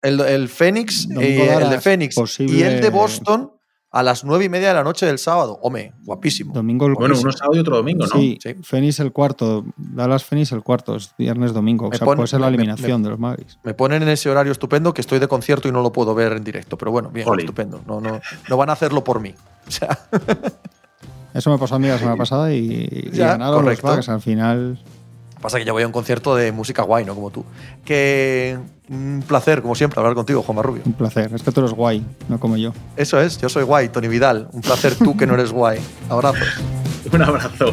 El, 0.00 0.20
el 0.20 0.48
Fénix, 0.48 1.08
eh, 1.20 1.58
el 1.60 1.70
de 1.70 1.80
Fénix 1.80 2.16
y 2.38 2.62
el 2.62 2.80
de 2.80 2.90
Boston 2.90 3.50
a 3.90 4.02
las 4.02 4.22
nueve 4.22 4.44
y 4.44 4.48
media 4.50 4.68
de 4.68 4.74
la 4.74 4.84
noche 4.84 5.06
del 5.06 5.18
sábado. 5.18 5.58
Hombre, 5.62 5.94
guapísimo. 6.04 6.52
Domingo 6.52 6.86
el 6.86 6.94
Bueno, 6.94 7.14
uno 7.18 7.32
sábado 7.32 7.56
y 7.56 7.60
otro 7.60 7.76
domingo, 7.76 8.04
¿no? 8.06 8.20
Sí, 8.20 8.38
Sí. 8.42 8.54
Fénix 8.62 9.00
el 9.00 9.12
cuarto. 9.12 9.64
Dallas 9.78 10.24
Fénix 10.24 10.52
el 10.52 10.62
cuarto. 10.62 10.96
Es 10.96 11.14
viernes 11.16 11.54
domingo. 11.54 11.86
O 11.86 11.90
Me 11.90 11.96
sea, 11.96 12.04
pone- 12.04 12.16
puede 12.16 12.26
ser 12.28 12.40
la 12.40 12.46
me- 12.50 12.56
me- 12.58 12.62
eliminación 12.64 13.02
de 13.02 13.08
los 13.10 13.18
Mavericks. 13.18 13.58
Me 13.64 13.72
ponen 13.74 14.02
en 14.02 14.10
ese 14.10 14.28
horario 14.28 14.52
estupendo 14.52 14.92
que 14.92 15.00
estoy 15.00 15.18
de 15.20 15.28
concierto 15.28 15.68
y 15.68 15.72
no 15.72 15.80
lo 15.80 15.90
puedo 15.92 16.14
ver 16.14 16.32
en 16.32 16.44
directo. 16.44 16.76
Pero 16.76 16.90
bueno, 16.92 17.08
bien, 17.10 17.26
Jolín. 17.26 17.46
estupendo. 17.46 17.80
No, 17.86 18.00
no, 18.00 18.20
no 18.48 18.56
van 18.58 18.68
a 18.68 18.72
hacerlo 18.74 19.02
por 19.04 19.20
mí. 19.20 19.34
O 19.68 19.70
sea, 19.70 19.98
Eso 21.34 21.50
me 21.50 21.58
pasó 21.58 21.74
a 21.74 21.78
mí 21.78 21.88
la 21.88 21.98
semana 21.98 22.16
pasada 22.16 22.52
y, 22.52 22.88
y 22.90 23.10
Ya, 23.12 23.28
ganaron 23.28 23.62
correcto. 23.62 23.86
los 23.86 23.96
Bucks. 23.96 24.08
Al 24.08 24.20
final, 24.20 24.78
pasa 25.40 25.58
que 25.58 25.64
yo 25.64 25.72
voy 25.72 25.82
a 25.82 25.86
un 25.86 25.92
concierto 25.92 26.34
de 26.34 26.52
música 26.52 26.82
guay, 26.82 27.04
no 27.04 27.14
como 27.14 27.30
tú. 27.30 27.44
Que 27.84 28.58
un 28.90 29.22
placer, 29.26 29.62
como 29.62 29.74
siempre, 29.74 30.00
hablar 30.00 30.14
contigo, 30.14 30.42
Juanma 30.42 30.62
Rubio. 30.62 30.82
un 30.84 30.92
placer. 30.94 31.30
Es 31.34 31.42
que 31.42 31.52
tú 31.52 31.60
eres 31.60 31.72
guay, 31.72 32.04
no 32.28 32.38
como 32.40 32.56
yo. 32.56 32.72
Eso 32.96 33.20
es, 33.20 33.38
yo 33.38 33.48
soy 33.48 33.64
guay, 33.64 33.88
Tony 33.88 34.08
Vidal. 34.08 34.48
Un 34.52 34.62
placer 34.62 34.94
tú 34.96 35.16
que 35.16 35.26
no 35.26 35.34
eres 35.34 35.52
guay. 35.52 35.78
Abrazos. 36.08 36.48
Un 37.12 37.22
abrazo. 37.22 37.72